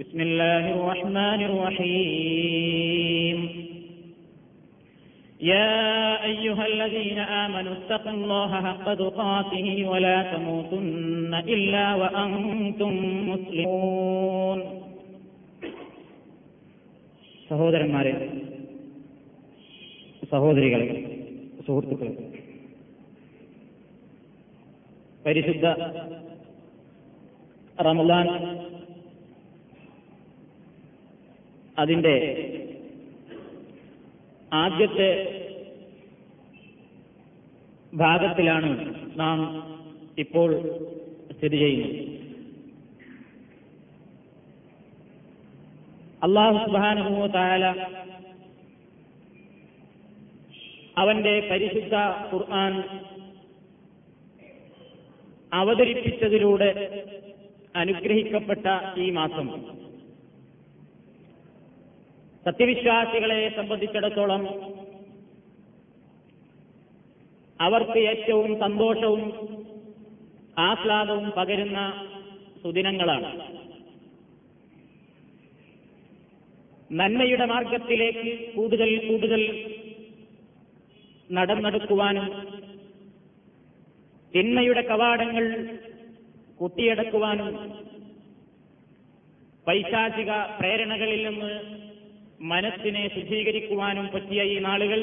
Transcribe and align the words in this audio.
بسم 0.00 0.20
الله 0.20 0.64
الرحمن 0.72 1.40
الرحيم 1.50 3.38
يا 5.40 5.74
أيها 6.24 6.64
الذين 6.66 7.18
آمنوا 7.44 7.72
اتقوا 7.72 8.12
الله 8.12 8.50
حق 8.62 8.86
تقاته 8.94 9.66
ولا 9.88 10.18
تموتن 10.32 11.32
إلا 11.48 11.86
وأنتم 11.94 12.92
مسلمون 13.30 14.60
സഹോദരന്മാരെ 17.50 18.12
സഹോദരികളെ 20.32 20.86
സുഹൃത്തുക്കളെ 21.66 22.12
പരിശുദ്ധ 25.24 25.64
റമദാൻ 27.78 28.26
അതിന്റെ 31.79 32.15
ആദ്യത്തെ 34.53 35.09
ഭാഗത്തിലാണ് 37.93 38.69
നാം 39.19 39.39
ഇപ്പോൾ 40.17 40.49
സ്ഥിതി 41.37 41.57
ചെയ്യുന്നത്. 41.57 42.01
അള്ളാഹു 46.23 46.57
സുബാനുഭവ 46.65 47.27
തായാല 47.27 47.65
അവന്റെ 50.97 51.33
പരിശുദ്ധ 51.51 51.95
ഖുർആൻ 52.31 52.73
അവതരിപ്പിച്ചതിലൂടെ 55.53 56.69
അനുഗ്രഹിക്കപ്പെട്ട 57.75 58.67
ഈ 58.97 59.09
മാസം. 59.09 59.47
സത്യവിശ്വാസികളെ 62.45 63.37
സംബന്ധിച്ചിടത്തോളം 63.55 64.43
അവർക്ക് 67.59 67.99
ഏറ്റവും 68.11 68.49
സന്തോഷവും 68.59 69.23
ആഹ്ലാദവും 70.57 71.25
പകരുന്ന 71.37 71.79
സുദിനങ്ങളാണ്. 72.63 73.29
നന്മയുടെ 76.91 77.45
മാർഗത്തിലേക്ക് 77.45 78.31
കൂടുതൽ 78.55 78.91
കൂടുതൽ 79.07 79.41
നടന്നെടുക്കുവാനും 81.29 82.27
തിന്മയുടെ 84.33 84.81
കവാടങ്ങൾ 84.81 85.45
കുട്ടിയടക്കുവാനും 86.59 87.49
പൈശാചിക 89.67 90.31
പ്രേരണകളിൽ 90.59 91.21
നിന്ന് 91.27 91.51
മനസ്സിനെ 92.39 93.03
ശുദ്ധീകരിക്കുവാനും 93.15 94.07
പറ്റിയ 94.13 94.43
ഈ 94.43 94.59
നാളുകൾ 94.59 95.01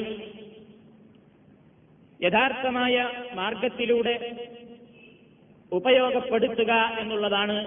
യഥാർത്ഥമായ 2.19 2.95
മാർഗത്തിലൂടെ 3.33 4.15
ഉപയോഗപ്പെടുത്തുക 5.71 6.73
എന്നുള്ളതാണ് 6.99 7.57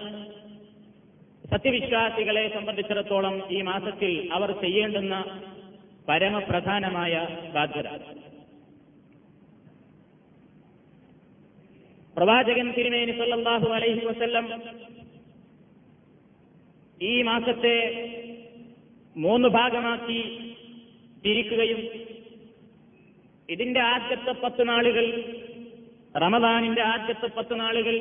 സത്യവിശ്വാസികളെ 1.51 2.53
സംബന്ധിച്ചിടത്തോളം 2.55 3.51
ഈ 3.51 3.61
മാസത്തിൽ 3.63 4.33
അവർ 4.33 4.51
ചെയ്യേണ്ടുന്ന 4.53 5.43
പരമപ്രധാനമായ 6.09 7.15
ബാധ്യത. 7.55 7.89
പ്രവാചകൻ 12.17 12.73
തിരുമേനി 12.73 13.13
സല്ലാഹു 13.13 13.69
അലൈഹി 13.69 14.05
വസ്ല്ലം 14.07 14.47
ഈ 17.03 17.23
മാസത്തെ 17.23 17.77
മൂന്ന് 19.17 19.49
ഭാഗമാക്കി 19.49 20.19
തിരിക്കുകയും 21.25 21.81
ഇതിന്റെ 23.49 23.81
ആദ്യത്തെ 23.81 24.33
പത്ത് 24.33 24.69
നാളുകൾ 24.69 25.07
റമദാനിന്റെ 26.17 26.83
ആദ്യത്തെ 26.83 27.27
പത്ത് 27.27 27.61
നാളുകൾ 27.61 27.97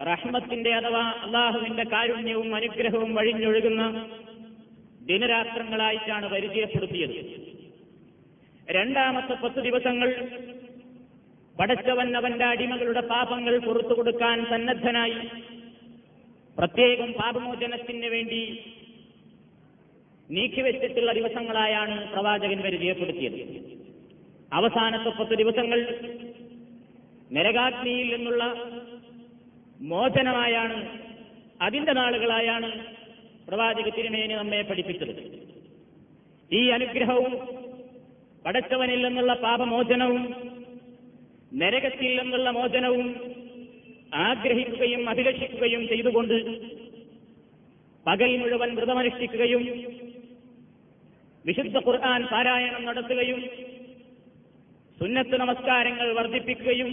റഹ്മത്തിന്റെ 0.00 0.70
അഥവാ 0.74 1.12
അള്ളാഹുവിന്റെ 1.22 1.82
കാരുണ്യവും 1.82 2.56
അനുഗ്രഹവും 2.56 3.14
വഴിഞ്ഞൊഴുകുന്ന 3.14 3.82
ദിനരാത്രങ്ങളായിട്ടാണ് 5.00 6.26
പരിചയപ്പെടുത്തിയത്. 6.28 7.14
രണ്ടാമത്തെ 8.68 9.34
പത്ത് 9.34 9.60
ദിവസങ്ങൾ 9.60 10.08
പടച്ചവൻ 11.56 12.16
അവന്റെ 12.16 12.44
അടിമകളുടെ 12.44 13.00
പാപങ്ങൾ 13.00 13.58
പുറത്തു 13.58 13.94
കൊടുക്കാൻ 13.94 14.46
സന്നദ്ധനായി 14.50 15.18
പ്രത്യേകം 16.58 17.12
പാപമോചനത്തിന് 17.12 18.06
വേണ്ടി 18.06 18.42
നീക്കിവെച്ചിട്ടുള്ള 20.30 21.12
ദിവസങ്ങളായാണ് 21.12 22.12
പ്രവാചകൻ 22.12 22.60
പരിചയപ്പെടുത്തിയത്. 22.60 23.60
അവസാനത്തെ 24.52 25.10
പത്ത് 25.10 25.34
ദിവസങ്ങൾ 25.38 26.00
നരകാഗ്നിയിൽ 27.32 28.16
നിന്നുള്ള 28.16 28.70
മോചനമായാണ് 29.80 30.98
അതിന്റെ 31.62 31.92
നാളുകളായാണ് 31.92 32.86
പ്രവാചക 33.48 33.88
തിരുമേനി 33.88 34.34
നമ്മെ 34.34 34.62
പഠിപ്പിച്ചത്. 34.62 35.40
ഈ 36.52 36.68
അനുഗ്രഹവും 36.68 37.32
പടച്ചവനിൽ 38.46 39.06
നിന്നുള്ള 39.06 39.34
പാപമോചനവും 39.34 40.22
നരകത്തിൽ 41.54 42.20
നിന്നുള്ള 42.20 42.50
മോചനവും 42.50 43.34
ആഗ്രഹിക്കുകയും 44.14 45.10
അഭിലഷിക്കുകയും 45.10 45.88
ചെയ്തുകൊണ്ട് 45.88 46.36
പകൽ 48.06 48.36
മുഴുവൻ 48.36 48.74
വ്രതമനുഷ്ഠിക്കുകയും 48.74 49.64
വിശുദ്ധ 51.44 51.78
ഖുർആൻ 51.78 52.22
പാരായണം 52.26 52.82
നടത്തുകയും 52.84 53.40
സുന്നത്ത് 54.98 55.36
നമസ്കാരങ്ങൾ 55.38 56.08
വർദ്ധിപ്പിക്കുകയും 56.12 56.90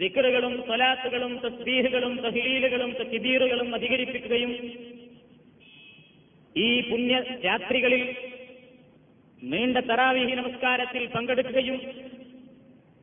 ദിക്കറുകളും 0.00 0.54
സ്വലാത്തുകളും 0.66 1.32
തസ്ബീഹുകളും 1.44 2.14
തഹ്ലീലുകളും 2.16 2.90
തക്കിബീറുകളും 3.00 3.68
അധികരിപ്പിക്കുകയും 3.74 4.52
ഈ 6.56 6.68
പുണ്യ 6.90 7.14
രാത്രികളിൽ 7.44 8.02
നീണ്ട 9.42 9.76
തറാവിഹി 9.90 10.34
നമസ്കാരത്തിൽ 10.34 11.02
പങ്കെടുക്കുകയും 11.06 11.78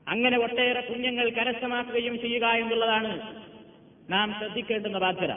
അങ്ങനെ 0.07 0.37
ഒട്ടേറെ 0.37 0.81
പുണ്യങ്ങൾ 0.81 1.27
കരസ്ഥമാക്കുകയും 1.29 2.15
ചെയ്യുക 2.19 2.45
എന്നുള്ളതാണ് 2.61 3.11
നാം 4.09 4.29
ശ്രദ്ധിക്കേണ്ടുന്ന 4.39 4.97
ബാധ്യത. 4.97 5.33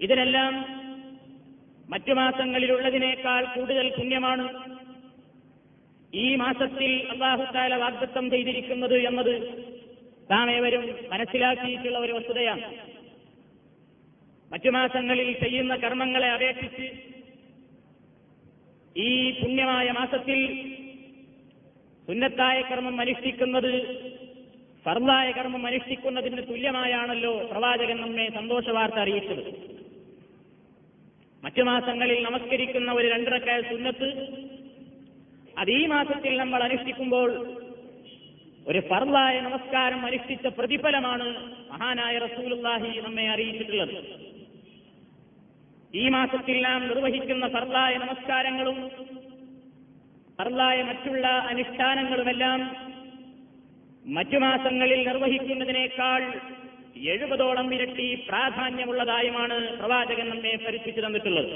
ഇതിനെല്ലാം 0.00 0.81
മറ്റു 1.92 2.12
മാസങ്ങളിലുള്ളതിനേക്കാൾ 2.12 3.44
കൂടുതൽ 3.44 3.88
പുണ്യമാണ് 3.88 4.44
ഈ 6.14 6.36
മാസത്തിൽ 6.36 7.08
അള്ളാഹുത്താല 7.10 7.74
വാഗ്ദത്തം 7.74 8.30
ചെയ്തിരിക്കുന്നത് 8.30 8.96
എന്നത് 9.08 9.34
നാം 10.30 10.50
ഏവരും 10.50 10.82
മനസ്സിലാക്കിയിട്ടുള്ള 11.12 11.98
ഒരു 11.98 12.12
വസ്തുതയാണ്. 12.12 12.62
മറ്റു 14.52 14.70
മാസങ്ങളിൽ 14.70 15.32
ചെയ്യുന്ന 15.32 15.76
കർമ്മങ്ങളെ 15.76 16.28
അപേക്ഷിച്ച് 16.28 16.86
ഈ 18.96 19.10
പുണ്യമായ 19.40 19.90
മാസത്തിൽ 19.90 20.40
സുന്നത്തായ 22.08 22.62
കർമ്മം 22.62 23.00
അനുഷ്ഠിക്കുന്നത് 23.00 23.72
സർവായ 24.84 25.30
കർമ്മം 25.30 25.66
അനുഷ്ഠിക്കുന്നതിന് 25.66 26.42
തുല്യമായാണല്ലോ 26.48 27.32
പ്രവാചകൻ 27.50 27.96
നമ്മെ 27.96 28.30
സന്തോഷവാർത്ത 28.34 28.94
അറിയിച്ചത്. 28.94 29.44
മറ്റു 31.42 31.62
മാസങ്ങളിൽ 31.62 32.18
നമസ്കരിക്കുന്ന 32.24 32.92
ഒരു 32.92 33.06
രണ്ടരക്കായ 33.08 33.60
സുന്നത്ത് 33.60 34.08
അത് 35.58 35.70
ഈ 35.70 35.86
മാസത്തിൽ 35.86 36.32
നമ്മൾ 36.36 36.62
അനുഷ്ഠിക്കുമ്പോൾ 36.62 37.30
ഒരു 38.66 38.78
പർവായ 38.78 39.40
നമസ്കാരം 39.40 40.06
അനുഷ്ഠിച്ച 40.06 40.46
പ്രതിഫലമാണ് 40.46 41.26
മഹാനായ 41.72 42.18
റസൂലുള്ളാഹി 42.18 43.00
നമ്മെ 43.00 43.24
അറിയിച്ചിട്ടുള്ളത്. 43.28 43.96
ഈ 45.94 46.08
മാസത്തിൽ 46.08 46.62
നാം 46.62 46.80
നിർവഹിക്കുന്ന 46.88 47.48
ഫർലായ 47.48 47.96
നമസ്കാരങ്ങളും 47.96 48.78
ഫർലായ 50.38 50.82
മറ്റുള്ള 50.82 51.26
അനുഷ്ഠാനങ്ങളുമെല്ലാം 51.26 52.60
മറ്റു 54.06 54.36
മാസങ്ങളിൽ 54.36 55.08
നിർവഹിക്കുന്നതിനേക്കാൾ 55.08 56.22
എഴുപതോളം 56.96 57.74
ഇരട്ടി 57.74 58.14
പ്രാധാന്യമുള്ളതായുമാണ് 58.28 59.78
പ്രവാചകൻ 59.78 60.28
നമ്മെ 60.28 60.56
പഠിപ്പിച്ചു 60.56 61.00
തന്നിട്ടുള്ളത്. 61.00 61.54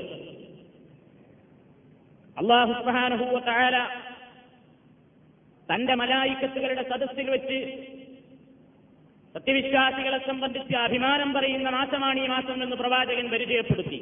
അള്ളാഹു 2.37 2.73
സുബ്ഹാനഹു 2.73 3.27
തആല 3.49 3.77
തന്റെ 5.69 5.94
മലായിക്കത്തുകളുടെ 5.94 6.83
സദസ്സിൽ 6.83 7.31
വെച്ച് 7.31 7.59
സത്യവിശ്വാസികളെ 9.35 10.19
സംബന്ധിച്ച് 10.27 10.75
അഭിമാനം 10.75 11.35
പറയുന്ന 11.35 11.71
മാസമാണ് 11.71 12.21
ഈ 12.25 12.27
മാസം 12.27 12.62
എന്ന് 12.62 12.77
പ്രവാചകൻ 12.77 13.31
പരിചയപ്പെടുത്തി. 13.31 13.99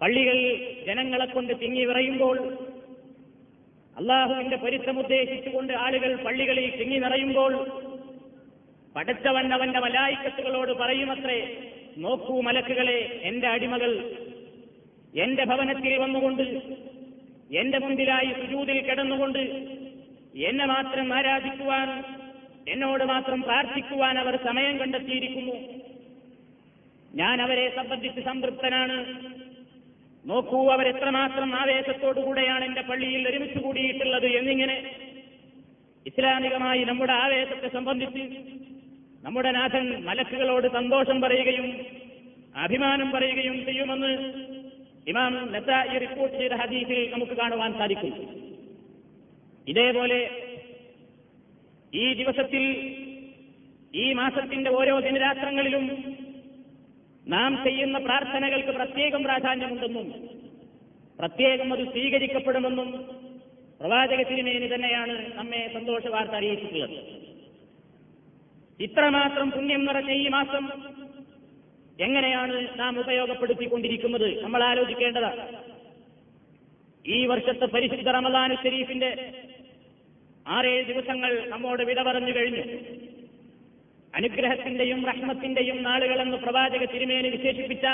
പള്ളികൾ 0.00 0.38
ജനങ്ങളെ 0.86 1.26
കൊണ്ട് 1.26 1.52
തിങ്ങി 1.62 1.84
വിറയുമ്പോൾ 1.84 2.36
അള്ളാഹുവിന്റെ 3.96 4.56
പൊരുത്തമുദ്ദേശിച്ചുകൊണ്ട് 4.56 5.72
ആളുകൾ 5.72 6.10
പള്ളികളിൽ 6.26 6.66
തിങ്ങി 6.80 6.98
നിറയുമ്പോൾ 6.98 7.54
പടച്ചവൻ 8.96 9.54
അവന്റെ 9.54 9.80
മലായിക്കത്തുകളോട് 9.80 10.72
പറയുമത്രേ 10.72 11.40
നോക്കൂ 11.98 12.40
മലക്കുകളെ 12.40 13.20
എന്റെ 13.22 13.48
അടിമകൾ 13.48 13.92
എന്റെ 15.14 15.44
ഭവനത്തിൽ 15.44 15.98
വന്നുകൊണ്ട് 15.98 16.46
എന്റെ 17.52 17.78
മുമ്പിലായി 17.78 18.32
സുജൂതിൽ 18.32 18.78
കിടന്നുകൊണ്ട് 18.80 19.42
എന്നെ 20.48 20.66
മാത്രം 20.66 21.14
ആരാധിക്കുവാൻ 21.14 21.88
എന്നോട് 22.68 23.04
മാത്രം 23.04 23.42
പ്രാർത്ഥിക്കുവാൻ 23.42 24.18
അവർ 24.18 24.34
സമയം 24.44 24.78
കണ്ടെത്തിയിരിക്കുന്നു. 24.78 25.54
ഞാൻ 27.14 27.42
അവരെ 27.42 27.72
സംബന്ധിച്ച് 27.76 28.20
സംതൃപ്തനാണ്. 28.20 28.96
നോക്കൂ 30.24 30.70
അവരെത്രമാത്രം 30.70 31.56
ആവേശത്തോടുകൂടെയാണ് 31.56 32.64
എന്റെ 32.64 32.80
പള്ളിയിൽ 32.80 33.28
ഒരുമിച്ച് 33.28 33.58
കൂടിയിട്ടുള്ളത് 33.58 34.26
എന്നിങ്ങനെ 34.26 34.76
ഇസ്ലാമികമായി 36.06 36.84
നമ്മുടെ 36.84 37.12
ആവേശത്തെ 37.12 37.68
സംബന്ധിച്ച് 37.68 38.22
നമ്മുടെ 39.22 39.50
നാഥൻ 39.50 40.04
മലക്കുകളോട് 40.04 40.66
സന്തോഷം 40.72 41.20
പറയുകയും 41.20 41.86
അഭിമാനം 42.56 43.10
പറയുകയും 43.10 43.64
ചെയ്യുമെന്ന് 43.64 44.12
ഇമാം 45.08 45.52
നസായി 45.52 45.98
റിപ്പോർട്ട് 45.98 46.38
ചെയ്ത 46.38 46.52
ഹദീസിൽ 46.52 47.10
നമുക്ക് 47.10 47.32
കാണുവാൻ 47.32 47.72
സാധിക്കും. 47.72 48.14
ഇതേപോലെ 49.68 50.30
ഈ 51.94 52.14
ദിവസത്തിൽ 52.14 52.64
ഈ 53.94 54.12
മാസത്തിന്റെ 54.12 54.70
ഓരോ 54.70 54.98
ദിനരാത്രങ്ങളിലും 54.98 55.86
നാം 57.28 57.64
ചെയ്യുന്ന 57.64 57.98
പ്രാർത്ഥനകൾക്ക് 57.98 58.68
പ്രത്യേകം 58.68 59.22
പ്രാധാന്യമുണ്ടെന്നും 59.22 60.12
പ്രത്യേകം 61.18 61.72
അത് 61.72 61.84
സ്വീകരിക്കപ്പെടുമെന്നും 61.84 62.90
പ്രവാചക 63.80 64.22
തിരുമേനി 64.22 64.74
തന്നെയാണ് 64.74 65.34
നമ്മെ 65.34 65.70
സന്തോഷ 65.72 66.06
വാർത്ത 66.06 66.30
അറിയിച്ചിട്ടുള്ളത്. 66.30 67.19
ഇത്രമാത്രം 68.80 69.50
പുണ്യം 69.50 69.84
നിറഞ്ഞ 69.84 70.10
ഈ 70.10 70.28
മാസം 70.28 70.70
എങ്ങനെയാണ് 72.00 72.78
നാം 72.78 73.00
ഉപയോഗപ്പെടുത്തിക്കൊണ്ടിരിക്കുന്നത്? 73.00 74.42
നമ്മൾ 74.42 74.64
ആലോചിക്കേണ്ടതാണ്. 74.64 75.42
ഈ 77.06 77.26
വർഷത്തെ 77.26 77.66
പരിശുദ്ധ 77.66 78.08
റമദാനു 78.08 78.54
ഷെരീഫിന്റെ 78.54 79.32
ആറേഴ് 80.46 80.84
ദിവസങ്ങൾ 80.84 81.48
നമ്മോട് 81.48 81.82
വിട 81.82 82.02
പറഞ്ഞു 82.02 82.36
കഴിഞ്ഞു. 82.36 82.64
അനുഗ്രഹത്തിന്റെയും 84.14 85.06
റഹ്മത്തിന്റെയും 85.06 85.82
നാളുകളെന്ന് 85.82 86.36
പ്രവാചക 86.36 86.84
തിരുമേനി 86.84 87.28
വിശേഷിപ്പിച്ച 87.28 87.86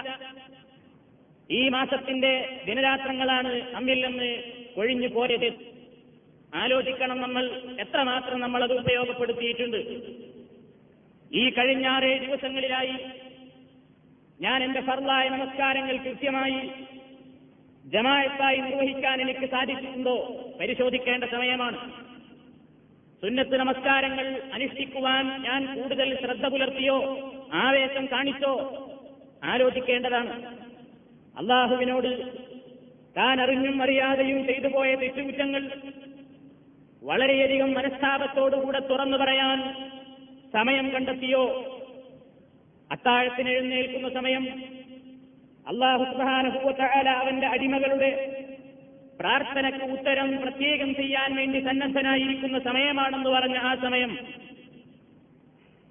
ഈ 1.50 1.68
മാസത്തിന്റെ 1.68 2.62
ദിനരാത്രങ്ങളാണ് 2.66 3.72
നമ്മിൽ 3.72 4.06
നിന്ന് 4.06 4.42
ഒഴിഞ്ഞു 4.76 5.08
പോയത്. 5.08 5.50
ആലോചിക്കണം 6.54 7.20
നമ്മൾ 7.20 7.44
എത്രമാത്രം 7.80 8.40
നമ്മളത് 8.40 8.72
ഉപയോഗപ്പെടുത്തിയിട്ടുണ്ട്. 8.72 9.76
ഈ 11.34 11.50
കഴിഞ്ഞ 11.50 11.87
ആറേഴ് 11.87 12.26
ദിവസങ്ങളിലായി 12.26 12.96
ഞാൻ 14.40 14.64
എന്റെ 14.64 14.81
ഫർലായ 14.81 15.28
നമസ്കാരങ്ങൾ 15.28 15.96
കൃത്യമായി 15.96 16.70
ജമായത്തായി 17.84 18.56
നിർവഹിക്കാൻ 18.56 19.20
എനിക്ക് 19.20 19.50
സാധിച്ചിട്ടുണ്ടോ 19.50 20.17
പരിശോധിക്കേണ്ട 20.61 21.25
സമയമാണ്. 21.25 21.78
സുന്നത്ത് 23.23 23.56
നമസ്കാരങ്ങൾ 23.56 24.43
അനുഷ്ഠിക്കുവാൻ 24.52 25.43
ഞാൻ 25.43 25.75
കൂടുതൽ 25.75 26.19
ശ്രദ്ധ 26.20 26.46
പുലർത്തിയോ 26.46 26.99
ആവേശം 27.52 28.06
കാണിച്ചോ 28.06 28.55
ആലോചിക്കേണ്ടതാണ്. 29.44 30.46
അള്ളാഹുവിനോട് 31.37 32.37
താൻ 33.17 33.40
അറിഞ്ഞും 33.40 33.82
അറിയാതെയും 33.82 34.46
ചെയ്തു 34.46 34.69
പോയ 34.69 34.94
തെറ്റുകുറ്റങ്ങൾ 34.94 35.70
വളരെയധികം 37.02 37.72
മനസ്താപത്തോടുകൂടെ 37.72 38.79
തുറന്നു 38.79 39.17
പറയാൻ 39.17 39.58
സമയം 40.54 40.87
കണ്ടെത്തിയോ? 40.90 41.44
അത്താഴത്തിന് 42.90 43.50
എഴുന്നേൽക്കുന്ന 43.50 44.08
സമയം 44.08 44.44
അള്ളാഹു 45.66 46.04
സുബാനുഭൂവത്താല 46.04 47.08
അവന്റെ 47.20 47.46
അടിമകളുടെ 47.46 48.10
പ്രാർത്ഥനയ്ക്ക് 49.19 49.84
ഉത്തരം 49.93 50.28
പ്രത്യേകം 50.43 50.94
ചെയ്യാൻ 50.94 51.37
വേണ്ടി 51.37 51.60
സന്നദ്ധനായിരിക്കുന്ന 51.60 52.58
സമയമാണെന്ന് 52.60 53.31
പറഞ്ഞ 53.31 53.56
ആ 53.62 53.74
സമയം 53.82 54.12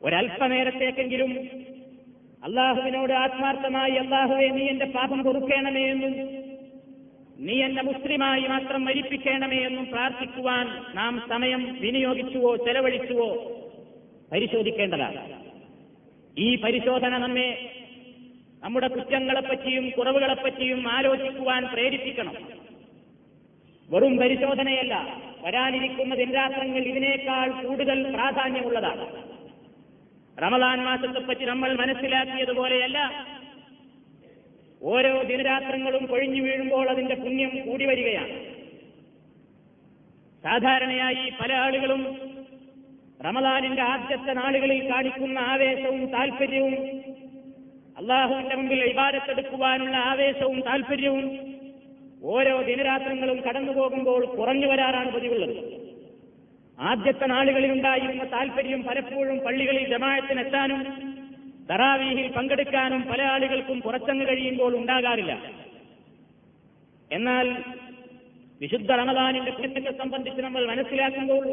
ഒരല്പനേരത്തേക്കെങ്കിലും 0.01 1.31
അള്ളാഹുവിനോട് 2.43 3.13
ആത്മാർത്ഥമായി 3.15 3.95
അള്ളാഹുവെ 3.95 4.47
നീ 4.49 4.63
എന്റെ 4.67 4.85
പാപം 4.95 5.19
കൊടുക്കണമേ 5.23 5.85
എന്നും 5.89 6.13
നീ 7.39 7.55
എന്നെ 7.63 7.83
മുസ്ലിമായി 7.83 8.43
മാത്രം 8.47 8.85
മരിപ്പിക്കണമേ 8.85 9.59
എന്നും 9.63 9.85
പ്രാർത്ഥിക്കുവാൻ 9.85 10.65
നാം 10.95 11.23
സമയം 11.29 11.63
വിനിയോഗിച്ചുവോ 11.79 12.55
ചെലവഴിച്ചുവോ 12.57 13.29
പരിശോധിക്കേണ്ടതാണ്. 14.31 15.43
ഈ 16.37 16.55
പരിശോധന 16.55 17.17
നമ്മെ 17.17 17.71
നമ്മുടെ 18.63 18.87
കുറ്റങ്ങളെപ്പറ്റിയും 18.87 19.89
കുറവുകളെപ്പറ്റിയും 19.89 20.87
ആലോചിക്കുവാൻ 20.87 21.65
പ്രേരിപ്പിക്കണം. 21.73 22.35
വെറും 23.89 24.17
പരിശോധനയല്ല 24.17 25.21
വരാനിരിക്കുന്ന 25.41 26.15
ദിനരാത്രങ്ങൾ 26.15 26.79
ഇതിനേക്കാൾ 26.79 27.51
കൂടുതൽ 27.51 28.13
പ്രാധാന്യമുള്ളതാണ്. 28.13 29.23
റമദാൻ 30.41 30.83
മാസത്തെപ്പറ്റി 30.83 31.45
നമ്മൾ 31.45 31.73
മനസ്സിലാക്കിയതുപോലെയല്ല 31.73 33.27
ഓരോ 34.81 35.21
ദിനരാത്രങ്ങളും 35.21 36.05
കൊഴിഞ്ഞു 36.05 36.41
വീഴുമ്പോൾ 36.41 36.89
അതിന്റെ 36.89 37.15
പുണ്യം 37.15 37.69
കൂടി 37.69 37.85
വരികയാണ്. 37.85 38.55
സാധാരണയായി 40.43 41.29
പല 41.29 41.53
ആളുകളും 41.53 42.34
റമദാനിന്റെ 43.19 43.81
ആദ്യത്തെ 43.81 44.33
നാളുകളിൽ 44.33 44.91
കാണിക്കുന്ന 44.91 45.39
ആവേശവും 45.39 46.05
താല്പര്യവും 46.05 46.75
അള്ളാഹുവിന്റെ 47.97 48.55
മുമ്പിൽ 48.55 48.83
ഇബാരത്തെടുക്കുവാനുള്ള 48.83 49.95
ആവേശവും 49.95 50.61
താല്പര്യവും 50.61 51.55
ഓരോ 52.23 52.61
ദിനരാത്രങ്ങളും 52.61 53.41
കടന്നു 53.41 53.71
പോകുമ്പോൾ 53.71 54.25
കുറഞ്ഞു 54.25 54.67
വരാറാണ് 54.67 55.11
പതിവുള്ളത്. 55.11 55.85
ആദ്യത്തെ 56.79 57.25
നാളുകളിൽ 57.25 57.71
ഉണ്ടായിരുന്ന 57.71 58.83
പലപ്പോഴും 58.83 59.39
പള്ളികളിൽ 59.39 59.89
ജമായത്തിനെത്താനും 59.89 60.81
തറാവീഹിൽ 61.69 62.31
പങ്കെടുക്കാനും 62.31 63.01
പല 63.01 63.21
ആളുകൾക്കും 63.21 63.81
പുറത്തങ്ങ് 63.81 64.27
കഴിയുമ്പോൾ 64.27 64.75
ഉണ്ടാകാറില്ല. 64.75 65.33
എന്നാൽ 67.11 67.63
വിശുദ്ധ 68.61 68.91
റമദാനിന്റെ 68.91 69.51
പുണ്യത്തെ 69.51 69.97
സംബന്ധിച്ച് 69.97 70.41
നമ്മൾ 70.41 70.65
മനസ്സിലാക്കുമ്പോൾ 70.65 71.45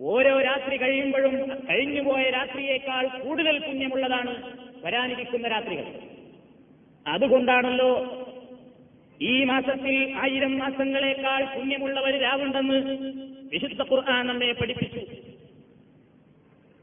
ഓരോ 0.00 0.40
രാത്രി 0.40 0.76
കഴിയുമ്പോഴും 0.76 1.34
കഴിഞ്ഞുപോയ 1.70 2.30
രാത്രിയേക്കാൾ 2.30 3.06
കൂടുതൽ 3.06 3.58
പുണ്യമുള്ളതാണ് 3.58 4.34
വരാനിരിക്കുന്ന 4.84 5.48
രാത്രികൾ. 5.48 5.86
അതുകൊണ്ടാണല്ലോ 7.06 7.90
ഈ 9.22 9.44
മാസത്തിൽ 9.44 10.14
ആയിരം 10.16 10.58
മാസങ്ങളെക്കാൾ 10.58 11.44
പുണ്യമുള്ളവർ 11.44 12.20
രാവുണ്ടെന്ന് 12.20 12.78
വിശുദ്ധ 13.52 13.82
ഖുർആൻ 13.82 14.26
നമ്മെ 14.26 14.52
പഠിപ്പിച്ചു. 14.52 15.00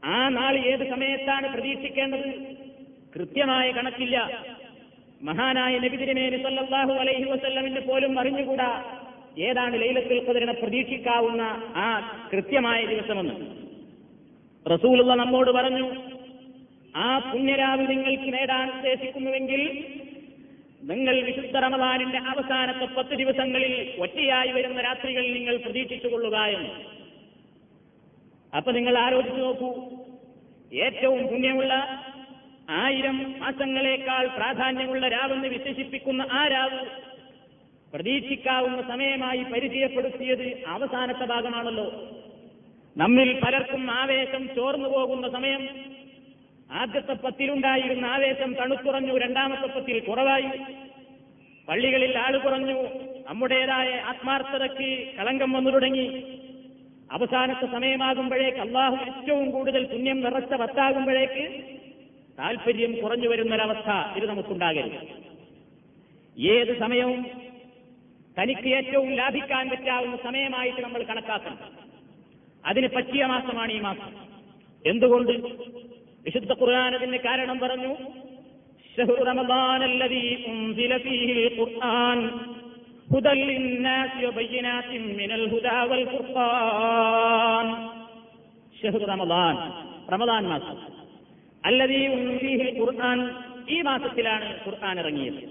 ആ 0.04 0.28
നാൾ 0.28 0.58
ഏത് 0.58 0.90
സമയത്താണ് 0.90 1.52
പ്രതീക്ഷിക്കേണ്ടത്? 1.52 2.28
കൃത്യമായ 3.14 3.72
കണക്കില്ല. 3.72 4.18
മഹാനായ 5.22 5.78
നബിതിരിമേനി 5.78 6.42
സല്ലല്ലാഹു 6.42 6.92
അലൈഹി 6.92 7.24
വസല്ലമിന് 7.24 7.80
പോലും 7.80 8.18
അറിഞ്ഞുകൂടാ. 8.18 8.98
ഏതാണ് 9.38 9.82
ലൈലത്തുൽ 9.82 10.26
ഖദറിനെ 10.28 10.52
പ്രതീക്ഷിക്കാവുന്ന 10.52 11.42
ആ 11.76 12.00
കൃത്യമായ 12.32 12.86
ദിവസമെന്ന്? 12.86 13.34
റസൂലുള്ള 14.72 15.14
നമ്മോട് 15.14 15.50
പറഞ്ഞു 15.50 15.86
ആ 16.96 17.18
പുണ്യരാവ് 17.18 17.90
നിങ്ങൾക്ക് 17.90 18.32
നേടാൻ 18.32 18.70
ഉദ്ദേശിക്കുന്നുവെങ്കിൽ 18.70 19.84
നിങ്ങൾ 20.82 21.20
വിശുദ്ധ 21.20 21.56
റമദാനിന്റെ 21.56 22.18
അവസാനത്തെ 22.18 22.84
പത്ത് 22.84 23.14
ദിവസങ്ങളിൽ 23.14 23.94
ഒറ്റയായി 24.00 24.50
വരുന്ന 24.52 24.80
രാത്രികൾ 24.80 25.32
നിങ്ങൾ 25.32 25.56
പ്രതീക്ഷിച്ചുകൊള്ളുക 25.56 26.36
എന്ന്. 26.36 26.70
അപ്പൊ 28.56 28.72
നിങ്ങൾ 28.72 28.98
ആലോചിച്ചു 28.98 29.40
നോക്കൂ 29.40 29.70
ഏറ്റവും 30.72 31.26
പുണ്യമുള്ള 31.26 31.74
ആയിരം 32.70 33.40
മാസങ്ങളെക്കാൾ 33.40 34.26
പ്രാധാന്യമുള്ള 34.26 35.08
രാവെന്ന് 35.08 35.48
വിശേഷിപ്പിക്കുന്ന 35.48 36.26
ആ 36.32 36.46
രാവ് 36.46 37.07
പ്രതീക്ഷിക്കാവുന്ന 37.94 38.82
സമയമായി 38.82 39.42
പരിചയപ്പെടുത്തിയത് 39.42 40.64
അവസാനത്തെ 40.66 41.24
ഭാഗമാണല്ലോ. 41.24 42.08
നമ്മിൽ 42.96 43.40
പലർക്കും 43.40 43.90
ആവേശം 43.90 44.54
ചോർന്നു 44.54 44.88
പോകുന്ന 44.88 45.28
സമയം. 45.28 45.68
ആദ്യത്തെ 46.72 47.12
പത്തിലുണ്ടായിരുന്ന 47.12 48.06
ആവേശം 48.06 48.54
തണുത്തുറഞ്ഞു 48.54 49.18
രണ്ടാമത്തെ 49.18 49.66
പത്തിൽ 49.66 49.98
കുറവായി. 49.98 50.74
പള്ളികളിൽ 51.68 52.18
ആൾ 52.18 52.38
കുറഞ്ഞു 52.38 52.82
നമ്മുടേതായ 53.28 53.94
ആത്മാർത്ഥതയ്ക്ക് 53.94 55.16
കളങ്കം 55.16 55.52
വന്നു 55.52 55.70
തുടങ്ങി. 55.70 56.22
അവസാനത്തെ 57.12 57.66
സമയമാകുമ്പോഴേക്ക് 57.66 58.58
അള്ളാഹു 58.58 58.96
ഏറ്റവും 58.96 59.50
കൂടുതൽ 59.50 59.84
പുണ്യം 59.84 60.20
നിറച്ച 60.20 60.54
പത്താകുമ്പോഴേക്ക് 60.54 61.64
താല്പര്യം 62.38 63.00
കുറഞ്ഞു 63.00 63.28
വരുന്നൊരവസ്ഥ 63.28 64.18
ഇത് 64.18 64.28
നമുക്കുണ്ടാകരുത്. 64.28 65.28
ഏത് 66.40 66.78
സമയവും 66.78 67.47
തനിക്ക് 68.37 68.69
ഏറ്റവും 68.77 69.09
ലാഭിക്കാൻ 69.19 69.65
പറ്റാവുന്ന 69.69 70.15
സമയമായിട്ട് 70.23 70.81
നമ്മൾ 70.81 71.01
കണക്കാക്കണം 71.03 71.59
അതിന് 72.63 72.87
പറ്റിയ 72.87 73.23
മാസമാണ് 73.25 73.71
ഈ 73.71 73.79
മാസം 73.79 74.11
എന്തുകൊണ്ട് 74.85 75.33
വിശുദ്ധ 76.25 76.51
ഖുർആൻ 76.61 76.93
അതിന് 76.97 77.19
കാരണം 77.25 77.59
പറഞ്ഞു 77.59 77.93
شهر 78.97 79.17
رمضان 79.27 79.81
الذي 79.83 80.27
أنزل 80.47 80.91
فيه 80.99 81.29
القرآن 81.37 82.19
هدى 83.09 83.33
للناس 83.41 84.11
وبينات 84.25 84.89
من 85.13 85.31
الهدى 85.31 85.79
والفرقان 85.89 87.67
شهر 88.75 89.01
رمضان 89.09 89.55
رمضان 90.09 90.43
മാസം 90.45 90.77
الذي 91.63 92.01
أنزل 92.07 92.39
فيه 92.39 92.59
القرآن 92.63 93.19
ഈ 93.67 93.77
മാസത്തിലാണ് 93.81 94.47
ഖുർആൻ 94.63 94.95
ഇറങ്ങിയത് 94.99 95.41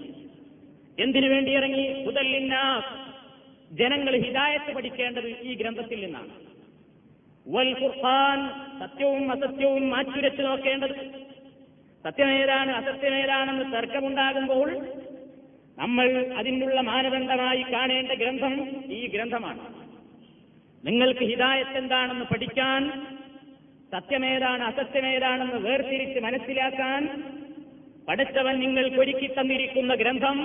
എന്തിനു 0.98 1.28
വേണ്ടി 1.28 1.52
ഇറങ്ങി? 1.52 2.04
ഹുദല്ലിന്നാസ് 2.04 2.92
ജനങ്ങൾ 3.74 4.16
ഹിദായത്ത് 4.16 4.74
പഠിക്കേണ്ടത് 4.74 5.26
ഈ 5.26 5.54
ഗ്രന്ഥത്തിൽ 5.54 6.04
നിന്നാണ്. 6.04 6.30
വൽ 7.48 7.82
ഖുർആൻ 7.82 8.40
സത്യവും 8.78 9.30
അസത്യവും 9.32 9.90
മാറ്റുരച്ചു 9.90 10.42
നോക്കേണ്ടത്. 10.42 10.94
സത്യമേതാണ് 12.04 12.70
അസത്യമേതാണെന്ന് 12.70 13.72
തർക്കമുണ്ടാകുമ്പോൾ 13.72 14.86
നമ്മൾ 15.78 16.34
അതിനുള്ള 16.36 16.80
മാനദണ്ഡമായി 16.80 17.62
കാണേണ്ട 17.62 18.12
ഗ്രന്ഥം 18.12 18.54
ഈ 18.92 19.06
ഗ്രന്ഥമാണ്. 19.06 19.60
നിങ്ങൾക്ക് 20.86 21.20
ഹിദായത്ത് 21.20 21.78
എന്താണെന്ന് 21.78 22.24
പഠിക്കാൻ 22.24 23.06
സത്യമേതാണ് 23.92 24.62
അസത്യമേതാണെന്ന് 24.64 25.56
വേർതിരിച്ച് 25.56 26.20
മനസ്സിലാക്കാൻ 26.20 27.22
പഠിച്ചവൻ 28.08 28.58
നിങ്ങൾക്ക് 28.58 28.96
ഒരുക്കി 28.96 29.26
തന്നിരിക്കുന്ന 29.26 29.94
ഗ്രന്ഥം 29.94 30.38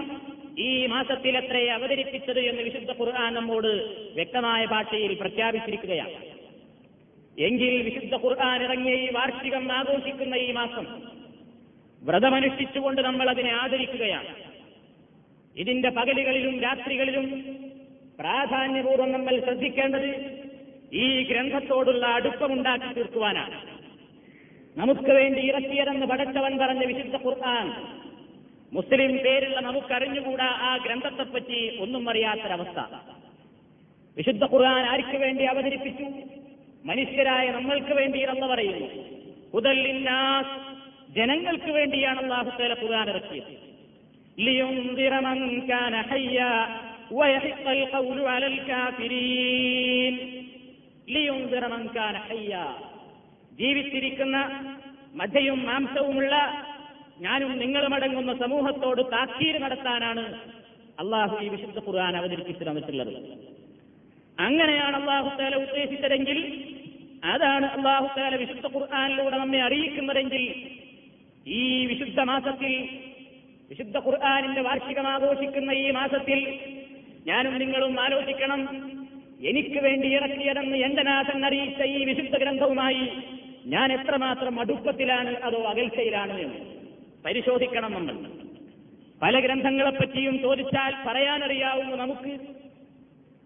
ഈ 0.59 0.85
മാസത്തിൽ 0.85 1.37
എത്ര 1.37 1.71
അവതരിപ്പിച്ചത് 1.71 2.39
എന്ന് 2.39 2.61
വിശുദ്ധ 2.61 2.91
ഖുർആൻ 2.91 3.33
നമ്മോട് 3.33 3.67
വ്യക്തമായ 4.13 4.65
ഭാഷയിൽ 4.65 5.13
പ്രഖ്യാപിച്ചിരിക്കുകയാണ്. 5.13 6.33
എങ്കിൽ 7.39 7.81
വിശുദ്ധ 7.81 8.25
ഖുർആൻ 8.25 8.63
ഇറങ്ങിയ 8.63 8.93
ഈ 8.95 9.11
വാർഷികം 9.11 9.71
ആഘോഷിക്കുന്ന 9.71 10.35
ഈ 10.35 10.51
മാസം 10.51 11.01
വ്രതമനുഷ്ഠിച്ചുകൊണ്ട് 12.03 13.01
നമ്മൾ 13.01 13.29
അതിനെ 13.29 13.51
ആദരിക്കുകയാണ്. 13.51 14.35
ഇതിന്റെ 15.55 15.89
പകലുകളിലും 15.89 16.61
രാത്രികളിലും 16.61 17.25
പ്രാധാന്യപൂർവം 18.19 19.11
നമ്മൾ 19.11 19.39
ശ്രദ്ധിക്കേണ്ടത് 19.39 20.41
ഈ 20.93 21.23
ഗ്രന്ഥത്തോടുള്ള 21.23 22.05
അടുപ്പമുണ്ടാക്കി 22.05 22.93
തീർക്കുവാനാണ്. 22.93 23.61
നമുക്ക് 24.77 25.09
വേണ്ടി 25.09 25.41
ഇറക്കിയതെന്ന് 25.41 26.05
പടച്ചവൻ 26.05 26.57
പറഞ്ഞ 26.57 26.85
വിശുദ്ധ 26.85 27.15
ഖുർആൻ 27.15 27.73
മുസ്ലിം 28.73 29.17
പേരുള്ള 29.17 29.59
നമുക്കറിഞ്ഞുകൂടാ 29.59 30.45
ആ 30.45 30.77
ഗ്രന്ഥത്തെപ്പറ്റി 30.77 31.77
ഒന്നും 31.79 32.09
അറിയാത്തൊരവസ്ഥ. 32.09 32.79
വിശുദ്ധ 34.17 34.43
ഖുർആൻ 34.43 34.85
ആർക്ക് 34.85 35.17
വേണ്ടി 35.17 35.43
അവതരിപ്പിച്ചു? 35.43 36.03
മനുഷ്യരായ 36.85 37.51
നമ്മൾക്ക് 37.51 37.93
വേണ്ടിയാണെന്ന് 37.93 38.47
പറയുന്നു. 38.47 38.87
ഹുദല്ലിന്നാസ് 39.53 40.73
ജനങ്ങൾക്ക് 41.13 41.71
വേണ്ടിയാണ് 41.71 42.19
അള്ളാഹുത്തേല 42.19 42.83
ഖുർആൻ 42.83 43.09
ഇറക്കിയത്. 43.09 43.63
ജീവിച്ചിരിക്കുന്ന 53.55 54.37
മധയും 55.15 55.65
മാംസവുമുള്ള 55.65 56.63
ഞാനും 57.23 57.59
നിങ്ങളുമടങ്ങുന്ന 57.59 58.33
സമൂഹത്തോട് 58.37 59.01
താക്കീര് 59.11 59.61
നടത്താനാണ് 59.61 60.39
അള്ളാഹു 60.99 61.43
ഈ 61.43 61.47
വിശുദ്ധ 61.47 61.79
ഖുർആൻ 61.79 62.17
അവതരിപ്പിച്ചു 62.17 62.63
തന്നിട്ടുള്ളത്. 62.63 63.13
അങ്ങനെയാണ് 64.39 64.95
അള്ളാഹു 64.95 65.37
താല 65.37 65.55
ഉദ്ദേശിച്ചതെങ്കിൽ 65.55 66.39
അതാണ് 67.23 67.65
അള്ളാഹു 67.65 68.19
താല 68.19 68.35
വിശുദ്ധ 68.35 68.65
ഖുർആാനിലൂടെ 68.75 69.37
നമ്മെ 69.37 69.61
അറിയിക്കുന്നതെങ്കിൽ 69.61 70.43
ഈ 71.47 71.85
വിശുദ്ധ 71.85 72.19
മാസത്തിൽ 72.19 72.73
വിശുദ്ധ 73.69 73.97
ഖുർആാനിന്റെ 73.97 74.61
വാർഷികം 74.61 75.07
ആഘോഷിക്കുന്ന 75.07 75.71
ഈ 75.71 75.91
മാസത്തിൽ 75.91 76.59
ഞാനും 77.27 77.57
നിങ്ങളും 77.57 77.99
ആലോചിക്കണം. 77.99 78.61
എനിക്ക് 79.41 79.79
വേണ്ടി 79.79 80.07
ഇറക്കിയതെന്ന് 80.07 80.77
എന്റെ 80.77 81.03
നാഥൻ 81.03 81.45
അറിയിച്ച 81.45 81.81
ഈ 81.83 82.05
വിശുദ്ധ 82.05 82.37
ഗ്രന്ഥവുമായി 82.37 83.07
ഞാൻ 83.65 83.93
എത്രമാത്രം 83.93 84.59
അടുപ്പത്തിലാണ് 84.59 85.35
അതോ 85.37 85.63
അകൽച്ചയിലാണ് 85.63 86.39
എന്ന്. 86.39 86.72
പരിശോധിക്കണം 87.25 87.91
നമ്മൾ 87.93 88.15
പല 89.21 89.39
ഗ്രന്ഥങ്ങളെപ്പറ്റിയും 89.39 90.35
ചോദിച്ചാൽ 90.45 90.93
പറയാനറിയാവുന്ന 91.07 91.95
നമുക്ക് 91.95 92.31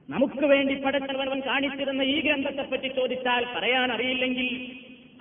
നമുക്ക് 0.10 0.46
വേണ്ടി 0.52 0.76
പടച്ചവൻ 0.84 1.40
കാണിച്ചിരുന്ന 1.42 2.04
ഈ 2.14 2.18
ഗ്രന്ഥത്തെപ്പറ്റി 2.22 2.90
ചോദിച്ചാൽ 2.98 3.44
പറയാനറിയില്ലെങ്കിൽ 3.56 4.50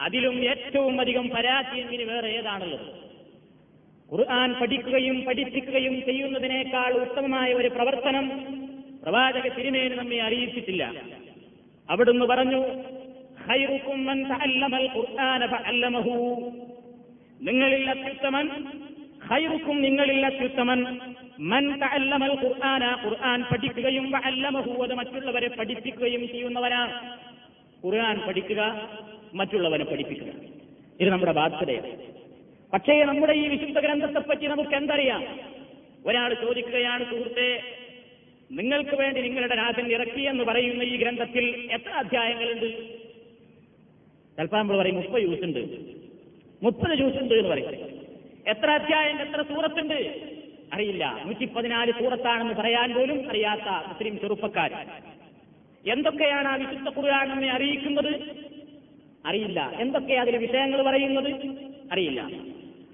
അതിലും 0.06 0.36
ഏറ്റവും 0.52 1.00
അധികം 1.00 1.26
പരാജയം 1.34 1.88
ഇനി 1.94 2.04
വേറെ 2.04 2.28
ഏതാണുള്ളത്? 2.38 2.86
ഖുർആൻ 4.10 4.50
പഠിക്കുകയും 4.60 5.16
പഠിപ്പിക്കുകയും 5.26 5.94
ചെയ്യുന്നതിനേക്കാൾ 6.08 6.92
ഉത്തമമായ 7.04 7.48
ഒരു 7.52 7.68
പ്രവർത്തനം 7.68 8.26
പ്രവാചക 9.02 9.46
തിരുമേന് 9.56 9.94
നമ്മെ 9.94 10.18
അറിയിച്ചിട്ടില്ല. 10.26 10.84
അവിടുന്ന് 11.88 12.24
പറഞ്ഞു 12.24 12.60
ഖൈറുക്കും 13.46 13.98
മൻ 14.06 14.18
തഅല്ലമൽ 14.30 14.86
ഖുർആന 14.96 15.42
ഫഅല്ലമഹു. 15.46 16.14
നിങ്ങളിൽ 17.40 17.90
അത്യുത്തമൻ 17.90 18.46
ഖൈറുക്കും 19.28 19.82
നിങ്ങളിൽ 19.82 20.26
അത്യുത്തമൻ 20.26 20.80
മൻ 21.38 21.64
തഅല്ലമൽ 21.80 22.34
ഖുർആന 22.42 22.84
ഖുർആൻ 23.04 23.42
പഠിക്കുകയും 23.42 24.12
ഫഅല്ലമഹു 24.12 24.82
അത് 24.82 24.94
മറ്റുള്ളവരെ 24.94 25.48
പഠിപ്പിക്കുകയും 25.48 26.28
ചെയ്യുന്നവനാണ്. 26.28 26.92
ഖുർആൻ 27.84 28.18
പഠിക്കുക 28.26 28.88
മറ്റുള്ളവരെ 29.34 29.84
പഠിപ്പിക്കുക. 29.84 30.30
ഇത് 31.00 31.08
നമ്മുടെ 31.10 31.32
ബാധ്യതയാണ്. 31.32 31.90
പക്ഷേ 32.72 33.04
നമ്മുടെ 33.04 33.32
ഈ 33.32 33.48
വിശുദ്ധ 33.48 33.78
ഗ്രന്ഥത്തെപ്പറ്റി 33.78 34.46
നമുക്ക് 34.46 34.74
എന്തറിയാം 34.74 35.22
ഒരാൾ 36.06 36.34
ചോദിക്കുകയാണ് 36.34 37.04
സുഹൃത്തെ 37.04 37.62
നിങ്ങൾക്ക് 38.52 38.96
വേണ്ടി 38.96 39.20
നിങ്ങളുടെ 39.20 39.54
രാജൻ 39.54 39.86
ഇറക്കി 39.92 40.20
എന്ന് 40.20 40.44
പറയുന്ന 40.44 40.82
ഈ 40.82 40.96
ഗ്രന്ഥത്തിൽ 40.96 41.70
എത്ര 41.70 41.90
അധ്യായങ്ങളുണ്ട്? 41.90 42.66
ചിലപ്പോൾ 44.38 44.56
നമ്മൾ 44.56 44.78
പറയും 44.78 44.96
മുപ്പത് 44.96 45.22
യൂസ് 45.22 45.44
ഉണ്ട് 45.44 45.62
മുപ്പത് 46.62 46.96
ജ്യൂസ് 46.96 47.16
ഉണ്ട് 47.16 47.34
എന്ന് 47.34 47.48
പറയും. 47.48 47.74
എത്ര 48.46 48.70
അധ്യായം 48.70 49.20
എത്ര 49.20 49.42
സൂറത്തുണ്ട്? 49.42 50.20
അറിയില്ല. 50.72 51.22
നൂറ്റി 51.26 51.44
പതിനാല് 51.44 51.92
സൂറത്താണെന്ന് 51.92 52.54
പറയാൻ 52.54 52.94
പോലും 52.94 53.30
അറിയാത്ത 53.30 53.88
മുസ്ലിം 53.88 54.20
ചെറുപ്പക്കാർ. 54.20 54.86
എന്തൊക്കെയാണ് 55.86 56.48
ആ 56.48 56.54
വിശുദ്ധ 56.54 56.98
ഖുർആൻ 56.98 57.50
അറിയിക്കുന്നത്? 57.50 58.14
അറിയില്ല. 59.26 59.72
എന്തൊക്കെ 59.78 60.14
അതിലെ 60.14 60.38
വിഷയങ്ങൾ 60.38 60.82
പറയുന്നത്? 60.82 61.30
അറിയില്ല. 61.92 62.30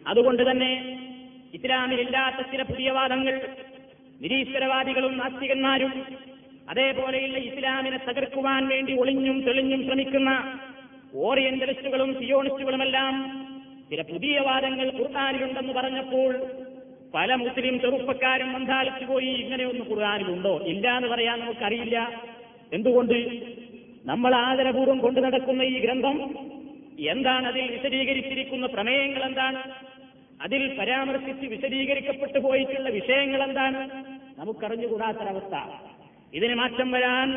അതുകൊണ്ട് 0.07 0.51
തന്നെ 0.51 0.99
ഇസ്ലാമിലില്ലാത്ത 1.55 2.47
ചില 2.51 2.63
പുതിയ 2.63 2.91
വാദങ്ങൾ 2.91 3.49
നിരീശ്വരവാദികളും 4.21 5.19
നാസ്തികന്മാരും 5.19 6.07
അതേപോലെയുള്ള 6.71 7.39
ഇസ്ലാമിനെ 7.39 7.97
തകർക്കുവാൻ 7.97 8.69
വേണ്ടി 8.69 8.93
ഒളിഞ്ഞും 8.99 9.43
തെളിഞ്ഞും 9.43 9.85
ശ്രമിക്കുന്ന 9.85 10.59
ഓറിയന്റലിസ്റ്റുകളും 11.15 12.19
സിയോണിസ്റ്റുകളുമെല്ലാം 12.19 13.43
ചില 13.93 14.03
പുതിയ 14.03 14.39
വാദങ്ങൾ 14.39 14.91
ഖുർആാനിലുണ്ടെന്ന് 14.91 15.73
പറഞ്ഞപ്പോൾ 15.73 16.37
പല 17.15 17.35
മുസ്ലിം 17.35 17.81
ചെറുപ്പക്കാരും 17.81 18.53
മന്ദാലിച്ചു 18.53 19.05
പോയി 19.05 19.27
ഇങ്ങനെയൊന്നും 19.27 19.87
ഖുർആാനിലുണ്ടോ? 19.91 20.59
ഇല്ല 20.59 20.97
എന്ന് 20.97 21.09
പറയാൻ 21.09 21.41
നമുക്കറിയില്ല. 21.41 22.23
എന്തുകൊണ്ട്? 22.73 23.43
നമ്മൾ 24.05 24.35
ആദരപൂർവം 24.35 24.99
കൊണ്ടു 24.99 25.21
നടക്കുന്ന 25.21 25.63
ഈ 25.63 25.79
ഗ്രന്ഥം 25.79 26.35
എന്താണ് 27.09 27.47
അതിൽ 27.47 27.71
വിശദീകരിച്ചിരിക്കുന്ന 27.71 28.67
പ്രമേയങ്ങൾ 28.67 29.25
എന്താണ്? 29.25 29.63
അതിൽ 30.43 30.77
പരാമർശിച്ച് 30.79 31.47
വിശദീകരിക്കപ്പെട്ടു 31.47 32.39
പോയിട്ടുള്ള 32.39 32.89
വിഷയങ്ങൾ 32.89 33.43
എന്താണ്? 33.43 34.05
നമുക്കറിഞ്ഞുകൂടാത്തൊരവസ്ഥ 34.39 35.57
ഇതിന് 36.35 36.55
മാറ്റം 36.55 36.91
വരാൻ 36.91 37.29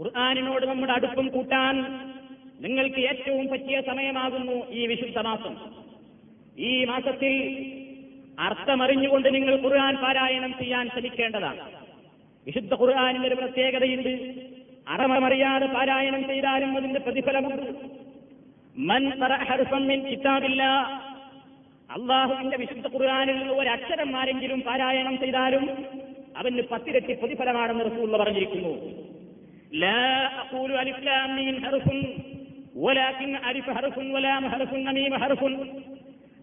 ഖുർആാനിനോട് 0.00 0.66
നമ്മുടെ 0.66 0.92
അടുപ്പം 0.92 1.28
കൂട്ടാൻ 1.28 2.04
നിങ്ങൾക്ക് 2.64 3.00
ഏറ്റവും 3.00 3.48
പറ്റിയ 3.48 3.80
സമയമാകുന്നു 3.80 4.70
ഈ 4.70 4.86
വിശുദ്ധ 4.86 5.18
മാസം. 5.18 5.56
ഈ 6.58 6.84
മാസത്തിൽ 6.84 7.32
അർത്ഥമറിഞ്ഞുകൊണ്ട് 8.40 9.34
നിങ്ങൾ 9.34 9.64
ഖുർആൻ 9.64 9.96
പാരായണം 9.96 10.54
ചെയ്യാൻ 10.58 10.88
ശ്രമിക്കേണ്ടതാണ്. 10.88 11.60
വിശുദ്ധ 12.46 12.74
ഖുർആാനിന്റെ 12.74 13.28
ഒരു 13.28 13.34
പ്രത്യേകതയുണ്ട്. 13.34 14.34
അറമറിയാതെ 14.88 15.66
പാരായണം 15.66 16.28
ചെയ്താലും 16.28 16.76
അതിന്റെ 16.76 17.00
പ്രതിഫലമുണ്ട്. 17.00 17.72
മൻ 18.78 19.12
മിൻ 19.86 20.00
കിതാബില്ല. 20.00 20.62
അള്ളാഹുവിന്റെ 21.90 22.56
വിശുദ്ധ 22.56 22.86
ഖുർആാനിൽ 22.86 23.48
ഒരക്ഷരം 23.48 24.16
ആരെങ്കിലും 24.16 24.60
പാരായണം 24.60 25.18
ചെയ്താലും 25.18 25.84
അവന് 26.36 26.62
പത്തിരട്ടി 26.62 27.12
പ്രതിഫലമാണെന്ന് 27.12 27.84
റസൂള്ള 27.84 28.16
പറഞ്ഞിരിക്കുന്നു. 28.16 29.04
ലാ 29.74 30.30
അഖൂലു 30.40 30.74
വലാകിൻ 32.82 33.36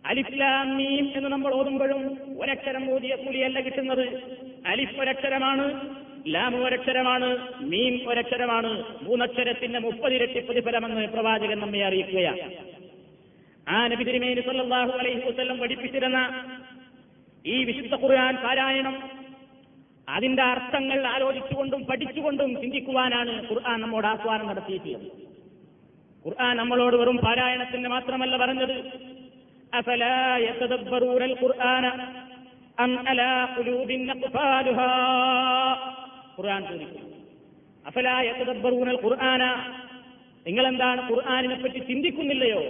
അലിഫ് 0.09 0.38
ലാം 0.41 0.77
മീം 0.77 1.05
എന്ന് 1.17 1.29
നമ്മൾ 1.29 1.51
ഓതുമ്പോഴും 1.53 2.03
ഒരക്ഷരം 2.41 2.83
ഓതിയ 2.93 3.15
കൂലിയല്ല 3.15 3.59
കിട്ടുന്നത്. 3.59 4.05
അലിഫ് 4.71 5.00
ഒരക്ഷരമാണ് 5.01 5.65
ലാം 6.27 6.53
ഒരക്ഷരമാണ് 6.65 7.27
മീം 7.71 8.09
ഒരക്ഷരമാണ്. 8.09 8.71
മൂന്നക്ഷരത്തിന്റെ 9.03 9.79
മുപ്പതിരട്ടി 9.79 10.39
പ്രതിഫലമെന്ന് 10.39 11.07
പ്രവാചകൻ 11.07 11.59
നമ്മെ 11.59 11.85
അറിയിക്കുകയാണ്. 11.85 12.45
ആ 13.69 13.88
നബി 13.88 14.03
തിരുമേനി 14.03 14.41
സല്ലല്ലാഹു 14.41 14.91
അലൈഹി 15.01 15.21
വസ്ല്ലം 15.29 15.57
പഠിപ്പിച്ചിരുന്ന 15.59 16.19
ഈ 17.45 17.63
വിശുദ്ധ 17.63 17.95
ഖുർആൻ 18.03 18.35
പാരായണം 18.35 18.95
അതിന്റെ 20.07 20.43
അർത്ഥങ്ങൾ 20.43 21.07
ആലോചിച്ചുകൊണ്ടും 21.07 21.85
പഠിച്ചുകൊണ്ടും 21.85 22.50
ചിന്തിക്കുവാനാണ് 22.61 23.33
ഖുർആൻ 23.50 23.77
നമ്മോട് 23.81 24.07
ആഹ്വാനം 24.07 24.47
നടത്തിയിട്ടുള്ളത്. 24.47 25.30
ഖുർആൻ 26.25 26.58
നമ്മളോട് 26.58 26.96
വെറും 26.96 27.18
പാരായണത്തിന് 27.18 27.88
മാത്രമല്ല 27.88 28.38
പറഞ്ഞത്. 28.38 28.75
ഖുർആൻ 36.38 36.63
ഖുർആന 39.04 39.44
നിങ്ങൾ 40.48 40.68
എന്താണ് 40.68 41.10
ഖുർആനിനെ 41.10 41.56
പറ്റി 41.56 41.80
ചിന്തിക്കുന്നില്ലയോ? 41.80 42.62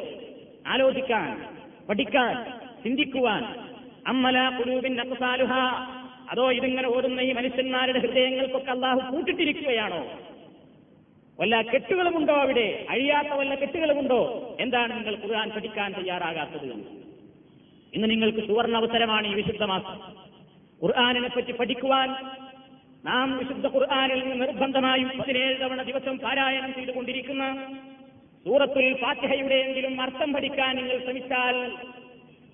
ആലോചിക്കാൻ 0.68 1.30
പഠിക്കാൻ 1.90 2.34
ചിന്തിക്കുവാൻ. 2.84 3.44
അമ്മല 4.08 4.38
കുലൂബിൻ 4.50 4.94
അതോ 6.32 6.52
ഇതിങ്ങനെ 6.52 6.88
ഓടുന്ന 6.88 7.20
ഈ 7.22 7.32
മനുഷ്യന്മാരുടെ 7.32 8.00
ഹൃദയങ്ങൾക്കൊക്കെ 8.00 8.72
അള്ളാഹു 8.72 9.00
കൂട്ടിട്ടിരിക്കുകയാണോ 9.12 10.02
വല്ല 11.42 11.56
കെട്ടുകളുമുണ്ടോ 11.70 12.34
അവിടെ? 12.42 12.66
അഴിയാത്ത 12.90 13.32
വല്ല 13.38 13.54
കെട്ടുകളുമുണ്ടോ? 13.56 14.20
എന്താണ് 14.60 14.92
നിങ്ങൾ 14.98 15.16
ഖുർആൻ 15.22 15.50
പഠിക്കാൻ 15.50 15.90
തയ്യാറാകാത്തത് 15.98 16.66
ഇന്ന് 17.94 18.08
നിങ്ങൾക്ക് 18.10 18.42
സുവർണ 18.48 18.76
അവസരമാണ് 18.78 19.26
ഈ 19.28 19.36
വിശുദ്ധ 19.40 19.64
മാസം 19.72 19.96
ഖുർആാനിനെ 20.82 21.30
പറ്റി 21.30 21.54
പഠിക്കുവാൻ 21.54 22.10
നാം 23.04 23.30
വിശുദ്ധ 23.40 23.68
ഖുർആാനിൽ 23.74 24.20
നിന്ന് 24.22 24.38
നിർബന്ധമായും 24.44 25.10
പതിനേഴ് 25.18 25.56
തവണ 25.62 25.82
ദിവസം 25.90 26.16
പാരായണം 26.18 26.72
ചെയ്തുകൊണ്ടിരിക്കുന്ന 26.78 27.44
സൂറത്തുൽ 28.46 28.88
ഫാത്തിഹയുടെയെങ്കിലും 29.02 29.96
അർത്ഥം 30.02 30.30
പഠിക്കാൻ 30.34 30.72
നിങ്ങൾ 30.80 30.98
ശ്രമിച്ചാൽ 31.04 31.58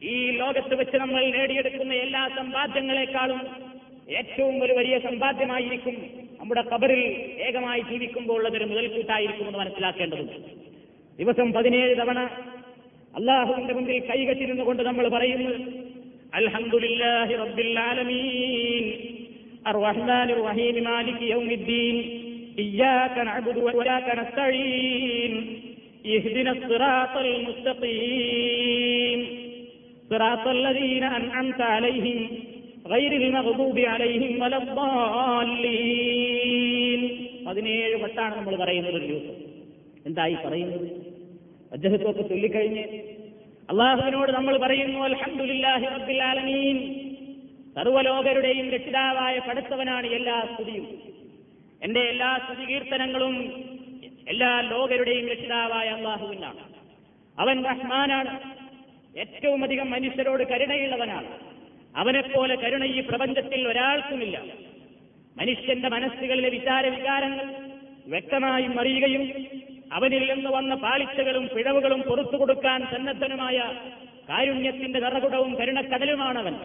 ഈ 0.05 0.15
ലോകത്ത് 0.39 0.75
വെച്ച് 0.75 0.97
നമ്മൾ 0.97 1.23
നേടിയെടുക്കുന്ന 1.35 1.93
എല്ലാ 2.05 2.23
സമ്പാദ്യങ്ങളെക്കാളും 2.37 3.39
ഏറ്റവും 4.17 4.55
ഒരു 4.65 4.73
വലിയ 4.73 4.97
സമ്പാദ്യമായിരിക്കും 5.05 5.95
നമ്മുടെ 6.47 6.63
കബറിൽ 6.73 6.99
ഏകമായി 7.45 7.81
ജീവിക്കുമ്പോൾ 7.89 8.35
ഉള്ളതൊരു 8.39 8.65
മുതൽക്കൂട്ടായിരിക്കുമെന്ന് 8.65 9.59
മനസ്സിലാക്കേണ്ടതുണ്ട്. 9.59 10.35
ദിവസം 11.19 11.47
പതിനേഴ് 11.55 11.93
തവണ 11.99 12.19
അള്ളാഹുവിന്റെ 13.13 13.73
മുമ്പിൽ 13.77 13.97
കൈകെട്ടി 14.09 14.45
കൊണ്ട് 14.67 14.81
നമ്മൾ 14.83 15.05
പറയുന്നു 15.15 15.51
അൽഹംദുലില്ലാഹി 16.39 17.33
റബ്ബിൽ 17.41 17.71
ആലമീൻ 17.79 18.85
ഇയ്യാക 22.63 23.15
നസ്തഈൻ 24.21 25.33
മുസ്തഖീം. 27.49 29.19
അൻഅംത 31.17 31.61
غير 32.86 33.12
المغضوب 33.14 33.78
عليهم 33.92 34.32
ولا 34.36 34.58
الضالين 35.82 37.00
പതിനേഴ് 37.46 37.96
വട്ടാണ് 38.02 38.34
നമ്മൾ 38.38 38.54
പറയുന്നത് 38.56 38.96
ഒരു 38.96 39.06
ദിവസം 39.06 39.36
എന്തായി 40.06 40.36
പറയുന്നത് 40.44 40.86
അദ്ദേഹത്തൊക്കെ 41.72 42.22
ചൊല്ലിക്കഴിഞ്ഞ് 42.22 42.84
അള്ളാഹുവിനോട് 43.68 44.30
നമ്മൾ 44.32 44.54
പറയുന്നു 44.58 45.00
അൽഹംദുലില്ലാഹി 45.02 45.86
റബ്ബിൽ 45.94 46.20
ആലമീൻ 46.22 46.78
സർവലോകരുടെയും 47.76 48.66
രക്ഷിതാവായ 48.68 49.34
പടുത്തവനാണ് 49.38 50.08
എല്ലാ 50.14 50.36
സ്തുതിയും 50.50 50.86
എന്റെ 51.82 52.02
എല്ലാ 52.08 52.30
സ്തുതികീർത്തനങ്ങളും 52.38 53.36
എല്ലാ 54.26 54.50
ലോകരുടെയും 54.72 55.26
രക്ഷിതാവായ 55.32 55.88
അള്ളാഹുവിനാണ് 55.90 56.62
അവൻ 57.38 57.58
റഹ്മാനാണ് 57.64 58.32
ഏറ്റവും 59.14 59.62
അധികം 59.64 59.88
മനുഷ്യരോട് 59.90 60.44
കരുണയുള്ളവനാണ് 60.48 61.30
അവനെപ്പോലെ 61.97 62.55
കരുണ 62.55 62.83
ഈ 62.83 63.01
പ്രപഞ്ചത്തിൽ 63.01 63.67
ഒരാൾക്കുമില്ല. 63.67 64.41
മനുഷ്യന്റെ 65.37 65.89
മനസ്സുകളിലെ 65.89 66.49
വിചാര 66.49 66.87
വികാരങ്ങൾ 66.87 67.45
വ്യക്തമായും 68.07 68.79
അറിയുകയും 68.79 69.31
അവനിൽ 69.93 70.33
നിന്ന് 70.33 70.49
വന്ന 70.49 70.75
പാളിച്ചകളും 70.75 71.49
പിഴവുകളും 71.55 72.01
പുറത്തു 72.01 72.37
കൊടുക്കാൻ 72.37 72.85
സന്നദ്ധനുമായ 72.85 73.73
കാരുണ്യത്തിന്റെ 74.29 74.99
നിറകുടവും 74.99 75.55
കരുണക്കടലുമാണവൻ. 75.55 76.55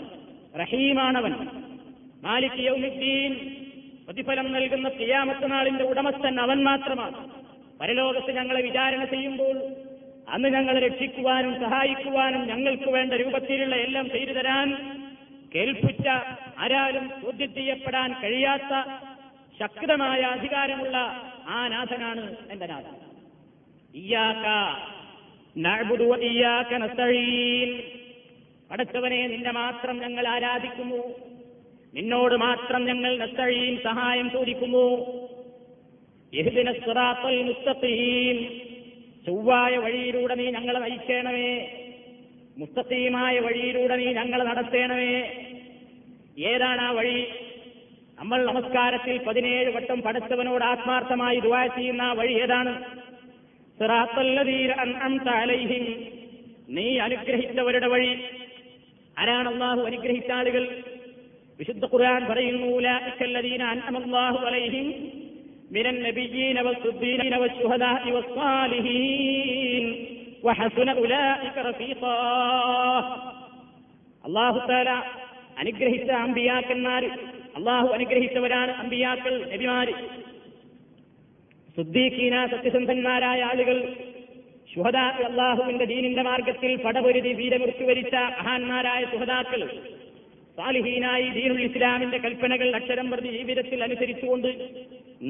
റഹീമാണവൻ. 0.61 1.33
മാലിക് 2.23 2.59
യൗമുദ്ദീൻ 2.59 3.35
പ്രതിഫലം 4.05 4.53
നൽകുന്ന 4.53 4.89
തിയാമത്ത് 4.89 5.51
നാളിന്റെ 5.51 5.85
ഉടമസ്ഥൻ 5.85 6.41
അവൻ 6.41 6.65
മാത്രമാണ്. 6.65 7.31
പരലോകത്ത് 7.81 8.33
ഞങ്ങളെ 8.33 8.61
വിചാരണ 8.63 9.05
ചെയ്യുമ്പോൾ 9.05 9.61
അന്ന് 10.29 10.49
ഞങ്ങളെ 10.49 10.81
രക്ഷിക്കുവാനും 10.81 11.61
സഹായിക്കുവാനും 11.61 12.47
ഞങ്ങൾക്ക് 12.47 12.91
വേണ്ട 12.91 13.13
രൂപത്തിലുള്ള 13.13 13.77
എല്ലാം 13.77 14.11
ചെയ്തു 14.11 14.33
തരാൻ 14.33 15.02
കേൾപ്പിച്ച 15.55 16.09
ആരാലും 16.59 17.11
ചോദ്യം 17.23 17.55
ചെയ്യപ്പെടാൻ 17.55 18.15
കഴിയാത്ത 18.23 19.03
ശക്തമായ 19.61 20.21
അധികാരമുള്ള 20.21 20.97
ആ 21.49 21.69
നാഥനാണ് 21.69 22.37
എന്റെ 22.51 22.67
നാഥൻ. 22.67 23.13
പടച്ചവനെ 28.71 29.27
നിന്നെ 29.27 29.51
മാത്രം 29.51 29.99
ഞങ്ങൾ 29.99 30.29
ആരാധിക്കുന്നു. 30.29 31.15
നിന്നോട് 31.95 32.35
മാത്രം 32.35 32.85
ഞങ്ങൾ 32.85 33.19
നസ്തഴീൻ 33.19 33.79
സഹായം 33.85 34.31
ചോദിക്കുന്നു. 34.31 35.13
മുസ്തഖീം. 37.43 38.61
ചൊവ്വായ 39.27 39.77
വഴിയിലൂടെ 39.77 40.35
നീ 40.35 40.51
ഞങ്ങളെ 40.51 40.79
നയിക്കണമേ. 40.79 41.79
മുസ്തഖീമായ 42.63 43.39
വഴിയിലൂടെ 43.39 43.97
നീ 43.97 44.05
ഞങ്ങൾ 44.05 44.45
നടത്തേണമേ. 44.45 45.15
ഏതാണ് 46.39 46.81
ആ 46.81 46.91
വഴി? 46.91 47.27
നമ്മൾ 48.19 48.47
നമസ്കാരത്തിൽ 48.47 49.19
പതിനേഴ് 49.19 49.71
വട്ടം 49.77 50.03
പഠിച്ചവനോട് 50.03 50.65
ആത്മാർത്ഥമായി 50.65 51.41
ദുആ 51.41 51.67
ചെയ്യുന്ന 51.67 52.03
ആ 52.03 52.13
വഴി 52.13 52.33
ഏതാണ്? 52.33 52.85
നീ 56.69 56.99
അനുഗ്രഹിച്ചവരുടെ 56.99 57.87
വഴി. 57.87 58.19
ആരാണ് 59.19 59.49
അള്ളാഹു 59.49 59.81
അനുഗ്രഹിച്ച 59.81 60.31
ആളുകൾ? 60.31 60.83
വിശുദ്ധ 61.59 61.85
ഖുർആൻ 61.85 62.27
പറയുന്നു 62.27 62.77
മിനൻ 65.73 66.03
നബിയ്യീന 66.03 66.61
വസ്സുദ്ദീന 66.61 67.23
തആല 74.69 74.91
അനുഗ്രഹിച്ച 75.59 76.11
അമ്പിയാക്കന്മാർ 76.19 77.03
അള്ളാഹു 77.55 77.89
അനുഗ്രഹിച്ചവരാണ് 77.89 78.73
അമ്പിയാക്കൾ 78.73 79.35
നബിമാര്. 79.53 79.95
സുദ്ദീഖീന 81.77 82.47
സത്യസന്ധന്മാരായ 82.47 83.41
ആളുകൾ 83.43 83.77
ശുഹദാ 84.69 85.05
അള്ളാഹുവിന്റെ 85.25 85.85
ദീനിന്റെ 85.85 86.23
മാർഗത്തിൽ 86.23 86.77
പടപൊരുതി 86.77 87.33
വീരമൃത്യു 87.33 87.87
വരിച്ച 87.87 88.15
മഹാന്മാരായ 88.39 89.05
സുഹദാക്കൾ 89.05 89.63
സാലിഹീനായി 90.59 91.29
ദീനുൽ 91.31 91.63
ഇസ്ലാമിന്റെ 91.65 92.19
കൽപ്പനകൾ 92.19 92.69
അക്ഷരം 92.77 93.11
പ്രതി 93.11 93.29
ജീവിതത്തിൽ 93.29 93.83
അനുസരിച്ചുകൊണ്ട് 93.83 94.51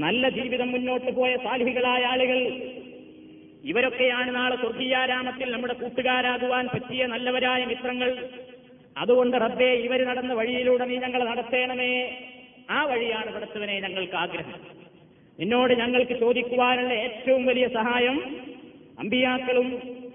നല്ല 0.05 0.29
ജീവിതം 0.29 0.73
മുന്നോട്ട് 0.73 1.11
പോയ 1.13 1.37
സാലിഹികളായ 1.37 2.03
ആളുകൾ 2.05 2.41
ഇവരൊക്കെയാണ് 3.65 4.35
നാളെ 4.35 4.57
സ്വർഗീയാരാമത്തിൽ 4.57 5.53
നമ്മുടെ 5.53 5.73
കൂട്ടുകാരാകുവാൻ 5.73 6.69
പറ്റിയ 6.75 7.07
നല്ലവരായ 7.07 7.65
മിത്രങ്ങൾ. 7.65 8.11
അതുകൊണ്ട് 8.97 9.37
റബ്ബേ 9.37 9.75
ഇവർ 9.75 10.05
നടന്ന 10.05 10.33
വഴിയിലൂടെ 10.35 10.85
നീ 10.85 10.97
ഞങ്ങളെ 10.97 11.25
നടത്തേണമേ. 11.25 11.93
ആ 12.71 12.85
വഴിയാണ് 12.85 13.35
നടത്തുവനെ 13.37 13.81
ഞങ്ങൾക്ക് 13.81 14.17
ആഗ്രഹം. 14.17 14.61
നിന്നോട് 15.39 15.73
ഞങ്ങൾക്ക് 15.73 16.21
ചോദിക്കുവാനുള്ള 16.21 16.93
ഏറ്റവും 16.93 17.47
വലിയ 17.47 17.69
സഹായം 17.69 18.17
അമ്പിയാക്കളും 18.99 19.69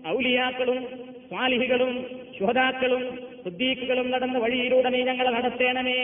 ഔലിയാക്കളും 0.07 0.79
സ്വാലിഹികളും 1.29 2.05
ശുഹതാക്കളും 2.39 3.03
സുദ്ദീഖുകളും 3.43 4.11
നടന്ന 4.11 4.37
വഴിയിലൂടെ 4.37 4.89
നീ 4.89 5.03
ഞങ്ങളെ 5.03 5.29
നടത്തേണമേ. 5.29 5.99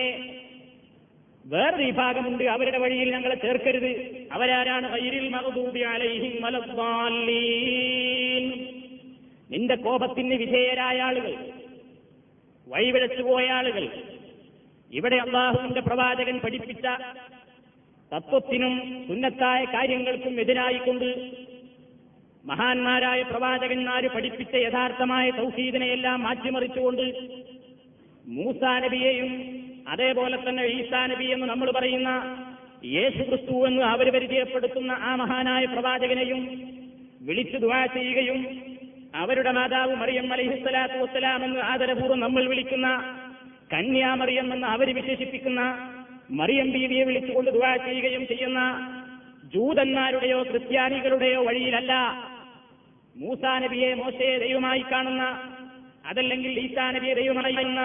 വേറൊരു 1.45 1.83
വിഭാഗമുണ്ട് 1.83 2.43
അവരുടെ 2.43 2.77
വഴിയിൽ 2.77 3.11
ഞങ്ങളെ 3.11 3.35
ചേർക്കരുത് 3.35 4.21
അവരാരാണ് 4.31 4.87
അലൈഹിം 5.85 6.43
വലദ്ദാല്ലീൻ. 6.43 8.67
നിന്റെ 9.49 9.75
കോപത്തിന് 9.75 10.35
വിധേയരായ 10.35 11.01
ആളുകൾ 11.01 11.53
വഴിവിഴച്ചുപോയ 12.67 13.49
ആളുകൾ 13.49 13.89
ഇവിടെ 14.91 15.15
അള്ളാഹുവിന്റെ 15.15 15.81
പ്രവാചകൻ 15.81 16.39
പഠിപ്പിച്ച 16.39 16.87
തത്വത്തിനും 18.11 19.03
സുന്നത്തായ 19.07 19.65
കാര്യങ്ങൾക്കും 19.65 20.39
എതിരായിക്കൊണ്ട് 20.39 21.39
മഹാന്മാരായ 22.45 23.21
പ്രവാചകന്മാര് 23.21 24.05
പഠിപ്പിച്ച 24.05 24.55
യഥാർത്ഥമായ 24.55 25.29
തൗഹീദിനെയെല്ലാം 25.29 26.23
മാറ്റിമറിച്ചുകൊണ്ട് 26.23 27.13
മൂസാ 28.27 28.79
നബിയെയും 28.79 29.62
അതേപോലെ 29.87 30.37
തന്നെ 30.37 30.63
ഈസാ 30.73 31.01
നബി 31.05 31.25
എന്ന് 31.25 31.45
നമ്മൾ 31.45 31.71
പറയുന്ന 31.71 32.09
യേശു 32.87 33.21
ക്രിസ്തു 33.23 33.57
എന്ന് 33.67 33.83
അവർ 33.83 34.07
പരിചയപ്പെടുത്തുന്ന 34.11 34.91
ആ 35.01 35.11
മഹാനായ 35.15 35.65
പ്രവാചകനെയും 35.65 36.41
വിളിച്ചു 37.21 37.57
ദുവാ 37.57 37.85
ചെയ്യുകയും 37.85 38.39
അവരുടെ 39.15 39.51
മാതാവ് 39.51 39.93
മറിയം 39.95 40.33
അലഹിസ്വലാത്തു 40.33 40.97
വസ്സലാം 40.97 41.41
എന്ന് 41.43 41.59
ആദരപൂർവം 41.63 42.19
നമ്മൾ 42.19 42.43
വിളിക്കുന്ന 42.43 42.87
കന്യാമറിയം 43.73 44.47
എന്ന് 44.53 44.67
അവർ 44.67 44.87
വിശേഷിപ്പിക്കുന്ന 44.93 45.61
മറിയം 46.31 46.67
ബീവിയെ 46.71 47.03
വിളിച്ചുകൊണ്ട് 47.03 47.49
ദുവാ 47.51 47.71
ചെയ്യുകയും 47.77 48.23
ചെയ്യുന്ന 48.27 48.59
ജൂതന്മാരുടെയോ 49.53 50.43
ക്രിസ്ത്യാനികളുടെയോ 50.43 51.39
വഴിയിലല്ല 51.43 51.93
മൂസാ 53.15 53.51
നബിയെ 53.59 53.89
മോശയെ 53.93 54.35
ദൈവമായി 54.37 54.83
കാണുന്ന 54.91 55.23
അതല്ലെങ്കിൽ 56.09 56.53
ഈസാ 56.59 56.85
നബിയെ 56.91 57.13
ദൈവമായി 57.13 57.55
കാണുന്ന 57.55 57.83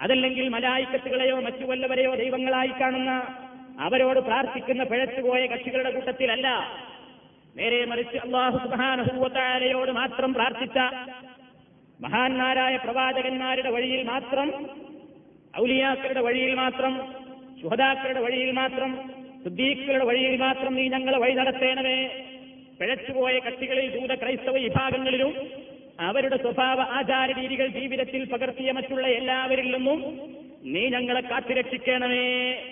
അതല്ലെങ്കിൽ 0.00 0.48
മലായിക്കത്തുകളെയോ 0.48 1.40
മറ്റു 1.40 1.64
വല്ലവരെയോ 1.64 2.14
ദൈവങ്ങളായി 2.14 2.72
കാണുന്ന 2.80 3.12
അവരോട് 3.80 4.20
പ്രാർത്ഥിക്കുന്ന 4.20 4.82
പിഴച്ചുപോയ 4.84 5.46
കക്ഷികളുടെ 5.46 5.90
കൂട്ടത്തിലല്ല. 5.90 6.48
നേരെ 7.56 7.84
മറിച്ച് 7.84 8.16
അള്ളാഹു 8.16 8.56
സുബാനഹൂവത്താരയോട് 8.58 9.90
മാത്രം 9.90 10.34
പ്രാർത്ഥിച്ച 10.34 10.78
മഹാന്മാരായ 12.00 12.76
പ്രവാചകന്മാരുടെ 12.76 13.70
വഴിയിൽ 13.70 14.02
മാത്രം 14.02 14.48
ഔലിയാക്കളുടെ 15.60 16.20
വഴിയിൽ 16.20 16.54
മാത്രം 16.54 16.92
ശുഹദാക്കളുടെ 17.62 18.20
വഴിയിൽ 18.20 18.50
മാത്രം 18.50 18.90
സുദ്ദീഖുകളുടെ 19.44 20.04
വഴിയിൽ 20.04 20.36
മാത്രം 20.36 20.74
നീ 20.74 20.88
ഞങ്ങളെ 20.88 21.18
വഴി 21.18 21.34
നടത്തേണമേ. 21.34 21.98
പിഴച്ചുപോയ 22.80 23.38
കക്ഷികളിൽ 23.38 23.86
ദൂത 23.94 24.14
ക്രൈസ്തവ 24.14 24.56
വിഭാഗങ്ങളിലും 24.58 25.32
അവരുടെ 26.00 26.36
സ്വഭാവ 26.36 26.80
ആചാര 26.80 27.40
രീതികൾ 27.40 27.66
ജീവിതത്തിൽ 27.66 28.24
പകർത്തിയ 28.24 28.72
മറ്റുള്ള 28.72 29.06
എല്ലാവരിൽ 29.06 29.76
നിന്നും 29.76 30.20
നീ 30.64 30.88
ഞങ്ങളെ 30.88 31.20
കാത്തിരക്ഷിക്കണമേ. 31.20 32.62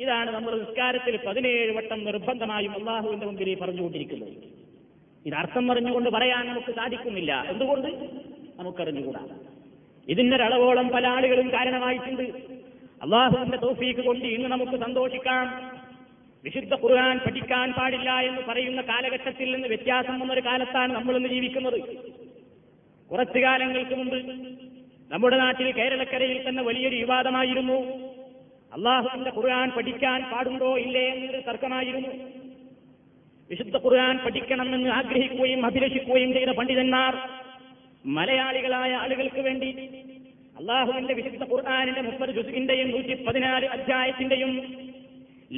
ഇതാണ് 0.00 0.30
നമ്മൾ 0.30 0.58
നിസ്കാരത്തിൽ 0.58 1.18
പതിനേഴ് 1.26 1.76
വട്ടം 1.76 2.04
നിർബന്ധമായും 2.04 2.72
അള്ളാഹുവിന്റെ 2.72 3.26
മുമ്പിൽ 3.26 3.58
പറഞ്ഞുകൊണ്ടിരിക്കുന്നത്. 3.60 4.32
ഇത് 5.26 5.34
അർത്ഥം 5.34 5.68
പറഞ്ഞുകൊണ്ട് 5.68 6.10
പറയാൻ 6.10 6.46
നമുക്ക് 6.46 6.74
സാധിക്കുന്നില്ല. 6.74 7.44
എന്തുകൊണ്ട്? 7.48 7.88
നമുക്കറിഞ്ഞുകൂടാ. 8.58 9.28
ഇതിനൊരളവോളം 10.08 10.88
പല 10.88 11.06
ആളുകളും 11.06 11.52
കാരണമായിട്ടുണ്ട്. 11.52 12.22
അള്ളാഹുവിന്റെ 13.02 13.56
തോഫീക്ക് 13.56 14.00
കൊണ്ട് 14.00 14.24
ഇന്ന് 14.24 14.48
നമുക്ക് 14.48 14.80
സന്തോഷിക്കാം. 14.80 15.78
വിശുദ്ധ 16.44 16.74
ഖുർആൻ 16.74 17.18
പഠിക്കാൻ 17.18 17.72
പാടില്ല 17.72 18.20
എന്ന് 18.20 18.42
പറയുന്ന 18.48 18.80
കാലഘട്ടത്തിൽ 18.80 19.52
നിന്ന് 19.52 19.68
വ്യത്യാസം 19.68 20.20
വന്നൊരു 20.20 20.40
കാലത്താണ് 20.40 20.92
നമ്മൾ 20.92 21.16
ഇന്ന് 21.16 21.28
ജീവിക്കുന്നത്. 21.28 22.10
കുറച്ചു 23.10 23.38
കാലങ്ങൾക്ക് 23.38 23.94
മുമ്പ് 23.94 24.18
നമ്മുടെ 25.12 25.36
നാട്ടിൽ 25.36 25.68
കേരളക്കരയിൽ 25.72 26.48
തന്നെ 26.48 26.62
വലിയൊരു 26.62 26.96
വിവാദമായിരുന്നു. 26.96 27.78
അള്ളാഹുവിന്റെ 28.72 29.30
ഖുർആൻ 29.36 29.68
പഠിക്കാൻ 29.76 30.20
പാടുണ്ടോ 30.32 30.78
ഇല്ലേ 30.78 31.04
എന്നൊരു 31.12 31.40
തർക്കമായിരുന്നു. 31.48 32.10
വിശുദ്ധ 33.50 33.76
ഖുർആൻ 33.76 34.16
പഠിക്കണമെന്ന് 34.24 34.90
ആഗ്രഹിക്കുകയും 34.90 35.66
അഭിലഷിക്കുകയും 35.66 36.32
ചെയ്ത 36.32 36.50
പണ്ഡിതന്മാർ 36.50 37.14
മലയാളികളായ 38.16 38.92
ആളുകൾക്ക് 38.94 39.40
വേണ്ടി 39.40 39.70
അള്ളാഹുവിന്റെ 40.60 41.14
വിശുദ്ധ 41.14 41.44
ഖുർആാനിന്റെ 41.52 42.00
മുപ്പത് 42.00 42.30
ജുസുവിന്റെയും 42.30 42.88
നൂറ്റി 42.90 43.14
പതിനാല് 43.26 43.66
അധ്യായത്തിന്റെയും 43.66 44.52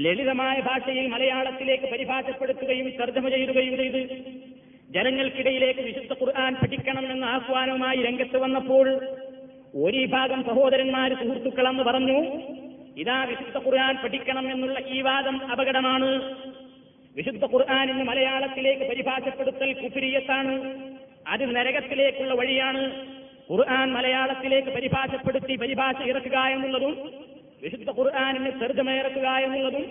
ലളിതമായ 0.05 0.57
ഭാഷയിൽ 0.61 1.07
മലയാളത്തിലേക്ക് 1.07 1.87
പരിഭാഷപ്പെടുത്തുകയും 1.93 2.88
തർജമ 3.01 3.29
ചെയ്യുകയും 3.29 3.77
ചെയ്ത് 3.81 4.03
ജനങ്ങൾക്കിടയിലേക്ക് 4.95 5.81
വിശുദ്ധ 5.81 6.13
ഖുർആൻ 6.13 6.55
പഠിക്കണം 6.55 7.13
എന്ന 7.13 7.25
ആഹ്വാനവുമായി 7.25 8.03
രംഗത്ത് 8.03 8.37
വന്നപ്പോൾ 8.37 8.89
ഒരു 9.75 9.97
വിഭാഗം 9.99 10.45
സഹോദരന്മാർ 10.45 11.15
സുഹൃത്തുക്കളെന്ന് 11.15 11.83
പറഞ്ഞു 11.83 12.19
ഇതാ 12.97 13.25
വിശുദ്ധ 13.25 13.67
ഖുർആൻ 13.67 13.97
പഠിക്കണം 14.05 14.53
എന്നുള്ള 14.53 14.79
ഈ 14.89 15.01
വാദം 15.01 15.51
അപകടമാണ്. 15.51 16.37
വിശുദ്ധ 17.17 17.45
ഖുർആാനിന് 17.45 18.03
മലയാളത്തിലേക്ക് 18.03 18.83
പരിഭാഷപ്പെടുത്തൽ 18.83 19.73
കുഫിരിയത്താണ്. 19.73 20.75
അത് 21.29 21.57
നരകത്തിലേക്കുള്ള 21.57 22.35
വഴിയാണ്. 22.35 23.07
ഖുർആൻ 23.51 23.93
മലയാളത്തിലേക്ക് 23.93 24.69
പരിഭാഷപ്പെടുത്തി 24.69 25.57
പരിഭാഷ 25.57 25.95
ഇറക്കുക 26.09 26.39
എന്നുള്ളതും 26.39 27.11
വിശുദ്ധ 27.63 27.91
ഖുർആാനിന് 27.91 28.51
ചെറുതമേറക്കുക 28.61 29.29
എന്നുള്ളതും 29.29 29.85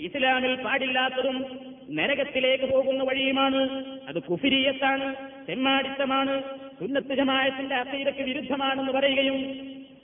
ഇസ്ലാമിൽ 0.00 0.54
പാടില്ലാത്തതും 0.54 1.65
നരകത്തിലേക്ക് 1.86 2.66
പോകുന്ന 2.72 3.02
വഴിയുമാണ്. 3.04 3.60
അത് 4.08 4.18
കുഫിരിയത്താണ് 4.28 5.06
തെമ്മാടിത്തമാണ് 5.48 6.34
സുന്നത്ത് 6.80 7.14
ജമായത്തിന്റെ 7.14 7.74
അസീതയ്ക്ക് 7.74 8.22
വിരുദ്ധമാണെന്ന് 8.22 8.92
പറയുകയും 8.92 9.36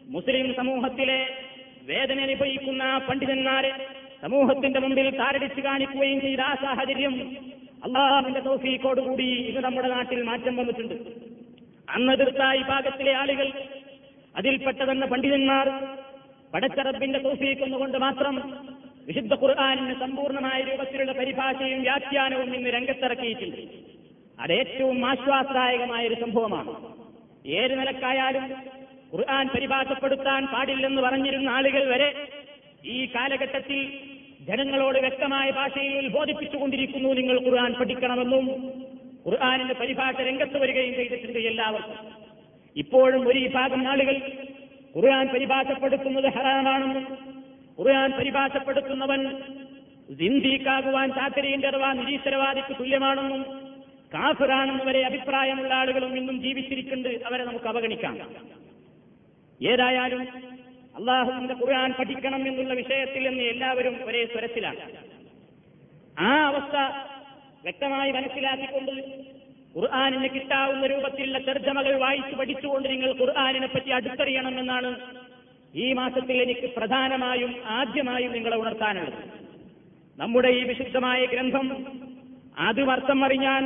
മുസ്ലിം 0.09 0.55
സമൂഹത്തിലെ 0.55 1.21
വേദന 1.87 2.21
അനുഭവിക്കുന്ന 2.21 2.85
പണ്ഡിതന്മാരെ 3.09 3.73
സമൂഹത്തിന്റെ 4.23 4.81
മുമ്പിൽ 4.81 5.11
താരടിച്ചു 5.11 5.61
കാണിക്കുകയും 5.61 6.21
ചെയ്ത 6.21 6.41
ആ 6.41 6.55
സാഹചര്യം 6.55 7.15
അള്ളാഹുവിന്റെ 7.83 8.41
തോഫീക്കോടുകൂടി 8.41 9.29
ഇത് 9.51 9.61
നമ്മുടെ 9.61 9.89
നാട്ടിൽ 9.89 10.23
മാറ്റം 10.23 10.57
വന്നിട്ടുണ്ട്. 10.57 10.97
അന്ന് 11.89 12.13
എതിർത്ത 12.13 12.43
ഈ 12.59 12.63
ഭാഗത്തിലെ 12.63 13.13
ആളുകൾ 13.13 13.49
അതിൽപ്പെട്ടതെന്ന 14.35 15.05
പണ്ഡിതന്മാർ 15.05 15.69
പടച്ചറബിന്റെ 16.55 17.19
തോഫീക്കൊന്നുകൊണ്ട് 17.19 17.99
മാത്രം 17.99 18.37
വിശുദ്ധ 19.07 19.35
ഖുർആാനിന് 19.35 20.01
സമ്പൂർണമായ 20.01 20.61
രൂപത്തിലുള്ള 20.61 21.13
പരിഭാഷയും 21.13 21.83
വ്യാഖ്യാനവും 21.83 22.55
ഇന്ന് 22.57 22.71
രംഗത്തിറക്കിയിട്ടുണ്ട്. 22.71 23.63
അത് 24.41 24.53
ഏറ്റവും 24.53 25.07
ആശ്വാസദായകമായ 25.07 26.09
ഒരു 26.09 26.15
സംഭവമാണ്. 26.15 26.73
ഏത് 27.47 27.81
നിലക്കായാലും 27.81 28.53
ഖുർആൻ 29.15 29.49
പരിഭാഷപ്പെടുത്താൻ 29.49 30.47
പാടില്ലെന്ന് 30.47 31.03
പറഞ്ഞിരുന്ന 31.03 31.49
ആളുകൾ 31.49 31.85
വരെ 31.85 32.29
ഈ 32.85 33.07
കാലഘട്ടത്തിൽ 33.07 33.99
ജനങ്ങളോട് 34.41 34.99
വ്യക്തമായ 34.99 35.51
ഭാഷയിൽ 35.51 36.07
ഉത്ബോധിപ്പിച്ചുകൊണ്ടിരിക്കുന്നു 36.07 37.09
നിങ്ങൾ 37.09 37.41
ഖുർആൻ 37.47 37.73
പഠിക്കണമെന്നും 37.73 38.47
ഖുർആാനിന്റെ 39.27 39.75
പരിഭാഷ 39.75 40.15
രംഗത്ത് 40.21 40.59
വരികയും 40.59 40.95
ചെയ്തിട്ടുണ്ട് 40.95 41.39
എല്ലാവർക്കും. 41.39 41.99
ഇപ്പോഴും 42.77 43.29
ഒരു 43.29 43.39
വിഭാഗം 43.39 43.89
ആളുകൾ 43.89 44.17
ഖുർആൻ 44.97 45.27
പരിഭാഷപ്പെടുത്തുന്നത് 45.27 46.29
ഹറാമാണെന്നും 46.33 47.32
ഖുർആൻ 47.81 48.13
പരിഭാഷപ്പെടുത്തുന്നവൻ 48.13 49.43
സിന്ദീക്കാകുവാൻ 50.19 51.09
ചാക്കരിയുടെ 51.09 51.69
അഥവാ 51.69 51.93
നിരീശ്വരവാദിക്ക് 51.93 52.79
തുല്യമാണെന്നും 52.81 53.43
കാഫിറാണെന്ന് 54.15 54.85
വരെ 54.85 55.07
അഭിപ്രായമുള്ള 55.07 55.75
ആളുകളും 55.75 56.17
ഇന്നും 56.17 56.43
ജീവിച്ചിരിക്കുന്നുണ്ട്. 56.43 57.25
അവരെ 57.25 57.45
നമുക്ക് 57.45 57.67
അവഗണിക്കാം. 57.67 58.19
ഏതായാലും 59.67 60.23
അള്ളാഹുവിന്റെ 60.97 61.55
ഖുർആൻ 61.55 61.93
പഠിക്കണം 61.93 62.49
എന്നുള്ള 62.49 62.75
വിഷയത്തിൽ 62.75 63.29
നിന്ന് 63.29 63.43
എല്ലാവരും 63.43 64.05
ഒരേ 64.05 64.27
സ്വരത്തിലാണ്. 64.27 64.81
ആ 66.19 66.47
അവസ്ഥ 66.47 66.77
വ്യക്തമായി 67.63 68.11
മനസ്സിലാക്കിക്കൊണ്ട് 68.11 68.93
ഖുർആാനിന് 69.79 70.29
കിട്ടാവുന്ന 70.35 70.87
രൂപത്തിലുള്ള 70.87 71.39
തർജമകൾ 71.39 71.97
വായിച്ചു 71.97 72.35
പഠിച്ചുകൊണ്ട് 72.35 72.89
നിങ്ങൾ 72.89 73.13
ഖുർആാനിനെ 73.13 73.67
പറ്റി 73.67 73.91
അടുത്തറിയണമെന്നാണ് 73.91 75.22
ഈ 75.75 75.93
മാസത്തിൽ 75.93 76.43
എനിക്ക് 76.43 76.75
പ്രധാനമായും 76.75 77.55
ആദ്യമായും 77.67 78.33
നിങ്ങളെ 78.33 78.57
ഉണർത്താനുള്ളത്. 78.57 79.25
നമ്മുടെ 80.19 80.49
ഈ 80.49 80.63
വിശുദ്ധമായ 80.63 81.27
ഗ്രന്ഥം 81.27 81.87
അത് 82.59 82.91
അർത്ഥം 82.91 83.25
അറിഞ്ഞാൽ 83.25 83.65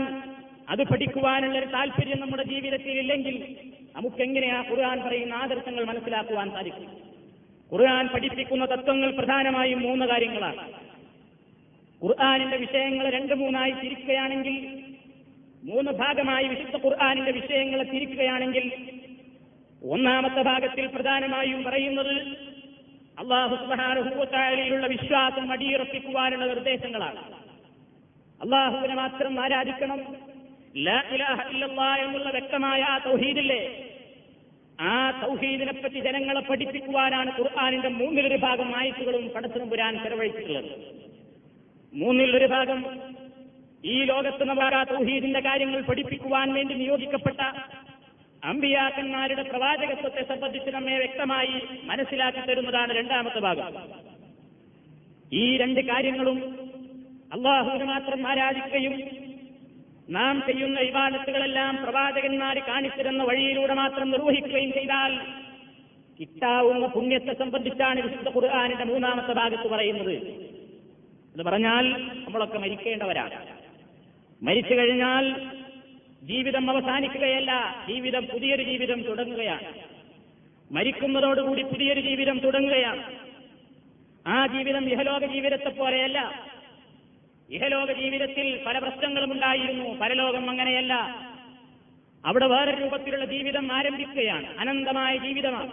അത് 0.68 0.82
പഠിക്കുവാനുള്ള 0.82 1.58
ഒരു 1.58 1.66
താല്പര്യം 1.66 2.20
നമ്മുടെ 2.20 2.42
ജീവിതത്തിൽ 2.42 2.90
ഇല്ലെങ്കിൽ 2.90 3.56
നമുക്കെങ്ങനെയാ 3.96 4.64
ഖുർആൻ 4.70 5.00
പറയുന്ന 5.00 5.34
ആദർശങ്ങൾ 5.34 5.84
മനസ്സിലാക്കുവാൻ 5.84 6.50
സാധിക്കും? 6.50 6.88
ഖുർആൻ 7.72 8.08
പഠിപ്പിക്കുന്ന 8.08 8.64
തത്വങ്ങൾ 8.64 9.10
പ്രധാനമായും 9.10 9.82
മൂന്ന് 9.82 10.06
കാര്യങ്ങളാണ്. 10.06 10.72
ഖുർആാനിന്റെ 12.04 12.56
വിഷയങ്ങൾ 12.56 13.10
രണ്ട് 13.10 13.34
മൂന്നായി 13.34 13.70
തിരിക്കുകയാണെങ്കിൽ 13.70 14.82
മൂന്ന് 15.64 15.92
ഭാഗമായി 15.92 16.48
വിശുദ്ധ 16.48 16.86
ഖുർആാനിന്റെ 16.86 17.32
വിഷയങ്ങളെ 17.32 17.84
തിരിക്കുകയാണെങ്കിൽ 17.84 18.95
ഒന്നാമത്തെ 19.90 20.42
ഭാഗത്തിൽ 20.42 20.86
പ്രധാനമായും 20.86 21.64
പറയുന്നത് 21.64 22.16
അള്ളാഹു 23.18 23.56
സുബാനുഭൂത്തായാലുള്ള 23.56 24.86
വിശ്വാസം 24.86 25.52
അടിയുറപ്പിക്കുവാനുള്ള 25.52 26.46
നിർദ്ദേശങ്ങളാണ്. 26.46 27.32
അള്ളാഹുവിനെ 28.42 28.94
മാത്രം 28.94 29.40
ആരാധിക്കണം. 29.40 30.16
എന്നുള്ള 31.94 32.30
വ്യക്തമായ 32.30 32.82
ആ 32.82 32.98
തൗഹീദില്ലേ? 32.98 33.90
ആ 34.80 35.10
തൗഹീദിനെ 35.10 35.72
പറ്റി 35.72 36.00
ജനങ്ങളെ 36.00 36.40
പഠിപ്പിക്കുവാനാണ് 36.40 37.38
ഖുർആാനിന്റെ 37.38 37.88
മൂന്നിലൊരു 37.88 38.36
ഭാഗം 38.36 38.76
ആയത്തുകളും 38.76 39.68
പുരാൻ 39.68 40.02
ചെലവഴിച്ചിട്ടുള്ളത്. 40.02 40.70
മൂന്നിലൊരു 41.94 42.46
ഭാഗം 42.46 43.00
ഈ 43.84 44.04
ലോകത്ത് 44.04 44.44
നമുക്ക് 44.44 44.76
ആ 44.76 44.82
തൗഹീദിന്റെ 44.82 45.40
കാര്യങ്ങൾ 45.40 45.80
പഠിപ്പിക്കുവാൻ 45.80 46.52
വേണ്ടി 46.52 46.74
നിയോഗിക്കപ്പെട്ട 46.74 47.40
അമ്പിയാക്കന്മാരുടെ 48.46 49.42
പ്രവാചകത്വത്തെ 49.42 50.22
സംബന്ധിച്ച് 50.28 50.70
നമ്മെ 50.70 50.98
വ്യക്തമായി 50.98 51.78
മനസ്സിലാക്കി 51.84 52.38
തരുന്നതാണ് 52.38 52.96
രണ്ടാമത്തെ 52.96 53.38
ഭാഗം. 53.38 53.74
ഈ 55.32 55.56
രണ്ട് 55.56 55.80
കാര്യങ്ങളും 55.80 56.70
അള്ളാഹുവിന് 57.32 57.84
മാത്രം 57.84 58.28
ആരാധിക്കുകയും 58.28 59.02
നാം 60.10 60.42
ചെയ്യുന്ന 60.46 60.80
വിവാദത്തുകളെല്ലാം 60.80 61.76
പ്രവാചകന്മാർ 61.82 62.58
കാണിച്ചിരുന്ന 62.58 63.22
വഴിയിലൂടെ 63.22 63.74
മാത്രം 63.74 64.10
നിർവഹിക്കുകയും 64.10 64.72
ചെയ്താൽ 64.72 65.18
കിട്ടാവുന്ന 66.20 66.86
പുണ്യത്തെ 66.86 67.32
സംബന്ധിച്ചാണ് 67.32 68.00
വിശുദ്ധ 68.00 68.28
ഖുർആാനിന്റെ 68.28 68.84
മൂന്നാമത്തെ 68.84 69.32
ഭാഗത്ത് 69.32 69.68
പറയുന്നത്. 69.68 70.12
എന്ന് 70.12 71.42
പറഞ്ഞാൽ 71.42 72.10
നമ്മളൊക്കെ 72.24 72.58
മരിക്കേണ്ടവരാണ്. 72.58 73.46
മരിച്ചു 74.42 74.74
കഴിഞ്ഞാൽ 74.74 75.46
ജീവിതം 76.26 76.70
അവസാനിക്കുകയല്ല 76.70 77.84
ജീവിതം 77.88 78.26
പുതിയൊരു 78.26 78.62
ജീവിതം 78.62 79.02
തുടങ്ങുകയാണ്. 79.02 79.72
മരിക്കുന്നതോടുകൂടി 80.72 81.62
പുതിയൊരു 81.62 82.00
ജീവിതം 82.00 82.38
തുടങ്ങുകയാണ്. 82.38 83.18
ആ 84.26 84.46
ജീവിതം 84.46 84.88
ഇഹലോക 84.88 85.24
ജീവിതത്തെ 85.24 85.68
പോലെയല്ല. 85.68 86.48
ഇഹലോക 87.50 87.92
ജീവിതത്തിൽ 87.92 88.64
പല 88.66 88.78
പ്രശ്നങ്ങളും 88.78 89.32
ഉണ്ടായിരുന്നു 89.32 89.94
പരലോകം 89.94 90.50
അങ്ങനെയല്ല. 90.50 90.94
അവിടെ 92.26 92.46
വേറെ 92.46 92.70
രൂപത്തിലുള്ള 92.70 93.24
ജീവിതം 93.24 93.72
ആരംഭിക്കുകയാണ് 93.72 94.58
അനന്തമായ 94.58 95.16
ജീവിതമാണ്. 95.16 95.70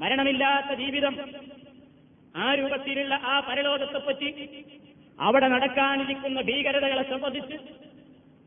മരണമില്ലാത്ത 0.00 0.78
ജീവിതം. 0.78 1.16
ആ 2.36 2.54
രൂപത്തിലുള്ള 2.54 3.14
ആ 3.14 3.40
പരലോകത്തെപ്പറ്റി 3.40 4.64
അവിടെ 5.20 5.48
നടക്കാനിരിക്കുന്ന 5.48 6.40
ഭീകരതകളെ 6.40 7.02
സംബന്ധിച്ച് 7.02 7.87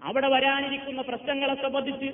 അവിടെ 0.08 0.28
വരാനിരിക്കുന്ന 0.28 1.02
പ്രശ്നങ്ങളെ 1.02 1.56
സംബന്ധിച്ച് 1.64 2.10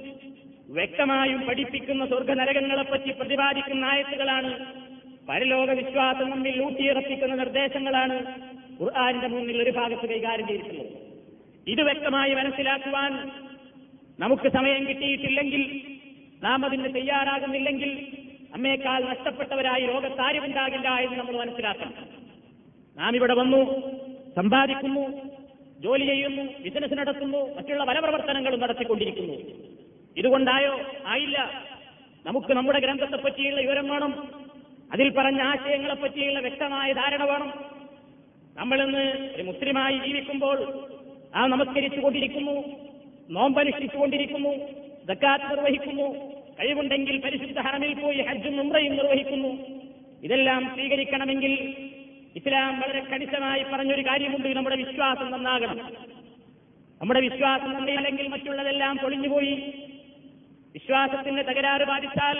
വ്യക്തമായും 0.77 1.41
പഠിപ്പിക്കുന്ന 1.47 2.05
സ്വർഗനരകങ്ങളെപ്പറ്റി 2.05 3.11
പ്രതിപാദിക്കുന്ന 3.19 3.85
ആയത്തുകളാണ് 3.85 4.51
പരലോക 5.29 5.69
വിശ്വാസം 5.71 6.29
നമ്മിൽ 6.29 6.57
ഊട്ടിയിറപ്പിക്കുന്ന 6.65 7.35
നിർദ്ദേശങ്ങളാണ് 7.35 8.17
ഖുർആാനിന്റെ 8.81 9.27
മുന്നിൽ 9.27 9.57
ഒരു 9.61 9.71
ഭാഗത്ത് 9.77 10.05
കൈകാര്യം 10.09 10.47
ചെയ്തിട്ടുള്ളത്. 10.47 10.91
ഇത് 11.67 11.81
വ്യക്തമായി 11.81 12.33
മനസ്സിലാക്കുവാൻ 12.33 13.13
നമുക്ക് 14.19 14.47
സമയം 14.57 14.83
കിട്ടിയിട്ടില്ലെങ്കിൽ 14.89 15.63
നാം 16.43 16.65
അതിന് 16.65 16.93
തയ്യാറാകുന്നില്ലെങ്കിൽ 16.95 17.91
നമ്മേക്കാൾ 18.53 18.99
നഷ്ടപ്പെട്ടവരായി 19.03 19.85
ലോകത്താരുമുണ്ടാകില്ല 19.85 20.89
എന്ന് 21.05 21.17
നമ്മൾ 21.17 21.35
മനസ്സിലാക്കണം. 21.37 21.95
നാം 22.95 23.15
ഇവിടെ 23.15 23.33
വന്നു 23.33 23.61
സമ്പാദിക്കുന്നു 24.37 25.03
ജോലി 25.79 26.05
ചെയ്യുന്നു 26.05 26.43
ബിസിനസ് 26.61 26.93
നടത്തുന്നു 26.93 27.57
മറ്റുള്ള 27.57 27.83
പല 27.83 27.99
പ്രവർത്തനങ്ങളും 27.99 28.59
നടത്തിക്കൊണ്ടിരിക്കുന്നു. 28.59 29.33
ഇതുകൊണ്ടായോ? 30.17 30.79
ആയില്ല. 31.05 31.65
നമുക്ക് 32.25 32.53
നമ്മുടെ 32.53 32.79
ഗ്രന്ഥത്തെ 32.79 33.15
പറ്റിയുള്ള 33.15 33.61
വിവരം 33.61 33.89
വേണം. 33.89 34.29
അതിൽ 34.93 35.09
പറഞ്ഞ 35.09 35.41
ആശയങ്ങളെ 35.41 35.95
പറ്റിയുള്ള 35.95 36.39
വ്യക്തമായ 36.39 36.93
ധാരണ 36.93 37.23
വേണം. 37.23 37.53
നമ്മളിന്ന് 38.57 39.29
ഒരു 39.35 39.43
മുസ്ലിമായി 39.43 39.97
ജീവിക്കുമ്പോൾ 39.97 40.87
ആ 41.35 41.47
നമസ്കരിച്ചു 41.47 41.99
കൊണ്ടിരിക്കുന്നു 41.99 42.63
നോമ്പനുഷ്ഠിച്ചുകൊണ്ടിരിക്കുന്നു 43.29 44.49
ദക്കാത്ത് 45.05 45.49
നിർവഹിക്കുന്നു 45.49 46.31
കഴിവുണ്ടെങ്കിൽ 46.59 47.17
പരിശുദ്ധ 47.17 47.59
ഹറമിൽ 47.59 47.93
പോയി 47.93 48.17
ഹജ്ജും 48.17 48.61
ഉംറയും 48.61 48.95
നിർവഹിക്കുന്നു. 48.95 49.57
ഇതെല്ലാം 50.23 50.71
സ്വീകരിക്കണമെങ്കിൽ 50.73 51.86
ഇസ്ലാം 52.37 52.79
വളരെ 52.79 52.99
കണിശമായി 52.99 53.63
പറഞ്ഞൊരു 53.63 54.01
കാര്യമുണ്ട്. 54.01 54.47
നമ്മുടെ 54.47 54.75
വിശ്വാസം 54.75 55.31
നന്നാകണം. 55.31 55.77
നമ്മുടെ 57.01 57.21
വിശ്വാസം 57.21 57.73
നന്നയില്ലെങ്കിൽ 57.73 58.27
മറ്റുള്ളതെല്ലാം 58.27 58.97
പൊളിഞ്ഞുപോയി. 58.97 59.53
വിശ്വാസത്തിന്റെ 60.73 61.41
തകരാറ് 61.41 61.83
ബാധിച്ചാൽ 61.83 62.37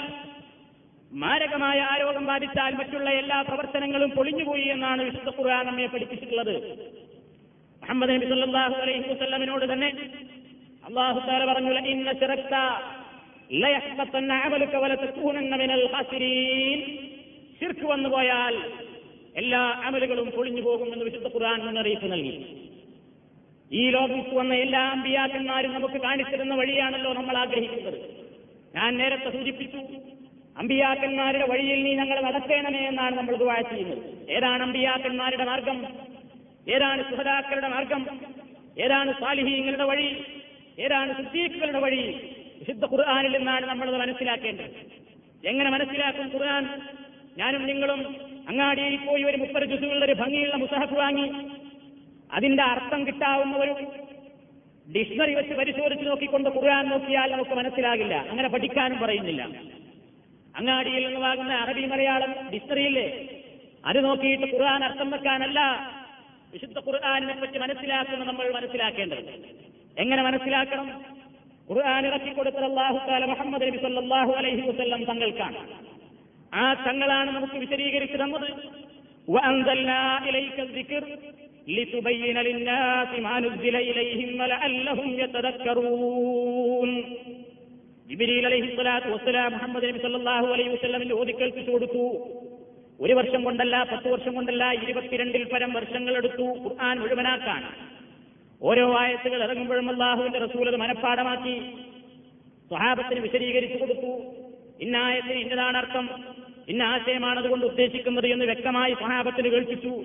മാരകമായ 1.14 1.80
ആരോഗ്യം 1.80 2.26
ബാധിച്ചാൽ 2.26 2.74
മറ്റുള്ള 2.74 3.10
എല്ലാ 3.10 3.42
പ്രവർത്തനങ്ങളും 3.42 4.10
പൊളിഞ്ഞുപോയി 4.10 4.66
എന്നാണ് 4.68 5.02
വിശുദ്ധ 5.02 5.30
ഖുർആൻ 5.40 5.66
നമ്മെ 5.66 5.86
പഠിപ്പിച്ചിട്ടുള്ളത്. 5.86 6.56
മുഹമ്മദ് 7.82 8.10
നബി 8.10 8.26
സല്ലല്ലാഹു 8.26 8.74
അലൈഹി 8.74 9.14
വസല്ലമയോട് 9.14 9.74
തന്നെ 9.74 9.90
അള്ളാഹു 10.86 11.20
പറഞ്ഞു 11.46 11.80
ഇന്ന 11.90 12.12
ശിറക്ത 12.12 12.56
ലയഹ്ബത്തന്ന 13.52 14.34
അമലുക 14.34 14.76
മിനൽ 15.56 15.86
ഖാസിരീൻ 15.94 16.80
ശിർക്ക് 17.60 17.86
വന്നു 17.86 18.10
പോയാൽ 18.10 18.87
എല്ലാ 19.38 19.60
അമലുകളും 19.60 20.32
പൊളിഞ്ഞു 20.32 20.62
പോകുമെന്ന് 20.62 21.06
വിശുദ്ധ 21.06 21.28
ഖുർആൻ 21.28 21.66
മുന്നറിയിപ്പ് 21.66 22.12
നൽകി. 22.12 22.62
ഈ 23.72 23.90
ലോകത്ത് 23.90 24.36
വന്ന 24.36 24.54
എല്ലാ 24.54 24.80
അമ്പിയാക്കന്മാരും 24.80 25.74
നമുക്ക് 25.74 25.94
കാണിച്ചിരുന്ന 25.94 26.56
വഴിയാണല്ലോ 26.56 27.14
നമ്മൾ 27.14 27.38
ആഗ്രഹിക്കുന്നത്. 27.38 28.00
ഞാൻ 28.76 28.98
നേരത്തെ 28.98 29.30
സൂചിപ്പിച്ചു 29.30 29.78
അമ്പിയാക്കന്മാരുടെ 30.58 31.48
വഴിയിൽ 31.48 31.84
നീ 31.84 31.94
ഞങ്ങൾ 31.94 32.22
നടത്തേണമേ 32.22 32.80
എന്നാണ് 32.80 33.18
നമ്മൾ 33.18 33.36
ദുവാ 33.36 33.56
ചെയ്യുന്നത്. 33.56 34.32
ഏതാണ് 34.32 34.64
അമ്പിയാക്കന്മാരുടെ 34.64 35.46
മാർഗം? 35.46 35.88
ഏതാണ് 36.70 37.10
സുഹതാക്കളുടെ 37.10 37.68
മാർഗം? 37.68 38.20
ഏതാണ് 38.80 39.14
സാലിഹീങ്ങളുടെ 39.20 39.84
വഴി? 39.84 40.26
ഏതാണ് 40.80 41.18
സിദ്ദീഖുകളുടെ 41.18 41.80
വഴി? 41.80 42.36
വിശുദ്ധ 42.60 42.86
ഖുർആാനിൽ 42.86 43.38
നിന്നാണ് 43.38 43.66
നമ്മളത് 43.66 43.98
മനസ്സിലാക്കേണ്ടത്. 43.98 44.72
എങ്ങനെ 45.48 45.70
മനസ്സിലാക്കും 45.70 46.32
ഖുർആൻ? 46.34 46.82
ഞാനും 47.38 47.66
നിങ്ങളും 47.66 48.37
അങ്ങാടിയിൽ 48.48 48.98
പോയി 48.98 49.24
ഒരു 49.24 49.38
മുപ്പത് 49.38 49.64
ജുസുകളുടെ 49.64 50.06
ഒരു 50.06 50.14
ഭംഗിയുള്ള 50.14 50.56
മുസഹഫ് 50.56 50.94
വാങ്ങി. 50.94 51.28
അതിന്റെ 52.34 52.64
അർത്ഥം 52.64 53.08
കിട്ടാവുന്ന 53.08 53.58
ഒരു 53.58 53.74
ഡിക്ഷണറി 54.96 55.34
വെച്ച് 55.34 55.54
പരിശോധിച്ച് 55.54 56.06
നോക്കിക്കൊണ്ട് 56.08 56.50
ഖുർആൻ 56.50 56.90
നോക്കിയാൽ 56.90 57.32
നമുക്ക് 57.32 57.52
മനസ്സിലാകില്ല. 57.52 58.16
അങ്ങനെ 58.30 58.50
പഠിക്കാനും 58.50 59.00
പറയുന്നില്ല. 59.00 59.44
അങ്ങാടിയിൽ 60.56 61.08
നിന്ന് 61.08 61.20
വാങ്ങുന്ന 61.20 61.54
അറബി 61.54 61.86
മലയാളം 61.86 62.32
ഡിക്ഷണറിയില്ലേ 62.54 63.08
അത് 63.86 64.06
നോക്കിയിട്ട് 64.06 64.48
ഖുർആൻ 64.54 64.84
അർത്ഥം 64.84 65.12
വെക്കാനല്ല 65.12 65.60
വിശുദ്ധ 66.54 66.80
ഖുർആാനിനെ 66.80 67.36
പറ്റി 67.42 67.58
മനസ്സിലാക്കുന്ന 67.58 68.26
നമ്മൾ 68.26 68.52
മനസ്സിലാക്കേണ്ടത്. 68.52 69.24
എങ്ങനെ 69.98 70.22
മനസ്സിലാക്കണം? 70.24 70.88
ഖുർആൻ 71.70 72.34
കൊടുത്തത് 72.34 72.64
അള്ളാഹു 72.64 72.98
മുഹമ്മദ് 73.28 73.62
നബി 73.62 73.78
സല്ലാഹു 73.78 74.32
അലൈഹി 74.32 74.62
വസല്ലം 74.70 75.04
തങ്ങൾക്കാണ്. 75.04 75.87
ആ 76.62 76.66
തങ്ങളാണ് 76.74 77.30
നമുക്ക് 77.36 77.58
വിശദീകരിച്ചു 77.64 78.18
തന്നത് 78.18 78.50
ചോദിക്കേൽപ്പിച്ചുകൊടുത്തു 88.70 89.10
വസ്സലാം 89.14 89.52
മുഹമ്മദ് 89.52 89.86
നബി 89.90 90.00
കൊടുത്തു. 91.72 92.06
ഒരു 93.04 93.14
വർഷം 93.14 93.42
കൊണ്ടല്ല 93.44 93.76
പത്ത് 93.92 94.08
വർഷം 94.14 94.34
കൊണ്ടല്ല 94.34 94.64
ഇരുപത്തിരണ്ടിൽ 94.84 95.44
പരം 95.54 95.74
വർഷങ്ങൾ 95.74 96.14
എടുത്തു 96.18 96.46
ഖുർആൻ 96.64 96.96
മുഴുവനാക്കാൻ. 97.02 97.64
ഓരോ 98.62 98.86
ആയത്തുകൾ 99.00 99.44
ഇറങ്ങുമ്പോഴും 99.44 99.90
അള്ളാഹുവിന്റെ 99.90 100.40
റസൂലത് 100.40 100.78
മനഃപ്പാടമാക്കി 100.84 101.56
സ്വഹാബത്തിന് 102.70 103.20
വിശദീകരിച്ചു 103.20 103.78
കൊടുത്തു. 103.78 104.14
ഇന്നായത്തിന് 104.82 105.40
ഇന്നതാണ് 105.40 105.78
അർത്ഥം. 105.78 106.08
ഇന്ന 106.68 106.84
ആശയമാണ് 106.84 107.40
അതുകൊണ്ട് 107.40 107.66
ഉദ്ദേശിക്കുന്നത് 107.66 108.28
എന്ന് 108.28 108.46
വ്യക്തമായി 108.46 108.94
സഹാബത്തിന് 108.94 109.50
കേൾപ്പിച്ചു. 109.50 110.04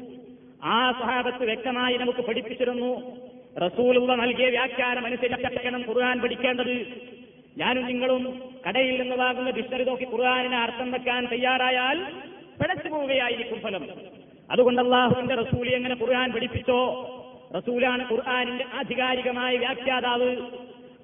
ആ 0.64 0.92
സഹാബത്ത് 0.92 1.44
വ്യക്തമായി 1.44 1.96
നമുക്ക് 1.96 2.18
പഠിപ്പിച്ചിരുന്നു. 2.18 3.16
റസൂലുള്ള 3.58 4.14
നൽകിയ 4.14 4.46
വ്യാഖ്യാനം 4.46 5.06
അനുസരിച്ചിരിക്കണം 5.06 5.84
ഖുർആൻ 5.88 6.20
പഠിക്കേണ്ടത്. 6.20 6.86
ഞാനും 7.58 7.84
നിങ്ങളും 7.86 8.54
കടയിൽ 8.68 9.02
നിന്ന് 9.02 9.16
വാങ്ങുന്ന 9.16 9.50
ഡിക്ഷണറി 9.50 9.84
നോക്കി 9.84 10.04
ഖുർആാനിന് 10.04 10.54
അർത്ഥം 10.54 10.92
വെക്കാൻ 10.92 11.26
തയ്യാറായാൽ 11.26 12.04
പിഴച്ചു 12.62 12.88
പോവുകയായിരിക്കും 12.88 13.60
ഫലം. 13.60 13.88
അതുകൊണ്ട് 14.50 14.82
അള്ളാഹുവിന്റെ 14.82 15.34
റസൂലി 15.34 15.70
എങ്ങനെ 15.70 15.94
ഖുർആൻ 15.94 16.32
പഠിപ്പിച്ചോ? 16.32 17.08
റസൂലാണ് 17.56 18.10
ഖുർആാനിന്റെ 18.10 18.64
ആധികാരികമായ 18.74 19.56
വ്യാഖ്യാതാവ്. 19.56 20.36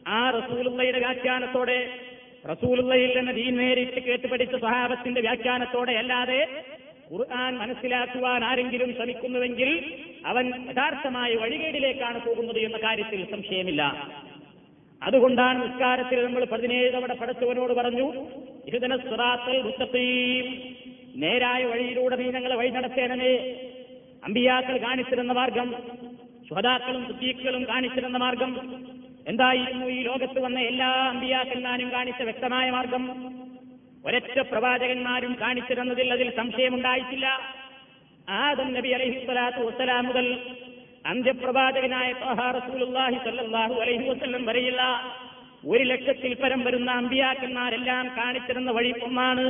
ആ 0.09 0.31
റസൂലുള്ളയുടെ 0.31 0.99
വ്യാഖ്യാനത്തോടെ 0.99 1.90
റസൂലുള്ളയിൽ 2.44 3.18
നിന്ന് 3.18 3.33
ദീൻ 3.33 3.57
നേരിട്ട് 3.57 4.01
കേട്ട് 4.01 4.27
പഠിച്ച 4.27 4.57
സ്വഹാബത്തിന്റെ 4.57 5.20
വ്യാഖ്യാനത്തോടെ 5.20 5.92
അല്ലാതെ 5.92 6.40
ഖുർആൻ 7.12 7.59
മനസ്സിലാക്കുവാൻ 7.59 8.44
ആരെങ്കിലും 8.44 8.94
ശ്രമിക്കുന്നുവെങ്കിൽ 8.94 9.70
അവൻ 10.27 10.46
യഥാർത്ഥമായ 10.70 11.35
വഴികേടിലേക്കാണ് 11.35 12.18
പോകുന്നത് 12.27 12.59
എന്ന 12.59 12.77
കാര്യത്തിൽ 12.77 13.31
സംശയമില്ല. 13.31 13.83
അതുകൊണ്ടാണ് 15.03 15.64
നിസ്കാരത്തിൽ 15.64 16.24
നമ്മൾ 16.24 16.44
പതിനേഴ് 16.44 16.92
തവണ 16.94 17.12
പടച്ചവനോട് 17.12 17.72
പറഞ്ഞു 17.72 18.07
ഇഹുദന 18.66 18.96
സ്വറാത്തൽ 18.96 19.62
മുസ്തഖീം 19.62 20.46
നേരായ 21.14 21.64
വഴിയിലൂടെ 21.64 22.16
നീ 22.16 22.24
ഞങ്ങളെ 22.24 22.57
വഴി 22.57 22.68
നടത്തേണമേ. 22.68 23.35
അമ്പിയാക്കൾ 24.24 24.77
കാണിച്ചിരുന്ന 24.77 25.33
മാർഗം 25.33 25.74
ശ്വതാക്കളും 26.48 27.07
സുദ്ദീഖുകളും 27.07 27.64
കാണിച്ചിരുന്ന 27.64 28.18
മാർഗം 28.18 28.53
എന്തായിരുന്നു 29.28 29.86
ഈ 29.86 30.02
ലോകത്ത് 30.02 30.40
വന്ന 30.40 30.60
എല്ലാ 30.60 30.86
അമ്പിയാക്കന്മാരും 30.86 31.92
കാണിച്ച 31.92 32.22
വ്യക്തമായ 32.22 32.70
മാർഗം? 32.70 33.04
ഒരൊറ്റ 34.06 34.40
പ്രവാചകന്മാരും 34.40 35.36
കാണിച്ചിരുന്നതിൽ 35.40 36.12
അതിൽ 36.12 36.36
സംശയമുണ്ടായിട്ടില്ല. 36.36 37.26
ആദം 38.28 38.74
നബി 38.74 38.88
അലൈഹി 38.88 39.24
സ്വലാത്തു 39.24 39.60
വസ്സലാം 39.64 40.04
മുതൽ 40.04 40.26
അന്ത്യപ്രവാചകനായ 41.06 42.12
റസൂലുള്ളാഹി 42.58 43.16
അലൈഹി 43.80 44.08
വസല്ലം 44.08 44.46
വരെയുള്ള 44.46 44.82
ഒരു 45.66 45.84
ലക്ഷത്തിൽ 45.84 46.34
പരം 46.34 46.60
വരുന്ന 46.64 46.90
അമ്പിയാക്കന്മാരെല്ലാം 46.90 48.08
കാണിച്ചിരുന്ന 48.18 48.70
വഴി 48.70 48.92
ഒന്നാണ്. 49.02 49.46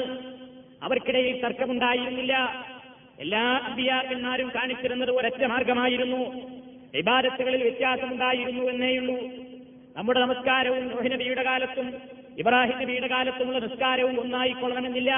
അവർക്കിടയിൽ 0.82 1.40
തർക്കമുണ്ടായിരുന്നില്ല. 1.40 2.34
എല്ലാ 3.20 3.44
അമ്പിയാക്കന്മാരും 3.68 4.48
കാണിച്ചിരുന്നത് 4.54 5.10
ഒരൊറ്റ 5.10 5.44
മാർഗമായിരുന്നു. 5.44 6.22
ഇബാദത്തുകളിൽ 6.94 7.62
വ്യത്യാസമുണ്ടായിരുന്നു 7.62 8.64
എന്നേയുള്ളൂ 8.64 9.18
നമ്മുടെ 9.98 10.20
നമസ്കാരവും 10.20 10.88
നോഹി 10.88 11.08
നബിയുടെ 11.08 11.42
കാലത്തും 11.42 11.94
ഇബ്രാഹിം 12.38 12.78
നബിയുടെ 12.78 13.06
കാലത്തുമുള്ള 13.06 13.58
നിസ്കാരവും 13.58 14.20
ഒന്നായിക്കൊള്ളണമെന്നില്ല. 14.20 15.12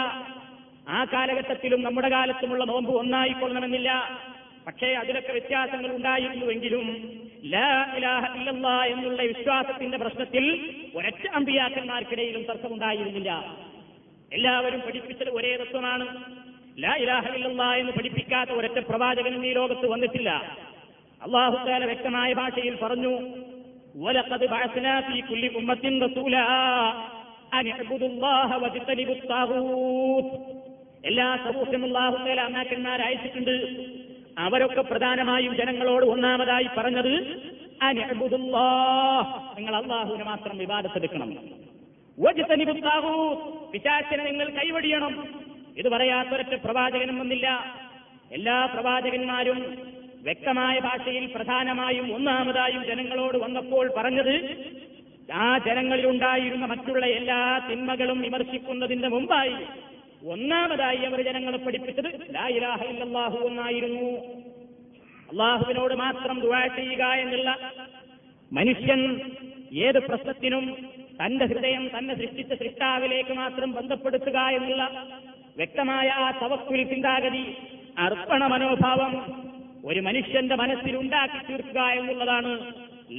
ആ 0.88 1.06
കാലഘട്ടത്തിലും 1.12 1.82
നമ്മുടെ 1.82 2.08
കാലത്തുമുള്ള 2.08 2.64
നോമ്പ് 2.64 2.90
ഒന്നായിക്കൊള്ളണമെന്നില്ല. 2.90 4.20
പക്ഷേ 4.66 4.86
അതിലൊക്കെ 4.86 5.32
വ്യത്യാസങ്ങൾ 5.32 5.96
ഉണ്ടായിരുന്നുവെങ്കിലും 5.96 6.86
എന്നുള്ള 8.86 9.22
വിശ്വാസത്തിന്റെ 9.22 9.98
പ്രശ്നത്തിൽ 9.98 10.74
ഒരൊറ്റ 10.94 11.28
അമ്പിയാക്കന്മാർക്കിടയിലും 11.34 12.42
തർക്കമുണ്ടായിരുന്നില്ല. 12.42 13.58
എല്ലാവരും 14.32 14.80
പഠിപ്പിച്ചത് 14.80 15.30
ഒരേ 15.30 15.56
തത്വമാണ്. 15.56 16.24
ലാ 16.78 16.94
ഇലാഹ 16.96 17.26
എന്ന് 17.74 17.92
പഠിപ്പിക്കാത്ത 17.92 18.50
ഒരൊറ്റ 18.50 18.78
പ്രവാചകനും 18.78 19.46
ഈ 19.46 19.52
ലോകത്ത് 19.52 19.86
വന്നിട്ടില്ല. 19.86 20.30
അള്ളാഹുദാല 21.22 21.84
വ്യക്തമായ 21.84 22.32
ഭാഷയിൽ 22.32 22.76
പറഞ്ഞു 22.82 23.14
وَلَقَدْ 23.95 24.41
بَعَثْنَا 24.45 24.93
فِي 25.01 25.17
كُلِّ 25.21 25.43
أُمَّةٍ 25.57 25.83
رَسُولًا 26.05 26.43
أَنِ 27.51 27.65
اعْبُدُوا 27.73 28.09
اللَّهَ 28.09 28.49
وَاجْتَنِبُوا 28.61 29.15
الطَّاغُوتَ 29.17 30.27
എല്ലാ 31.09 31.27
സമൂഹത്തിനും 31.45 31.85
അള്ളാഹുത്താല 31.87 32.39
അന്നാക്കന്മാർ 32.45 32.99
അയച്ചിട്ടുണ്ട് 33.07 33.53
അവരൊക്കെ 34.37 34.83
പ്രധാനമായും 34.91 35.51
ജനങ്ങളോട് 35.59 36.05
ഒന്നാമതായി 36.13 36.69
പറഞ്ഞത് 36.77 37.11
അനിഅ്ബുദുല്ലാഹ് 37.87 39.27
നിങ്ങൾ 39.57 39.73
അള്ളാഹുവിനെ 39.81 40.25
മാത്രം 40.31 40.55
വിവാദത്തെടുക്കണം 40.63 41.29
വജ്തനിബുത്താഹൂ 42.17 43.13
പിശാചിനെ 43.71 44.23
നിങ്ങൾ 44.29 44.47
കൈവടിയണം 44.57 45.13
ഇത് 45.79 45.87
പറയാത്തൊരൊറ്റ 45.95 46.53
പ്രവാചകനും 46.65 47.17
വന്നില്ല 47.21 47.47
എല്ലാ 48.31 48.57
പ്രവാചകന്മാരും 48.73 49.59
വ്യക്തമായ 50.20 50.76
ഭാഷയിൽ 50.80 51.24
പ്രധാനമായും 51.34 52.06
ഒന്നാമതായും 52.16 52.82
ജനങ്ങളോട് 52.88 53.36
വന്നപ്പോൾ 53.38 53.86
പറഞ്ഞത് 53.98 54.34
ആ 55.38 55.46
ജനങ്ങളിലുണ്ടായിരുന്ന 55.58 56.66
മറ്റുള്ള 56.66 57.04
എല്ലാ 57.18 57.38
തിന്മകളും 57.68 58.18
വിമർശിക്കുന്നതിന്റെ 58.20 59.08
മുമ്പായി 59.08 59.56
ഒന്നാമതായി 60.30 61.02
അവർ 61.04 61.20
ജനങ്ങളെ 61.28 61.58
പഠിപ്പിച്ചത് 61.58 62.08
ലാ 62.30 62.46
ഇലാഹ 62.56 62.80
ഇല്ലല്ലാഹു 62.84 63.38
എന്നായിരുന്നു. 63.48 64.08
അള്ളാഹുവിനോട് 65.28 65.94
മാത്രം 65.96 66.36
ദുആ 66.40 66.62
ചെയ്യുക 66.76 67.02
എന്നുള്ള 67.22 67.50
മനുഷ്യൻ 68.50 69.00
ഏത് 69.80 69.98
പ്രശ്നത്തിനും 70.06 70.64
തന്റെ 71.20 71.44
ഹൃദയം 71.44 71.84
തന്നെ 71.94 72.14
സൃഷ്ടിച്ച 72.14 72.52
സൃഷ്ടാവിലേക്ക് 72.54 73.34
മാത്രം 73.34 73.70
ബന്ധപ്പെടുത്തുക 73.72 74.38
എന്നുള്ള 74.58 74.84
വ്യക്തമായ 75.56 76.08
ആ 76.20 76.28
തവക്കുൽ 76.40 76.82
ചിന്താഗതി 76.90 77.44
അർപ്പണ 77.98 78.42
മനോഭാവം 78.46 79.14
ഒരു 79.88 80.00
മനുഷ്യന്റെ 80.00 80.56
മനസ്സിൽ 80.62 80.94
ഉണ്ടാക്കി 80.96 81.38
തീർക്കുക 81.48 81.80
എന്നുള്ളതാണ് 81.98 82.50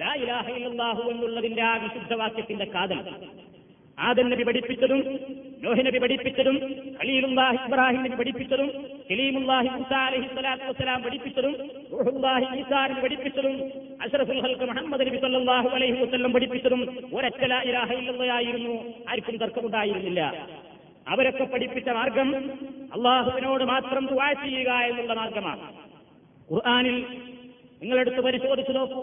ലാ 0.01 0.11
ഇലാഹ 0.23 0.47
ഇല്ലല്ലാഹു 0.57 1.01
എന്നുള്ളതിന്റെ 1.11 1.63
ആ 1.69 1.73
വിശുദ്ധവാക്യത്തിന്റെ 1.83 2.65
കാതൽ. 2.65 2.99
ആദം 3.97 4.27
നബി 4.29 4.43
പഠിപ്പിച്ചതും 4.43 5.01
നോഹി 5.63 5.81
നബി 5.87 5.99
പഠിപ്പിച്ചതും 6.03 6.55
ഖലീലുല്ലാഹി 6.99 7.57
ഇബ്രാഹിം 7.65 8.01
നബി 8.05 8.17
പഠിപ്പിച്ചതും 8.21 8.69
കലീമുല്ലാഹി 9.09 9.69
മുസാ 9.75 9.99
അലൈഹി 10.09 10.27
സ്വലാത്തു 10.33 10.65
വസ്സലാം 10.69 11.01
പഠിപ്പിച്ചതും 11.03 11.53
റൂഹുല്ലാഹി 11.91 12.45
ഈസാ 12.61 12.79
നബി 12.91 13.01
പഠിപ്പിച്ചതും 13.01 13.55
അഷ്റഫുൽ 14.05 14.41
ഹൽക്ക് 14.45 14.65
മുഹമ്മദ് 14.71 15.05
നബി 15.09 15.19
സല്ലല്ലാഹു 15.25 15.69
അലൈഹി 15.77 15.97
വസല്ലം 16.03 16.33
പഠിപ്പിച്ചതും 16.37 16.81
ഒരൊറ്റ 17.17 17.43
ലാ 17.53 17.59
ഇലാഹ 17.69 17.91
ഇല്ലല്ലാഹായിരുന്നു 18.01 18.75
ആർക്കും 19.11 19.37
തർക്കമുണ്ടായിരുന്നില്ല. 19.43 20.21
അവരൊക്കെ 21.13 21.45
പഠിപ്പിച്ച 21.53 21.89
മാർഗം 21.89 22.29
അള്ളാഹുവിനോട് 22.95 23.63
മാത്രം 23.73 24.03
ദുആ 24.13 24.31
ചെയ്യുക 24.43 24.71
എന്നുള്ള 24.89 25.13
മാർഗമാണ്. 25.21 25.63
ഖുർആനിൽ 26.53 27.05
നിങ്ങളെടുത്ത് 27.81 28.21
പരിശോധിച്ചു 28.21 28.71
നോക്കൂ. 28.71 29.01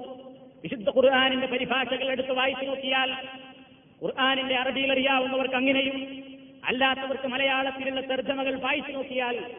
വിശുദ്ധ 0.63 0.89
ഖുർആാനിന്റെ 0.89 1.47
പരിഭാഷകൾ 1.47 2.11
എടുത്ത് 2.11 2.33
വായിച്ചു 2.33 2.65
നോക്കിയാൽ 2.65 3.13
ഖുർആാനിന്റെ 4.03 4.57
അറബിയിൽ 4.57 4.93
അറിയാവുന്നവർക്ക് 4.93 5.55
അങ്ങനെയും 5.55 6.25
അല്ലാത്തവർക്ക് 6.65 7.29
മലയാളത്തിലുള്ള 7.29 8.01
തർജമകൾ 8.01 8.59
വായിച്ചു 8.59 8.93
നോക്കിയാൽ 8.93 9.53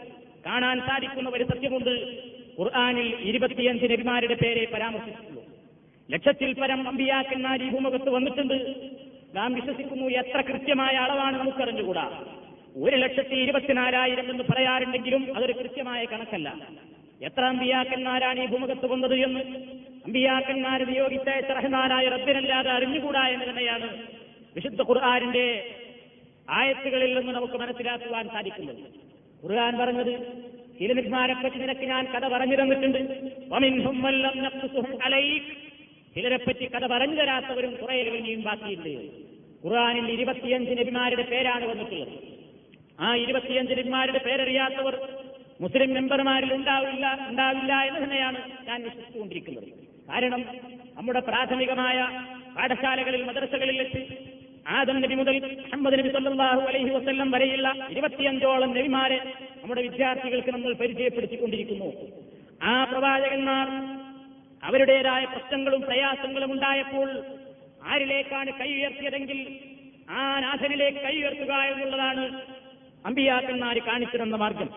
കാണാൻ 0.45 0.79
സാധിക്കുന്ന 0.79 1.29
ഒരു 1.29 1.43
സത്യമുണ്ട്. 1.43 2.23
ഖുർആാനിൽ 2.59 3.15
ഇരുപത്തിയഞ്ച് 3.15 3.85
നബിമാരുടെ 3.85 4.33
പേരെ 4.33 4.67
പരാമർശിച്ചിട്ടുള്ളൂ. 4.73 5.43
ലക്ഷത്തിൽ 6.11 6.53
പരം 6.53 6.87
അമ്പിയാക്കന്മാർ 6.87 7.63
ഈ 7.63 7.69
ഭൂമുഖത്ത് 7.69 8.09
വന്നിട്ടുണ്ട്. 8.09 8.75
നാം 9.33 9.53
വിശ്വസിക്കുന്നു 9.53 10.09
എത്ര 10.09 10.41
കൃത്യമായ 10.41 10.95
അളവാണ് 10.95 11.39
നമുക്കറിഞ്ഞുകൂടാ. 11.39 12.23
ഒരു 12.77 12.95
ലക്ഷത്തി 12.95 13.35
ഇരുപത്തിനാലായിരം 13.35 14.31
എന്ന് 14.31 14.43
പറയാറുണ്ടെങ്കിലും 14.43 15.37
അതൊരു 15.37 15.51
കൃത്യമായ 15.51 16.05
കണക്കല്ല. 16.05 16.55
എത്ര 17.25 17.43
അമ്പിയാക്കന്മാരാണ് 17.45 18.39
ഈ 18.39 18.45
ഭൂമുഖത്ത് 18.45 18.85
കൊണ്ടത് 18.85 19.13
എന്ന്? 19.13 19.39
അമ്പിയാക്കന്മാർ 20.05 20.83
നിയോഗിച്ച 20.83 21.29
റഹ്മാനായ 21.29 22.09
റബ്ബിനല്ലാതെ 22.09 22.71
അറിഞ്ഞുകൂടാ 22.71 23.27
എന്ന് 23.27 23.45
തന്നെയാണ് 23.45 24.03
വിശുദ്ധ 24.55 24.81
ഖുർആാനിന്റെ 24.81 25.75
ആയത്തുകളിൽ 26.49 27.19
നിന്ന് 27.19 27.31
നമുക്ക് 27.31 27.53
മനസ്സിലാക്കുവാൻ 27.53 28.27
സാധിക്കുന്നത്. 28.27 28.77
ഖുർആൻ 29.43 29.77
പറഞ്ഞത് 29.77 30.27
ചില 30.79 30.93
നബിമാരെ 30.93 31.33
നിനക്ക് 31.33 31.81
ഞാൻ 31.81 32.05
കഥ 32.05 32.27
പറഞ്ഞു 32.27 32.61
തന്നിട്ടുണ്ട്. 32.61 33.31
വമിൻഹും 33.47 34.01
വല്ലം 34.01 34.37
നഖ്സുഹും 34.37 35.03
അലൈക്. 35.03 35.51
ചിലരെ 36.15 36.37
കഥ 36.67 36.87
പറഞ്ഞു 36.87 37.15
തരാത്തവരും 37.15 37.75
കുറെ 37.75 37.95
ഇനിയും 37.95 38.43
ബാക്കിയുണ്ട്. 38.43 38.89
ഖുർആാനിൽ 39.65 40.11
ഇരുപത്തിയഞ്ച് 40.11 40.71
നബിമാരുടെ 40.71 41.21
പേരാണ് 41.21 41.67
വന്നിട്ടുള്ളത്. 41.67 42.13
ആ 42.99 43.15
ഇരുപത്തിയഞ്ച് 43.15 43.73
നബിമാരുടെ 43.73 44.17
പേരറിയാത്തവർ 44.17 44.95
മുസ്ലിം 45.63 45.91
മെമ്പർമാരിൽ 45.97 46.51
ഉണ്ടാവില്ല 46.57 47.05
ഉണ്ടാവില്ല 47.29 47.73
എന്ന് 47.87 47.99
തന്നെയാണ് 48.03 48.39
ഞാൻ 48.67 48.79
വിശ്വസിച്ചുകൊണ്ടിരിക്കുന്നത്. 48.87 49.69
കാരണം 50.09 50.41
നമ്മുടെ 50.97 51.21
പ്രാഥമികമായ 51.29 51.97
പാഠശാലകളിൽ 52.55 53.21
മദ്രസകളിൽ 53.29 53.77
വെച്ച് 53.81 54.01
ആദം 54.77 54.97
നബി 55.03 55.15
മുതൽ 55.19 55.35
മുഹമ്മദ് 55.61 55.97
നബി 55.99 56.09
സല്ലാഹു 56.15 56.61
അലൈഹി 56.69 56.91
വസ്ല്ലം 56.95 57.29
വരെയുള്ള 57.35 57.67
ഇരുപത്തിയഞ്ചോളം 57.93 58.71
നബിമാരെ 58.77 59.19
നമ്മുടെ 59.61 59.81
വിദ്യാർത്ഥികൾക്ക് 59.87 60.51
നമ്മൾ 60.55 60.73
പരിചയപ്പെടുത്തിക്കൊണ്ടിരിക്കുന്നു. 60.81 61.89
ആ 62.71 62.73
പ്രവാചകന്മാർ 62.91 63.67
അവരുടേതായ 64.63 65.23
പ്രശ്നങ്ങളും 65.33 65.81
പ്രയാസങ്ങളും 65.81 66.51
ഉണ്ടായപ്പോൾ 66.55 67.09
ആരിലേക്കാണ് 67.91 68.51
കൈ 68.61 68.69
ഉയർത്തിയതെങ്കിൽ 68.79 69.39
ആ 70.17 70.21
നാഥനിലേക്ക് 70.45 71.01
കൈ 71.05 71.15
ഉയർത്തുക 71.21 71.53
എന്നുള്ളതാണ് 71.71 72.25
അമ്പിയാക്കന്മാർ 73.09 73.75
കാണിച്ചിരുന്ന 73.87 74.37
മാർഗം. 74.43 74.69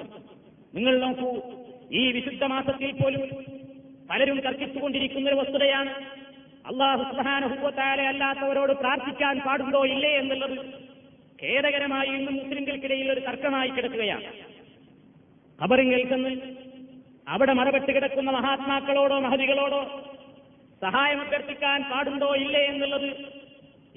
നിങ്ങൾ 0.74 0.94
നോക്കൂ 1.04 1.30
ഈ 2.00 2.02
വിശുദ്ധ 2.16 2.44
മാസത്തിൽ 2.52 2.92
പോലും 3.00 3.24
പലരും 4.10 4.38
തർക്കിച്ചുകൊണ്ടിരിക്കുന്ന 4.46 5.30
ഒരു 5.30 5.38
വസ്തുതയാണ്. 5.40 5.92
അള്ളാഹു 6.70 7.02
സുബാനഹുവത്താലെ 7.10 8.04
അല്ലാത്തവരോട് 8.12 8.72
പ്രാർത്ഥിക്കാൻ 8.82 9.36
പാടുണ്ടോ 9.46 9.80
ഇല്ലേ 9.94 10.12
എന്നുള്ളത് 10.20 10.56
ഖേദകരമായി 11.42 12.10
ഇന്ന് 12.18 12.32
മുസ്ലിംകൾക്കിടയിൽ 12.38 13.08
ഒരു 13.14 13.22
തർക്കമായി 13.28 13.70
കിടക്കുകയാണ്. 13.76 14.28
ഖബറിങ്കിൽ 15.58 16.02
ചെന്ന് 16.10 16.32
അവിടെ 17.32 17.52
മറപെട്ട് 17.60 17.90
കിടക്കുന്ന 17.96 18.30
മഹാത്മാക്കളോടോ 18.38 19.16
മഹതികളോടോ 19.26 19.82
സഹായം 20.82 21.20
അഭ്യർത്ഥിക്കാൻ 21.24 21.80
പാടുണ്ടോ 21.90 22.30
ഇല്ലേ 22.44 22.62
എന്നുള്ളത് 22.72 23.10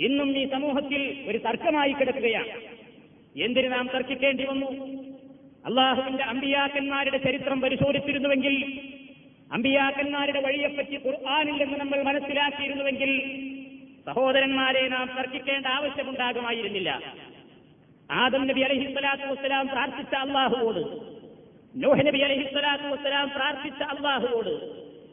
ഇന്നും 0.08 0.30
ഈ 0.42 0.44
സമൂഹത്തിൽ 0.54 1.02
ഒരു 1.30 1.38
തർക്കമായി 1.46 1.94
കിടക്കുകയാണ്. 2.00 2.56
എന്തിന് 3.46 3.70
നാം 3.76 3.86
തർക്കിക്കേണ്ടി 3.94 4.44
വന്നു? 4.52 4.70
അള്ളാഹുവിന്റെ 5.66 6.24
അമ്പിയാക്കന്മാരുടെ 6.24 7.18
ചരിത്രം 7.18 7.62
പരിശോധിച്ചിരുന്നുവെങ്കിൽ 7.62 8.56
അമ്പിയാക്കന്മാരുടെ 9.52 10.40
വഴിയെപ്പറ്റി 10.40 10.96
ഖുർആാനിൽ 11.06 11.58
നിന്ന് 11.58 11.80
നമ്മൾ 11.80 12.04
മനസ്സിലാക്കിയിരുന്നുവെങ്കിൽ 12.04 13.12
സഹോദരന്മാരെ 14.06 14.88
നാം 14.88 15.08
തർക്കിക്കേണ്ട 15.18 15.66
ആവശ്യമുണ്ടാകുമായിരുന്നില്ല. 15.66 16.90
ആദം 18.10 18.48
നബി 18.48 18.62
അലഹിസ്വലാത്തു 18.62 19.28
വസ്സലാം 19.32 19.68
പ്രാർത്ഥിച്ച 19.68 20.16
അള്ളാഹുവോട് 20.16 20.82
നൂഹ് 21.76 22.08
നബി 22.08 22.20
അലഹിസ്വലാത്തു 22.20 22.88
വസ്സലാം 22.88 23.30
പ്രാർത്ഥിച്ച 23.30 23.84
അള്ളാഹുവോട് 23.84 24.54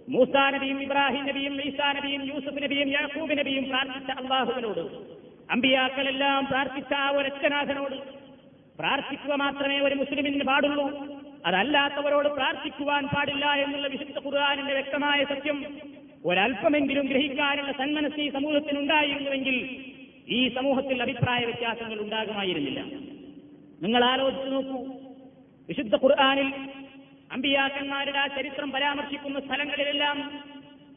മൂസാ 0.08 0.50
നബിയും 0.50 0.82
ഇബ്രാഹിം 0.82 1.26
നബിയും 1.26 1.62
ഈസാ 1.62 1.92
നബിയും 1.92 2.24
യൂസുഫ് 2.24 2.62
നബിയും 2.62 2.88
യാക്കൂബ് 2.88 3.38
നബിയും 3.38 3.64
പ്രാർത്ഥിച്ച 3.68 4.10
അള്ളാഹുവിനോട് 4.10 4.84
അമ്പിയാക്കളെല്ലാം 5.50 6.46
പ്രാർത്ഥിച്ച 6.46 6.92
ആ 6.94 7.08
ഒരച്ഛനാഥനോട് 7.10 8.21
പ്രാർത്ഥിക്കുക 8.78 9.34
മാത്രമേ 9.34 9.80
ഒരു 9.80 9.94
മുസ്ലിമിന് 9.94 10.44
പാടുള്ളൂ. 10.44 10.86
അതല്ലാത്തവരോട് 11.46 12.28
പ്രാർത്ഥിക്കുവാൻ 12.28 13.06
പാടില്ല 13.06 13.46
എന്നുള്ള 13.54 13.88
വിശുദ്ധ 13.88 14.26
ഖുർആാനിന്റെ 14.26 14.72
വ്യക്തമായ 14.72 15.24
സത്യം 15.24 15.78
ഒരല്പമെങ്കിലും 16.24 17.06
ഗ്രഹിക്കാനുള്ള 17.06 17.72
സന്മനസ് 17.72 18.20
ഈ 18.20 18.30
സമൂഹത്തിനുണ്ടായിരുന്നുവെങ്കിൽ 18.30 19.56
ഈ 20.28 20.48
സമൂഹത്തിൽ 20.48 21.02
അഭിപ്രായ 21.02 21.44
വ്യത്യാസങ്ങൾ 21.44 22.00
ഉണ്ടാകുമായിരുന്നില്ല. 22.00 22.80
നിങ്ങൾ 23.82 24.04
ആലോചിച്ചു 24.04 24.48
നോക്കൂ. 24.48 24.78
വിശുദ്ധ 25.68 25.94
ഖുർആാനിൽ 25.94 26.52
അമ്പിയാക്കന്മാരുടെ 27.32 28.18
ആ 28.18 28.26
ചരിത്രം 28.26 28.70
പരാമർശിക്കുന്ന 28.70 29.40
സ്ഥലങ്ങളിലെല്ലാം 29.40 30.40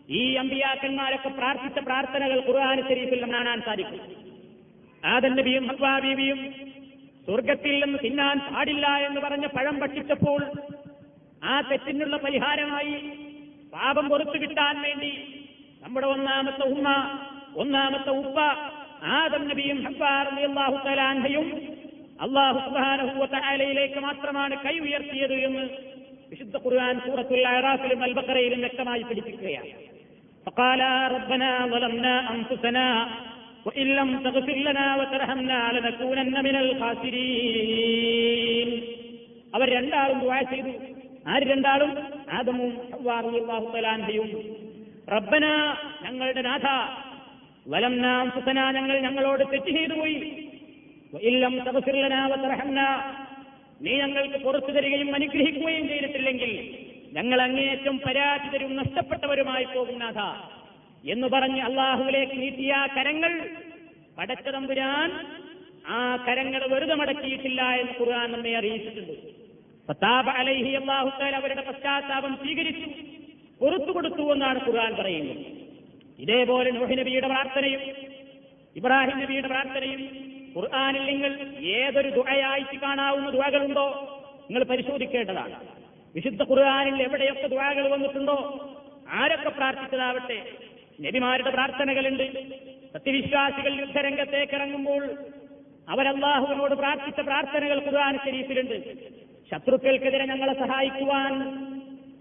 ഈ 0.10 0.34
അമ്പിയാക്കന്മാരൊക്കെ 0.34 1.30
പ്രാർത്ഥിച്ച 1.30 1.80
പ്രാർത്ഥനകൾ 1.80 2.48
ഖുർആൻ 2.48 2.88
ശരീഫിൽ 2.90 3.34
കാണാൻ 3.34 3.62
സാധിക്കും. 3.62 4.02
ആദൻ 5.06 5.36
നബിയും 5.36 5.68
ഹബ്ബാ 5.68 6.00
ബീവിയും 6.00 6.54
സ്വർഗത്തിൽ 7.27 7.75
നിന്ന് 7.83 7.99
തിന്നാൻ 7.99 8.39
പാടില്ല 8.47 8.87
എന്ന് 8.99 9.21
പറഞ്ഞ് 9.21 9.49
പഴം 9.49 9.77
ഭക്ഷിച്ചപ്പോൾ 9.79 10.41
ആ 11.43 11.57
തെറ്റിനുള്ള 11.61 12.17
പരിഹാരമായി 12.17 12.97
പാപം 13.73 14.07
പൊറത്തു 14.09 14.39
കിട്ടാൻ 14.39 14.77
വേണ്ടി 14.83 15.13
നമ്മുടെ 15.83 16.07
ഒന്നാമത്തെ 16.07 16.65
ഉമ്മ 16.73 16.89
ഒന്നാമത്തെ 17.57 18.13
ഉപ്പ 18.23 18.39
ആദം 19.13 19.45
നബിയും 19.49 19.79
ഹബ്ബാഹു 19.85 20.79
തലാൻഹയും 20.87 21.47
അള്ളാഹു 22.21 22.59
സുബാനഹുവലയിലേക്ക് 22.67 24.01
മാത്രമാണ് 24.01 24.57
കൈ 24.65 24.75
ഉയർത്തിയത് 24.79 25.37
എന്ന് 25.47 25.65
വിശുദ്ധ 26.33 26.57
ഖുർആൻ 26.57 26.99
സൂറത്തുൽ 26.99 27.47
അറാഫിലും 27.53 28.03
അൽബക്കറയിലും 28.05 28.61
വ്യക്തമായി 28.61 29.03
പഠിപ്പിക്കുകയാണ് 29.03 29.73
فقال 30.47 30.81
ربنا 31.11 31.51
ظلمنا 31.67 32.15
أنفسنا 32.31 32.87
وإن 33.67 33.91
لم 33.91 34.21
تغفر 34.21 34.59
لنا 34.59 34.97
وترحمنا 34.97 35.73
لنكونن 35.75 36.41
من 36.41 36.57
الخاسرين 36.57 37.91
അവർ 39.55 39.69
രണ്ടാളും 39.77 40.19
ദുആ 40.23 40.41
ചെയ്തു 40.51 40.73
ആര് 41.27 41.45
രണ്ടാളും 41.51 41.91
ആദമും 42.37 42.73
അള്ളാഹു 42.97 43.71
തലാൻഹയും 43.75 44.29
റബ്ബന 45.09 45.47
ഞങ്ങളുടെ 46.05 46.43
നാഥ 46.43 46.67
വലംന 47.67 48.07
അൻഫുസന 48.21 48.59
ഞങ്ങൾ 48.77 48.97
ഞങ്ങളോട് 49.07 49.43
തെറ്റ് 49.53 49.73
ചെയ്തു 49.79 49.95
പോയി 50.01 50.21
ഇല്ലം 51.23 51.55
തഗ്ഫിർ 51.67 51.97
ലനാ 52.03 52.23
വതർഹംന 52.33 52.81
നീ 53.81 53.93
ഞങ്ങൾക്ക് 53.97 54.39
പുറത്തു 54.47 54.73
തരികയും 54.77 55.11
അനുഗ്രഹിക്കുകയും 55.19 55.85
ചെയ്തിട്ടില്ലെങ്കിൽ 55.91 56.53
ഞങ്ങൾ 57.13 57.39
അങ്ങേയറ്റം 57.47 57.99
പരാജിതരും 58.07 58.73
നഷ്ടപ്പെട്ടവരുമായി 58.81 59.67
പോകും 59.75 59.99
നാഥ 60.05 60.19
എന്ന് 61.14 61.28
പറഞ്ഞ് 61.28 61.62
അള്ളാഹുവിലേക്ക് 61.62 62.42
നീട്ടിയ 62.42 62.76
കരങ്ങൾ 62.98 63.50
പടച്ചതമ്പുരാൻ 64.18 65.10
ആ 65.88 66.16
കരങ്ങൾ 66.28 66.62
വെറുതെ 66.68 66.96
മടക്കിയിട്ടില്ല 66.96 67.62
എന്ന് 67.72 67.94
ഖുർആൻ 68.00 68.32
നമ്മെ 68.32 68.58
അറിയിച്ചിട്ടുണ്ട്. 68.58 69.14
ഫത്താബ 69.88 70.30
അലൈഹി 70.30 70.72
അള്ളാഹുത്താൽ 70.76 71.36
അവരുടെ 71.36 71.62
പശ്ചാത്താപം 71.62 72.36
സ്വീകരിച്ചു 72.36 72.88
പുറത്തു 73.62 73.92
കൊടുത്തു 73.92 74.34
എന്നാണ് 74.34 74.60
ഖുർആൻ 74.68 74.96
പറയുന്നത്. 74.96 75.44
ഇതേപോലെ 76.20 76.72
നബിയുടെ 76.72 77.28
പ്രാർത്ഥനയും 77.28 77.82
ഇബ്രാഹിം 78.76 79.18
നബിയുടെ 79.20 79.48
പ്രാർത്ഥനയും 79.48 80.02
ഖുർആാനിൽ 80.58 81.04
നിങ്ങൾ 81.06 81.32
ഏതൊരു 81.78 82.10
ദുആയായിട്ട് 82.10 82.78
കാണാവുന്ന 82.80 83.30
ദുആകളുണ്ടോ 83.30 83.88
നിങ്ങൾ 84.48 84.64
പരിശോധിക്കേണ്ടതാണ്. 84.64 85.56
വിശുദ്ധ 86.16 86.44
ഖുർആാനിൽ 86.44 87.02
എവിടെയൊക്കെ 87.04 87.48
ദുആകൾ 87.48 87.88
വന്നിട്ടുണ്ടോ? 87.94 88.38
ആരൊക്കെ 89.10 89.50
പ്രാർത്ഥിച്ചതാവട്ടെ? 89.50 90.40
നബിമാരുടെ 91.02 91.50
പ്രാർത്ഥനകളുണ്ട്. 91.50 92.50
സത്യവിശ്വാസികൾ 92.94 93.80
യുദ്ധരംഗത്തേക്ക് 93.80 94.54
ഇറങ്ങുമ്പോൾ 94.54 95.10
അവരല്ലാഹുവിനോട് 95.90 96.76
പ്രാർത്ഥിച്ച 96.76 97.20
പ്രാർത്ഥനകൾ 97.20 97.86
ഖുർആൻ 97.86 98.18
ശരീഫിലുണ്ട്. 98.26 98.78
ശത്രുക്കൾക്കെതിരെ 99.52 100.26
ഞങ്ങളെ 100.26 100.54
സഹായിക്കുവാൻ 100.54 101.34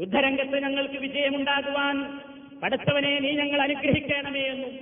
യുദ്ധരംഗത്ത് 0.00 0.62
ഞങ്ങൾക്ക് 0.62 0.94
വിജയമുണ്ടാകുവാൻ 0.94 2.18
പടച്ചവനെ 2.62 3.18
നീ 3.18 3.30
ഞങ്ങൾ 3.30 3.62
അനുഗ്രഹിക്കണമേ 3.62 4.40
എന്നും. 4.40 4.72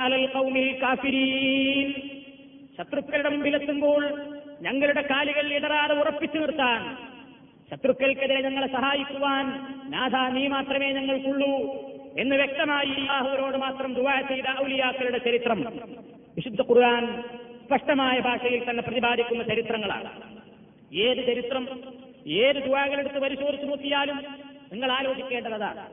അലൽ 0.00 0.26
കാഫിരീൻ. 0.82 1.92
ശത്രുക്കളുടെ 2.78 3.28
മുമ്പിലെത്തുമ്പോൾ 3.28 4.22
ഞങ്ങളുടെ 4.60 5.00
കാലുകൾ 5.00 5.52
ഇടറാതെ 5.52 5.94
ഉറപ്പിച്ചു 5.94 6.38
നിർത്താൻ 6.38 6.82
ശത്രുക്കൾക്കെതിരെ 7.70 8.40
ഞങ്ങളെ 8.40 8.66
സഹായിക്കുവാൻ 8.66 9.46
നാഥ 9.90 10.32
നീ 10.32 10.46
മാത്രമേ 10.46 10.92
ഞങ്ങൾക്കുള്ളൂ 10.92 11.82
എന്ന് 12.18 12.36
വ്യക്തമായി 12.36 12.90
അള്ളാഹുവിനോട് 12.90 13.56
മാത്രം 13.56 13.94
ദുവാ 13.94 14.20
ചെയ്ത 14.20 14.62
ഔലിയാക്കളുടെ 14.62 15.18
ചരിത്രം. 15.18 15.60
വിശുദ്ധ 16.36 16.60
ഖുർആൻ 16.60 17.22
സ്പഷ്ടമായ 17.64 18.20
ഭാഷയിൽ 18.20 18.70
തന്നെ 18.70 18.82
പ്രതിപാദിക്കുന്ന 18.82 19.42
ചരിത്രങ്ങളാണ്. 19.42 20.36
ഏത് 20.96 21.26
ചരിത്രം 21.26 21.68
ഏത് 22.26 22.56
ദുവാകളെടുത്ത് 22.56 23.18
പരിശോധിച്ചു 23.18 23.66
നോക്കിയാലും 23.66 24.16
നിങ്ങൾ 24.72 24.92
ആലോചിക്കേണ്ടതാണ്. 24.92 25.86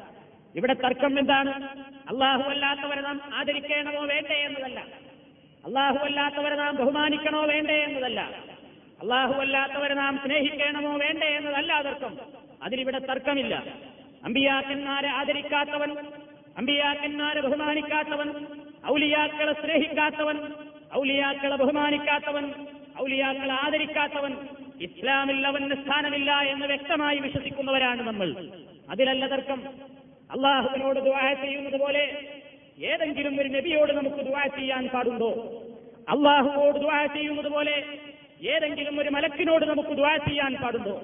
ഇവിടെ 0.56 0.74
തർക്കം 0.74 1.20
എന്താണ്? 1.20 1.68
അള്ളാഹു 2.10 2.42
അല്ലാത്തവരെ 2.42 3.02
നാം 3.02 3.22
ആദരിക്കണമോ 3.34 4.06
വേണ്ടേ 4.06 4.36
എന്നതല്ല. 4.36 4.80
അള്ളാഹു 5.66 5.98
അല്ലാത്തവരെ 5.98 6.56
നാം 6.56 6.76
ബഹുമാനിക്കണോ 6.76 7.42
വേണ്ടേ 7.46 7.84
എന്നതല്ല. 7.84 8.53
അള്ളാഹു 9.04 9.34
അല്ലാത്തവരെ 9.34 9.94
നാം 9.94 10.20
സ്നേഹിക്കണമോ 10.26 10.98
വേണ്ടേ 10.98 11.28
എന്നതല്ല 11.28 11.82
തർക്കം 11.82 12.14
അതിലിവിടെ 12.64 13.00
തർക്കമില്ല. 13.00 13.64
അമ്പിയാക്കന്മാരെ 14.24 15.08
ആദരിക്കാത്തവൻ 15.08 15.92
അമ്പിയാക്കന്മാരെ 16.58 17.42
ബഹുമാനിക്കാത്തവൻ 17.42 18.30
ഔലിയാക്കളെ 18.92 19.54
സ്നേഹിക്കാത്തവൻ 19.54 20.38
ഔലിയാക്കളെ 20.96 21.56
ബഹുമാനിക്കാത്തവൻ 21.56 22.54
ഔലിയാക്കളെ 23.02 23.54
ആദരിക്കാത്തവൻ 23.54 24.38
ഇസ്ലാമിൽ 24.82 25.48
അവന് 25.48 25.76
സ്ഥാനമില്ല 25.76 26.32
എന്ന് 26.42 26.66
വ്യക്തമായി 26.66 27.18
വിശ്വസിക്കുന്നവരാണ് 27.20 28.02
നമ്മൾ. 28.02 28.30
അതിലല്ല 28.90 29.28
തർക്കം. 29.28 29.64
അള്ളാഹുവിനോട് 30.32 31.00
ദുആ 31.00 31.34
ചെയ്യുന്നത് 31.34 31.80
പോലെ 31.80 32.04
ഏതെങ്കിലും 32.80 33.42
ഒരു 33.42 33.50
നബിയോട് 33.50 33.92
നമുക്ക് 33.92 34.16
ദുആ 34.16 34.48
ചെയ്യാൻ 34.48 34.88
പാടുണ്ടോ? 34.88 35.32
അള്ളാഹുവോട് 36.10 36.76
ദുആ 36.76 37.06
ചെയ്യുന്നത് 37.06 37.48
പോലെ 37.48 37.86
ഏതെങ്കിലും 38.52 39.00
ഒരു 39.00 39.10
മലക്കിനോട് 39.10 39.66
നമുക്ക് 39.66 39.90
ദ്വാ 39.90 40.18
ചെയ്യാൻ 40.18 40.56
പാടുണ്ടോ? 40.56 40.96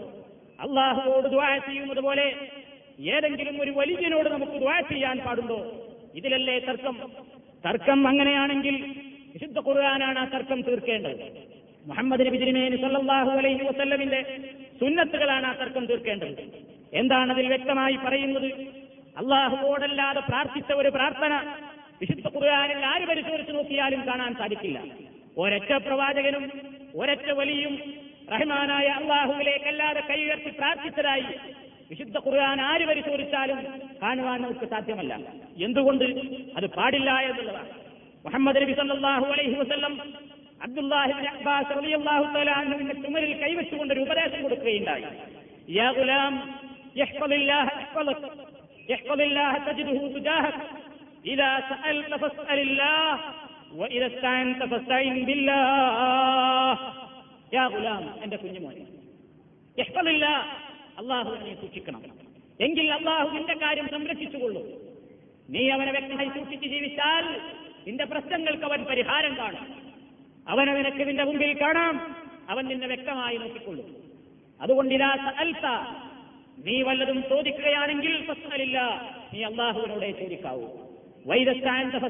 അള്ളാഹുവോട് 0.60 1.28
ദ്വാ 1.28 1.58
ചെയ്യുന്നത് 1.58 2.00
പോലെ 2.00 2.36
ഏതെങ്കിലും 3.00 3.62
ഒരു 3.62 3.72
വലിയനോട് 3.72 4.30
നമുക്ക് 4.30 4.52
ദ്വാ 4.52 4.80
ചെയ്യാൻ 4.80 5.20
പാടുണ്ടോ? 5.20 5.90
ഇതിലല്ലേ 6.16 6.60
തർക്കം? 6.60 7.12
തർക്കം 7.66 8.08
അങ്ങനെയാണെങ്കിൽ 8.08 8.76
വിശുദ്ധ 9.34 9.60
ഖുർആനാണ് 9.60 10.20
ആ 10.20 10.26
തർക്കം 10.26 10.62
തീർക്കേണ്ടത്. 10.62 11.24
മുഹമ്മദ് 11.86 12.26
നബി 12.26 12.38
തിരുമേനി 12.38 12.76
സല്ലല്ലാഹു 12.76 13.30
അലൈഹി 13.30 13.64
വസല്ലമിന്റെ 13.64 14.40
സുന്നത്തുകളാണ് 14.80 15.48
ആ 15.48 15.54
തർക്കം 15.54 15.86
തീർക്കേണ്ടത്. 15.86 16.44
എന്താണ് 16.94 17.32
അതിൽ 17.32 17.48
വ്യക്തമായി 17.48 17.96
പറയുന്നത്? 17.96 18.50
അള്ളാഹുവോടല്ലാതെ 19.18 20.20
പ്രാർത്ഥിച്ച 20.20 20.72
ഒരു 20.72 20.90
പ്രാർത്ഥന 20.90 21.34
വിശുദ്ധ 22.02 22.28
ഖുർആാനിൽ 22.28 22.86
ആര് 22.86 23.08
പരിശോധിച്ച് 23.08 23.54
നോക്കിയാലും 23.54 24.08
കാണാൻ 24.08 24.34
സാധിക്കില്ല. 24.34 24.80
ഒരൊറ്റ 25.38 25.74
പ്രവാചകനും 25.74 26.79
ഒരൊറ്റ 27.02 27.30
വലിയും 27.40 27.74
റഹ്മാനായ 28.34 28.88
അള്ളാഹുവിലേക്കല്ലാതെ 29.00 30.02
കൈയുയർത്തി 30.10 30.52
പ്രാർത്ഥിച്ചതായി 30.60 31.28
വിശുദ്ധ 31.92 32.18
ഖുർആൻ 32.26 32.60
ആര് 32.70 32.84
പരിശോധിച്ചാലും 32.90 33.60
കാണുവാൻ 34.02 34.38
നമുക്ക് 34.42 34.68
സാധ്യമല്ല. 34.74 35.14
എന്തുകൊണ്ട്? 35.66 36.06
അത് 36.58 36.68
പാടില്ല 36.76 37.10
എന്നുള്ളതാണ്. 37.30 37.72
മുഹമ്മദ് 38.26 38.62
നബി 38.64 38.74
സല്ലല്ലാഹു 38.80 39.26
അലൈഹി 39.34 39.56
വസല്ലം 39.62 39.94
അബ്ദുല്ലാഹിബിൻ 40.66 41.26
അബ്ബാസ് 41.34 41.72
റളിയല്ലാഹു 41.78 42.26
തആല 42.36 42.50
അൻഹുവിന്റെ 42.62 42.96
ചുമരിൽ 43.04 43.34
കൈവച്ചുകൊണ്ട് 43.44 43.94
ഒരു 43.94 44.02
ഉപദേശം 44.06 44.40
കൊടുക്കുകയുണ്ടായി. 44.46 45.08
യാ 45.78 45.88
ഗുലാം 45.98 46.34
യഹ്ഫദില്ലാഹ 47.02 47.68
യഹ്ഫദക് 47.82 48.28
യഹ്ഫദില്ലാഹ 48.94 49.54
തജിദുഹു 49.68 50.06
തുജാഹക് 50.16 50.62
ഇദാ 51.34 51.52
സഅൽത 51.70 52.14
ഫസ്അലില്ലാഹ് 52.24 53.18
എന്റെ 58.24 58.38
കുഞ്ഞുമോനെ 58.38 58.86
അള്ളാഹുവിനെ 60.98 61.62
സൂക്ഷിക്കണം. 61.62 62.04
എങ്കിൽ 62.62 62.94
അള്ളാഹു 62.94 63.30
നിന്റെ 63.30 63.54
കാര്യം 63.54 63.88
സംരക്ഷിച്ചുകൊള്ളൂ. 63.88 64.62
നീ 65.50 65.70
അവനെ 65.70 65.92
വ്യക്തമായി 65.92 66.28
സൂക്ഷിച്ച് 66.28 66.68
ജീവിച്ചാൽ 66.68 67.42
നിന്റെ 67.88 68.06
പ്രശ്നങ്ങൾക്ക് 68.06 68.64
അവൻ 68.64 68.84
പരിഹാരം 68.84 69.38
കാണും. 69.38 69.94
അവനെ 70.48 70.74
നിന്റെ 71.06 71.24
മുമ്പിൽ 71.24 71.62
കാണാം. 71.62 72.16
അവൻ 72.50 72.66
നിന്നെ 72.66 72.88
വ്യക്തമായി 72.88 73.38
നോക്കിക്കൊള്ളും. 73.38 73.96
അതുകൊണ്ട് 74.62 74.96
നീ 76.58 76.82
വല്ലതും 76.82 77.24
ചോദിക്കുകയാണെങ്കിൽ 77.30 78.26
പ്രശ്നമില്ല 78.26 79.02
നീ 79.34 79.44
അള്ളാഹുവിനോടെ 79.44 80.12
ചോദിക്കാവൂ. 80.12 80.68
വൈദസ്ഥാനത്ത 81.26 82.04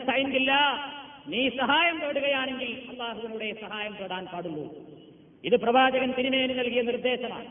നീ 1.32 1.49
സഹായം 1.49 1.97
തേടുകയാണെങ്കിൽ 1.99 2.71
അള്ളാഹുവിനുടെ 2.89 3.55
സഹായം 3.61 3.95
തേടാൻ 4.01 4.25
പാടുള്ളൂ. 4.25 4.63
ഇത് 5.43 5.55
പ്രവാചകൻ 5.55 6.11
തിരുമേനി 6.11 6.53
നൽകിയ 6.53 6.82
നിർദ്ദേശമാണ്. 6.82 7.49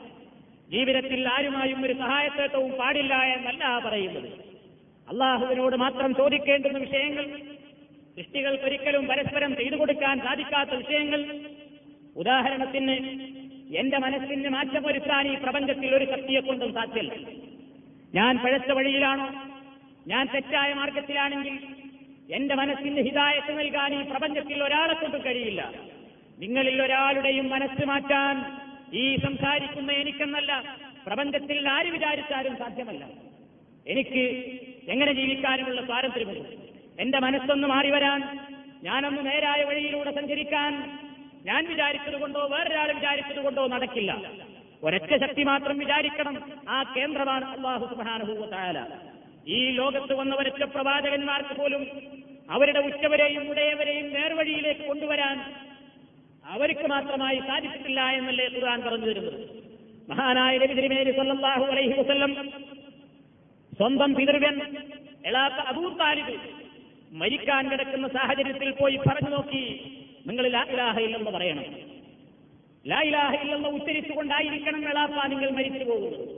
ജീവിതത്തിൽ 0.70 1.29
ആരുമായും 1.29 1.85
ഒരു 1.85 1.93
സഹായത്തേട്ടവും 1.93 2.70
പാടില്ല 2.70 3.14
എന്നല്ല 3.14 3.64
പറയുന്നത്. 3.85 4.29
അള്ളാഹുവിനോട് 5.09 5.76
മാത്രം 5.76 6.14
ചോദിക്കേണ്ടുന്ന 6.14 6.79
വിഷയങ്ങൾ 6.79 7.24
സൃഷ്ടികൾ 8.16 8.59
ഒരിക്കലും 8.64 9.07
പരസ്പരം 9.07 9.57
ചെയ്തു 9.57 9.76
കൊടുക്കാൻ 9.76 10.18
സാധിക്കാത്ത 10.18 10.70
വിഷയങ്ങൾ. 10.70 11.20
ഉദാഹരണത്തിന് 12.16 12.97
എന്റെ 13.76 13.99
മനസ്സിന് 13.99 14.49
മാറ്റം 14.49 14.83
വരുത്താൻ 14.83 15.24
ഈ 15.33 15.35
പ്രപഞ്ചത്തിൽ 15.35 15.91
ഒരു 15.95 16.05
ശക്തിയെ 16.05 16.41
കൊണ്ടും 16.41 16.74
സാധ്യല്ല 16.74 17.12
ഞാൻ 18.14 18.39
പഴച്ച 18.39 18.70
വഴിയിലാണോ? 18.70 19.26
ഞാൻ 20.07 20.29
തെറ്റായ 20.35 20.74
മാർഗത്തിലാണെങ്കിൽ 20.74 21.57
എന്റെ 22.35 22.55
മനസ്സിന് 22.55 23.01
ഹിതായത്ത് 23.01 23.59
നൽകാൻ 23.59 23.95
ഈ 23.95 24.11
പ്രപഞ്ചത്തിൽ 24.11 24.62
ഒരാളെ 24.62 24.95
കൊണ്ട് 24.95 25.24
കഴിയില്ല. 25.24 25.72
നിങ്ങളിൽ 26.39 26.83
ഒരാളുടെയും 26.83 27.51
മനസ്സ് 27.51 27.85
മാറ്റാൻ 27.87 28.45
ഈ 28.95 29.16
സംസാരിക്കുന്ന 29.16 29.93
എനിക്കെന്നല്ല 29.93 30.76
പ്രപഞ്ചത്തിൽ 31.07 31.68
ആര് 31.68 31.87
വിചാരിച്ചാലും 31.87 32.57
സാധ്യമല്ല. 32.59 33.05
എനിക്ക് 33.87 34.24
എങ്ങനെ 34.89 35.12
ജീവിക്കാനുമുള്ള 35.12 35.81
സ്വാതന്ത്ര്യമുണ്ട്? 35.87 36.49
എന്റെ 37.01 37.18
മനസ്സൊന്ന് 37.18 37.68
മാറി 37.68 37.91
വരാൻ 37.91 38.39
ഞാനൊന്ന് 38.83 39.26
നേരായ 39.26 39.64
വഴിയിലൂടെ 39.64 40.11
സഞ്ചരിക്കാൻ 40.11 41.01
ഞാൻ 41.45 41.68
വിചാരിച്ചത് 41.68 42.20
കൊണ്ടോ 42.20 42.47
വേറൊരാൾ 42.47 42.93
വിചാരിച്ചത് 42.93 43.45
കൊണ്ടോ 43.45 43.66
നടക്കില്ല. 43.66 44.31
ഒരൊറ്റ 44.83 45.24
ശക്തി 45.24 45.43
മാത്രം 45.43 45.79
വിചാരിക്കണം. 45.79 46.53
ആ 46.68 46.95
കേന്ദ്രമാണ് 46.97 47.45
അള്ളാഹു 47.45 47.87
സുബാനുഭൂവത്തായാല 47.87 49.08
ഈ 49.49 49.70
ലോകത്ത് 49.70 50.14
വന്ന 50.14 50.34
ഒരൊറ്റ 50.34 50.62
പ്രവാചകന്മാർക്ക് 50.62 51.55
പോലും 51.61 51.86
അവരുടെ 52.51 52.80
ഉച്ചവരെയും 52.80 53.51
ഉടയവരെയും 53.51 54.12
നേർവഴിയിലേക്ക് 54.12 54.80
കൊണ്ടുവരാൻ 54.80 55.55
അവർക്ക് 56.44 56.86
മാത്രമായി 56.86 57.38
സാധിച്ചിട്ടില്ല 57.38 58.01
എന്നല്ലേ 58.01 58.46
ഖുർആൻ 58.46 58.80
പറഞ്ഞു 58.82 59.07
തരുന്നത്. 59.07 59.40
മഹാനായ 60.11 60.59
നബി 60.59 60.74
തിരുമേനി 60.74 61.11
സല്ലല്ലാഹു 61.11 61.64
അലൈഹി 61.64 62.01
വസല്ലം 62.01 62.51
സ്വന്തം 63.78 64.14
പിതൃവൻ 64.14 64.61
എളാത്ത 65.24 65.55
അബൂ 65.55 65.90
മരിക്കാൻ 67.12 67.70
കിടക്കുന്ന 67.70 68.09
സാഹചര്യത്തിൽ 68.09 68.70
പോയി 68.70 68.96
പറഞ്ഞു 68.96 69.30
നോക്കി. 69.30 69.62
നിങ്ങൾ 70.26 70.49
ലാ 70.49 70.62
ഇലാഹ 70.62 70.99
ഇല്ലെന്ന് 70.99 71.30
പറയണം. 71.30 71.64
ലാ 72.86 73.01
ഇലാഹ 73.01 73.34
ഇല്ലെന്ന് 73.42 73.68
ഉച്ചരിച്ചുകൊണ്ടായിരിക്കണം 73.68 74.88
എളാപ്പ 74.88 75.26
നിങ്ങൾ 75.26 75.51
മരിച്ചു 75.51 75.84
പോകുന്നത്. 75.84 76.28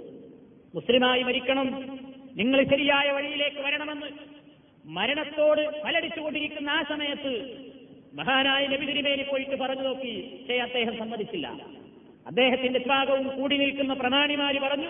മുസ്ലിമായി 0.74 1.22
മരിക്കണം. 1.22 1.99
നിങ്ങൾ 2.36 2.64
ശരിയായ 2.64 3.10
വഴിയിലേക്ക് 3.10 3.60
വരണമെന്ന് 3.60 4.06
മരണത്തോട് 4.84 5.82
ഫലടിച്ചുകൊണ്ടിരിക്കുന്ന 5.82 6.70
ആ 6.70 6.82
സമയത്ത് 6.82 7.32
മഹാനായ 8.14 8.66
നബി 8.66 8.86
തിരുമേനി 8.86 9.22
പോയിട്ട് 9.22 9.56
പറഞ്ഞു 9.56 9.82
നോക്കി 9.82 10.20
പക്ഷേ 10.20 10.58
അദ്ദേഹം 10.58 10.98
സമ്മതിച്ചില്ല. 10.98 11.46
അദ്ദേഹത്തിന്റെ 12.26 12.78
ത്യാഗവും 12.78 13.28
കൂടി 13.28 13.56
നിൽക്കുന്ന 13.56 13.94
പ്രമാണിമാര് 13.94 14.60
പറഞ്ഞു 14.60 14.88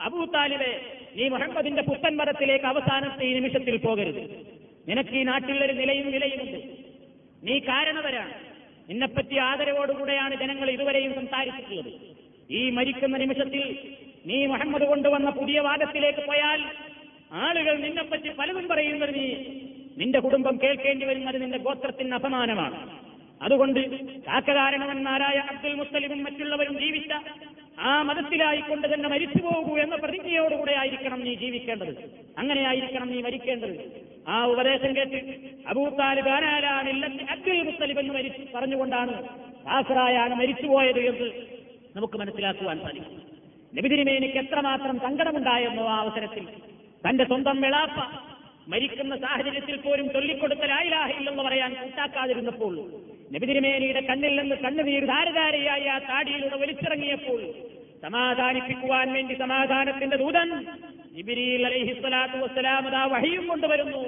അബൂ 0.00 0.24
താലിബെ 0.24 0.80
നീ 1.16 1.28
മുഹമ്മദിന്റെ 1.28 1.82
പുത്തൻ 1.82 2.16
മതത്തിലേക്ക് 2.16 2.64
അവസാനത്തെ 2.64 3.24
ഈ 3.24 3.34
നിമിഷത്തിൽ 3.34 3.76
പോകരുത്. 3.76 4.46
നിനക്ക് 4.88 5.10
ഈ 5.10 5.22
നാട്ടിൽ 5.22 5.64
ഒരു 5.64 5.72
നിലയും 5.72 6.10
വിലയുമുണ്ട്. 6.12 6.60
നീ 7.42 7.58
കാരണവരാണ്. 7.58 8.34
നിന്നെപ്പറ്റി 8.90 9.36
ആദരവോടുകൂടെയാണ് 9.36 10.34
ജനങ്ങൾ 10.34 10.70
ഇതുവരെയും 10.70 11.14
സംസാരിച്ചിട്ടുള്ളത്. 11.14 11.92
ഈ 12.50 12.70
മരിക്കുന്ന 12.70 13.16
നിമിഷത്തിൽ 13.16 13.62
നീ 14.26 14.46
മുഹമ്മദ് 14.46 14.82
കൊണ്ടുവന്ന 14.82 15.30
പുതിയ 15.30 15.60
വാദത്തിലേക്ക് 15.60 16.26
പോയാൽ 16.26 16.62
ആളുകൾ 17.32 17.76
നിന്നെപ്പറ്റി 17.76 18.28
പലതും 18.28 18.68
പറയുന്നത് 18.68 19.14
നീ 19.14 19.34
നിന്റെ 19.96 20.18
കുടുംബം 20.18 20.58
കേൾക്കേണ്ടി 20.62 21.06
വരുന്നത് 21.06 21.42
നിന്റെ 21.42 21.58
ഗോത്രത്തിന് 21.58 22.14
അപമാനമാണ്. 22.14 23.06
അതുകൊണ്ട് 23.42 23.80
കാക്കകാരണവന്മാരായ 24.22 25.38
അബ്ദുൽ 25.38 25.74
മുത്തലിബും 25.74 26.24
മറ്റുള്ളവരും 26.24 26.80
ജീവിച്ച 26.80 27.12
ആ 27.80 28.02
മതത്തിലായിക്കൊണ്ട് 28.02 28.94
തന്നെ 28.94 29.08
മരിച്ചു 29.08 29.42
പോകൂ 29.42 29.78
എന്ന 29.78 29.96
പ്രതിജ്ഞയോടുകൂടെ 29.96 30.72
ആയിരിക്കണം 30.72 31.24
നീ 31.24 31.34
ജീവിക്കേണ്ടത്. 31.34 32.10
അങ്ങനെയായിരിക്കണം 32.38 33.10
നീ 33.12 33.22
മരിക്കേണ്ടത്. 33.22 34.02
ആ 34.28 34.44
ഉപദേശം 34.46 34.96
കേട്ട് 34.96 35.20
അബൂത്താലിബ് 35.68 36.28
അബ്ദുൽ 36.28 37.62
മുസ്തലിബ് 37.62 38.00
എന്ന് 38.00 38.14
മരിച്ചു 38.14 38.56
പറഞ്ഞുകൊണ്ടാണ് 38.56 39.22
കാസറായാണ് 39.66 40.34
മരിച്ചുപോയത് 40.34 41.00
എന്ന് 41.00 41.30
നമുക്ക് 41.96 42.18
മനസ്സിലാക്കുവാൻ 42.18 42.80
സാധിക്കും. 42.80 43.35
നബിതിരിമേനിക്ക് 43.74 44.38
എത്രമാത്രം 44.38 45.00
സങ്കടമുണ്ടായിരുന്നു 45.00 45.82
ആ 45.82 45.96
അവസരത്തിൽ? 45.98 46.46
തന്റെ 47.08 47.24
സ്വന്തം 47.24 47.60
വിളാപ്പ 47.60 48.26
മരിക്കുന്ന 48.68 49.16
സാഹചര്യത്തിൽ 49.16 49.76
പോലും 49.76 50.12
ചൊല്ലിക്കൊടുത്ത 50.12 50.60
ലായിലാഹില്ലെന്ന് 50.60 51.42
പറയാൻ 51.42 51.74
കൂട്ടാക്കാതിരുന്നപ്പോൾ 51.74 52.76
നബിതിരിമേനിയുടെ 53.34 54.00
കണ്ണിൽ 54.00 54.40
നിന്ന് 54.40 54.56
കണ്ണുനീർ 54.56 55.04
ധാരധാരയായി 55.04 55.86
ആ 55.86 55.98
താടിയിലൂടെ 55.98 56.56
വലിച്ചിറങ്ങിയപ്പോൾ 56.56 57.42
സമാധാനിപ്പിക്കുവാൻ 58.02 59.12
വേണ്ടി 59.12 59.34
സമാധാനത്തിന്റെ 59.34 60.16
ദൂതൻ 60.16 60.66
ഇബിരിയിൽ 61.16 61.66
അലൈഹിസ്വലാത്തു 61.66 62.38
വഹിയും 63.14 63.46
കൊണ്ടുവരുന്നു. 63.46 64.02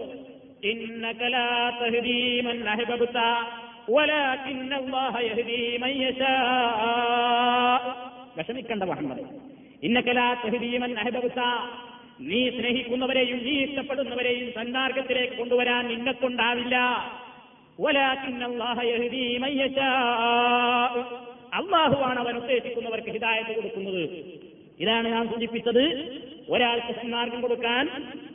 വിഷമിക്കണ്ട 8.36 8.82
മുഹമ്മദ്. 8.82 9.47
ഇന്നക്കലാ 9.82 10.28
നീ 12.20 12.38
സ്നേഹിക്കുന്നവരെയും 12.50 13.38
നീ 13.44 13.52
ഇഷ്ടപ്പെടുന്നവരെയും 13.64 14.52
സന്മാർഗത്തിലേക്ക് 14.52 15.34
കൊണ്ടുവരാൻ 15.34 15.88
നിന്നെക്കൊണ്ടാവില്ല. 15.88 16.76
അള്ളാഹുവാണ് 21.58 22.18
അവൻ 22.18 22.36
ഉദ്ദേശിക്കുന്നവർക്ക് 22.36 23.10
ഹിദായത്ത് 23.16 23.52
കൊടുക്കുന്നത്. 23.54 24.04
ഇതാണ് 24.80 25.08
ഞാൻ 25.08 25.28
സൂചിപ്പിച്ചത്. 25.28 25.84
ഒരാൾക്ക് 26.48 26.92
സന്മാർഗം 27.00 27.40
കൊടുക്കാൻ 27.40 27.84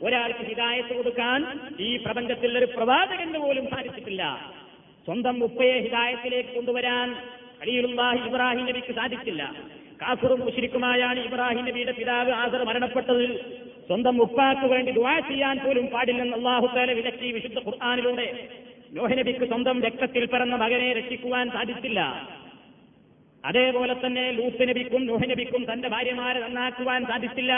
ഒരാൾക്ക് 0.02 0.42
ഹിദായത്ത് 0.48 0.96
കൊടുക്കാൻ 0.96 1.38
ഈ 1.80 1.96
പ്രപഞ്ചത്തിൽ 1.96 2.58
ഒരു 2.58 2.68
പ്രവാചകന് 2.76 3.38
പോലും 3.38 3.66
സാധിച്ചിട്ടില്ല. 3.74 4.22
സ്വന്തം 5.04 5.44
ഉപ്പയെ 5.44 5.80
ഹിതായത്തിലേക്ക് 5.80 6.52
കൊണ്ടുവരാൻ 6.54 7.08
അലിയുള്ള 7.62 8.12
ഇബ്രാഹിം 8.26 8.66
നബിക്ക് 8.66 8.94
സാധിച്ചില്ല. 8.94 9.54
കാഫറും 10.02 10.40
മുഷിരിക്കുമായാണ് 10.40 11.20
ഇബ്രാഹിം 11.20 11.64
നബിയുടെ 11.64 11.92
പിതാവ് 11.92 12.30
ആസർ 12.30 12.64
മരണപ്പെട്ടത് 12.64 13.24
സ്വന്തം 13.86 14.22
ഉപ്പാക്ക് 14.22 14.66
വേണ്ടി 14.66 14.92
ദുവാ 14.92 15.18
ചെയ്യാൻ 15.18 15.58
പോലും 15.64 15.86
പാടില്ലെന്ന് 15.86 16.36
അള്ളാഹു 16.36 16.66
താല 16.66 16.92
വിലക്കി 16.92 17.32
വിശുദ്ധ 17.32 17.58
ഖുർആാനിലൂടെ 17.58 18.48
നോഹനബിക്ക് 18.92 19.44
സ്വന്തം 19.48 19.82
രക്തത്തിൽ 19.82 20.26
പിറന്ന 20.26 20.56
മകനെ 20.56 20.92
രക്ഷിക്കുവാൻ 20.92 21.50
സാധിച്ചില്ല. 21.50 22.00
അതേപോലെ 23.44 23.94
തന്നെ 23.94 24.30
ലൂത്ത് 24.30 24.68
നബിക്കും 24.68 25.06
നോഹനബിക്കും 25.06 25.72
തന്റെ 25.72 25.88
ഭാര്യമാരെ 25.88 26.40
നന്നാക്കുവാൻ 26.40 27.06
സാധിച്ചില്ല. 27.06 27.52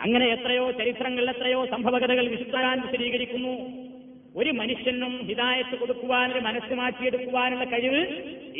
അങ്ങനെ 0.00 0.26
എത്രയോ 0.26 0.70
ചരിത്രങ്ങൾ 0.70 1.30
എത്രയോ 1.30 1.66
സംഭവകഥകൾ 1.66 2.28
വിശുദ്ധരാൻ 2.28 2.80
വിശദീകരിക്കുന്നു. 2.80 3.54
ഒരു 4.40 4.50
മനുഷ്യനും 4.50 5.12
ഹിതായത്ത് 5.28 5.74
കൊടുക്കുവാൻ 5.80 6.26
ഒരു 6.32 6.40
മനസ്സ് 6.46 6.74
മാറ്റിയെടുക്കുവാനുള്ള 6.80 7.64
കഴിവ് 7.64 8.02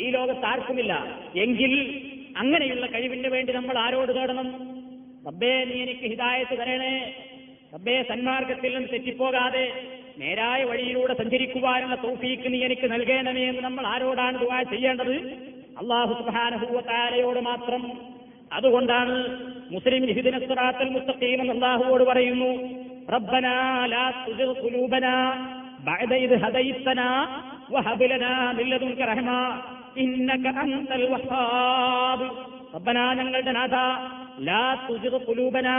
ഈ 0.03 0.05
ലോകത്ത് 0.15 0.45
ആർക്കുമില്ല. 0.51 0.93
എങ്കിൽ 1.43 1.73
അങ്ങനെയുള്ള 2.41 2.85
കഴിവിന് 2.85 3.29
വേണ്ടി 3.35 3.53
നമ്മൾ 3.53 3.77
ആരോട് 3.85 4.11
തേടണം 4.17 4.47
റബ്ബേ 5.27 5.53
നീ 5.69 5.75
എനിക്ക് 5.85 6.05
ഹിതായത്ത് 6.13 6.55
തരണേ. 6.59 6.95
റബ്ബേ 7.73 7.95
സന്മാർഗത്തിൽ 8.09 8.73
നിന്ന് 8.75 8.89
തെറ്റിപ്പോകാതെ 8.93 9.65
നേരായ 10.21 10.59
വഴിയിലൂടെ 10.63 11.13
സഞ്ചരിക്കുവാനുള്ള 11.13 11.95
തൗഫീക്ക് 12.05 12.53
നീ 12.53 12.59
എനിക്ക് 12.67 12.87
നൽകേണമേ 12.93 13.43
എന്ന് 13.49 13.61
നമ്മൾ 13.61 13.85
ആരോടാണ് 13.93 14.37
ദുആ 14.43 14.59
ചെയ്യേണ്ടത്? 14.73 15.15
അള്ളാഹു 15.81 16.13
സുബ്ഹാനഹു 16.21 17.41
മാത്രം. 17.49 17.83
അതുകൊണ്ടാണ് 18.57 19.15
മുസ്ലിം 19.75 20.03
ഹിദിന 20.17 20.37
സുറാത്തൽ 20.47 20.89
മുസ്തഖീം 20.97 21.39
എന്ന് 21.41 21.53
അള്ളാഹുവോട് 21.55 22.03
പറയുന്നു 22.03 22.51
റബ്ബനാ 23.13 23.55
ലാ 23.93 24.03
തുസിഗ് 24.25 24.55
ഖുലൂബനാ 24.63 25.15
ഞങ്ങളുടെ 33.19 33.51
നാഥ 33.51 33.75
ലാ 34.47 34.63
തുജിത് 34.87 35.19
ഖുലൂബനാ 35.27 35.77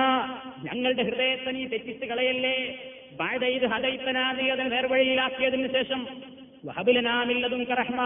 ഞങ്ങളുടെ 0.64 1.02
ഹൃദയത്തെ 1.02 1.50
നീ 1.50 1.64
തെറ്റിച്ച് 1.66 2.06
കളയല്ലേ. 2.06 2.56
ബഅദ 3.18 3.44
ഇദ് 3.56 3.66
ഹദൈതനാ 3.72 4.32
നീ 4.32 4.44
അതിനെ 4.50 4.68
നേർവഴിയിലാക്കിയതിന് 4.68 5.68
ശേഷം 5.76 6.00
വഹബിലനാമില്ലതും 6.66 7.64
കറഹ്മ 7.64 8.00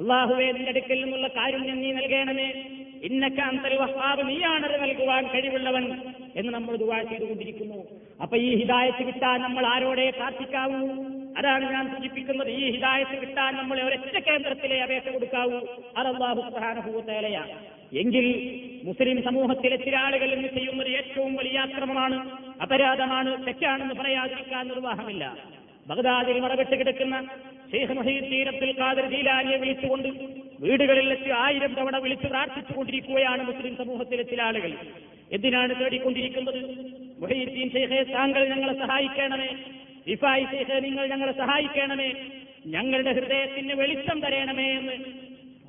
അള്ളാഹുവേ 0.00 0.52
നിന്റെ 0.52 0.70
അടുക്കൽ 0.70 0.98
നിന്നുള്ള 1.02 1.28
കാരുണ്യം 1.28 1.78
നീ 1.82 1.92
നൽകേണമേ. 1.92 2.48
ഇന്നക്ക 3.02 3.38
അന്തൽ 3.40 3.74
വഹാബ് 3.82 4.22
നീയാണത് 4.28 4.76
നൽകുവാൻ 4.82 5.24
കഴിവുള്ളവൻ 5.34 5.84
എന്ന് 6.36 6.52
നമ്മൾ 6.52 6.76
ദുവാ 6.76 7.02
ചെയ്തുകൊണ്ടിരിക്കുന്നു. 7.02 7.78
അപ്പൊ 8.22 8.36
ഈ 8.36 8.50
ഹിദായത്ത് 8.60 9.02
കിട്ടാൻ 9.06 9.40
നമ്മൾ 9.40 9.66
ആരോടെ 9.66 10.10
പ്രാർത്ഥിക്കാവൂ? 10.10 10.80
അതാണ് 11.36 11.72
ഞാൻ 11.72 11.94
സൂചിപ്പിക്കുന്നത്. 11.94 12.50
ഈ 12.50 12.70
ഹിദായത്ത് 12.70 13.20
കിട്ടാൻ 13.20 13.56
നമ്മളെ 13.56 13.82
ഒരൊറ്റ 13.82 14.18
കേന്ദ്രത്തിലെ 14.18 14.82
അപേക്ഷ 14.82 15.08
കൊടുക്കാവൂ. 15.08 15.58
അത് 15.96 16.08
അള്ളാഹു 16.08 16.40
സുബ്ഹാനഹുവതആലയാണ് 16.40 17.50
എങ്കിൽ 17.96 18.26
മുസ്ലിം 18.84 19.22
സമൂഹത്തിലെ 19.22 19.76
ചില 19.76 19.96
ആളുകൾ 19.96 20.32
ഇന്ന് 20.32 20.48
ചെയ്യുന്നത്? 20.48 20.88
ഏറ്റവും 20.88 21.34
വലിയ 21.34 21.58
ആക്രമമാണ് 21.58 22.30
അപരാധമാണ് 22.62 23.46
തെറ്റാണെന്ന് 23.46 23.94
പറയാതിരിക്കാൻ 23.94 24.68
നിർവാഹമില്ല. 24.68 25.36
ബഗ്ദാദിൽ 25.88 26.40
മറവിട്ട് 26.40 26.76
കിടക്കുന്ന 26.76 27.28
ഷെയ്ഖ് 27.72 27.92
മഹീദ് 27.92 28.48
അബ്ദുൽ 28.48 28.74
ഖാദർ 28.80 29.06
ജീലാനിയെ 29.10 29.56
വിളിച്ചുകൊണ്ട് 29.56 30.08
വീടുകളിൽ 30.60 31.08
വെച്ച് 31.08 31.30
ആയിരം 31.30 31.74
തവണ 31.74 31.96
വിളിച്ച് 31.96 32.26
പ്രാർത്ഥിച്ചുകൊണ്ടിരിക്കുകയാണ് 32.26 33.46
മുസ്ലിം 33.46 33.76
സമൂഹത്തിലെ 33.76 34.22
ചില 34.22 34.42
ആളുകൾ. 34.42 34.72
എന്തിനാണ് 35.32 35.80
തേടിക്കൊണ്ടിരിക്കുന്നത്? 35.80 36.60
മൊഹീദ്ദീൻ 37.20 37.70
ഷെയ്ഖെ 37.70 38.02
താങ്കൾ 38.02 38.48
ഞങ്ങളെ 38.48 38.74
സഹായിക്കണമേ. 38.78 39.50
ഇഫായി 40.07 40.45
ഷെയ്ഖെ 40.51 40.77
നിങ്ങൾ 40.85 41.05
ഞങ്ങളെ 41.11 41.33
സഹായിക്കണമേ 41.41 42.09
ഞങ്ങളുടെ 42.73 43.11
ഹൃദയത്തിന് 43.17 43.75
വെളിച്ചം 43.81 44.17
തരയണമേ 44.23 44.67
എന്ന് 44.79 44.95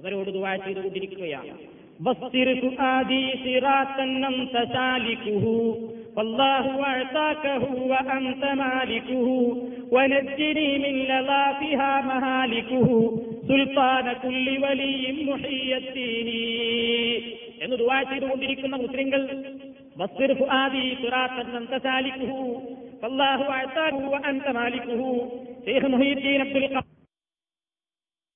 അവരോട് 0.00 0.30
ദുവാ 0.36 0.54
ചെയ്തുകൊണ്ടിരിക്കുകയാണ് 0.64 1.54
بصر 2.00 2.48
فؤادي 2.56 3.24
صراطا 3.44 4.04
أنت 4.30 4.54
سالكه 4.70 5.44
والله 6.16 6.64
أعطاكه 6.84 7.62
وأنت 7.84 8.42
مالكه 8.56 9.26
ونجني 9.90 10.70
من 10.78 10.94
لظافها 11.10 11.92
مهالكه 12.02 12.88
سلطان 13.48 14.06
كل 14.24 14.46
ولي 14.64 14.94
محي 15.22 15.68
الدين 15.74 16.28
എന്ന് 17.64 17.76
ദുവാ 17.80 17.98
ചെയ്തുകൊണ്ടിരിക്കുന്ന 18.02 18.76
മുസ്ലിങ്ങൾ 18.76 19.20
മാലിക്കുഹു. 24.51 25.09
അബ്ദുൽ 26.41 27.06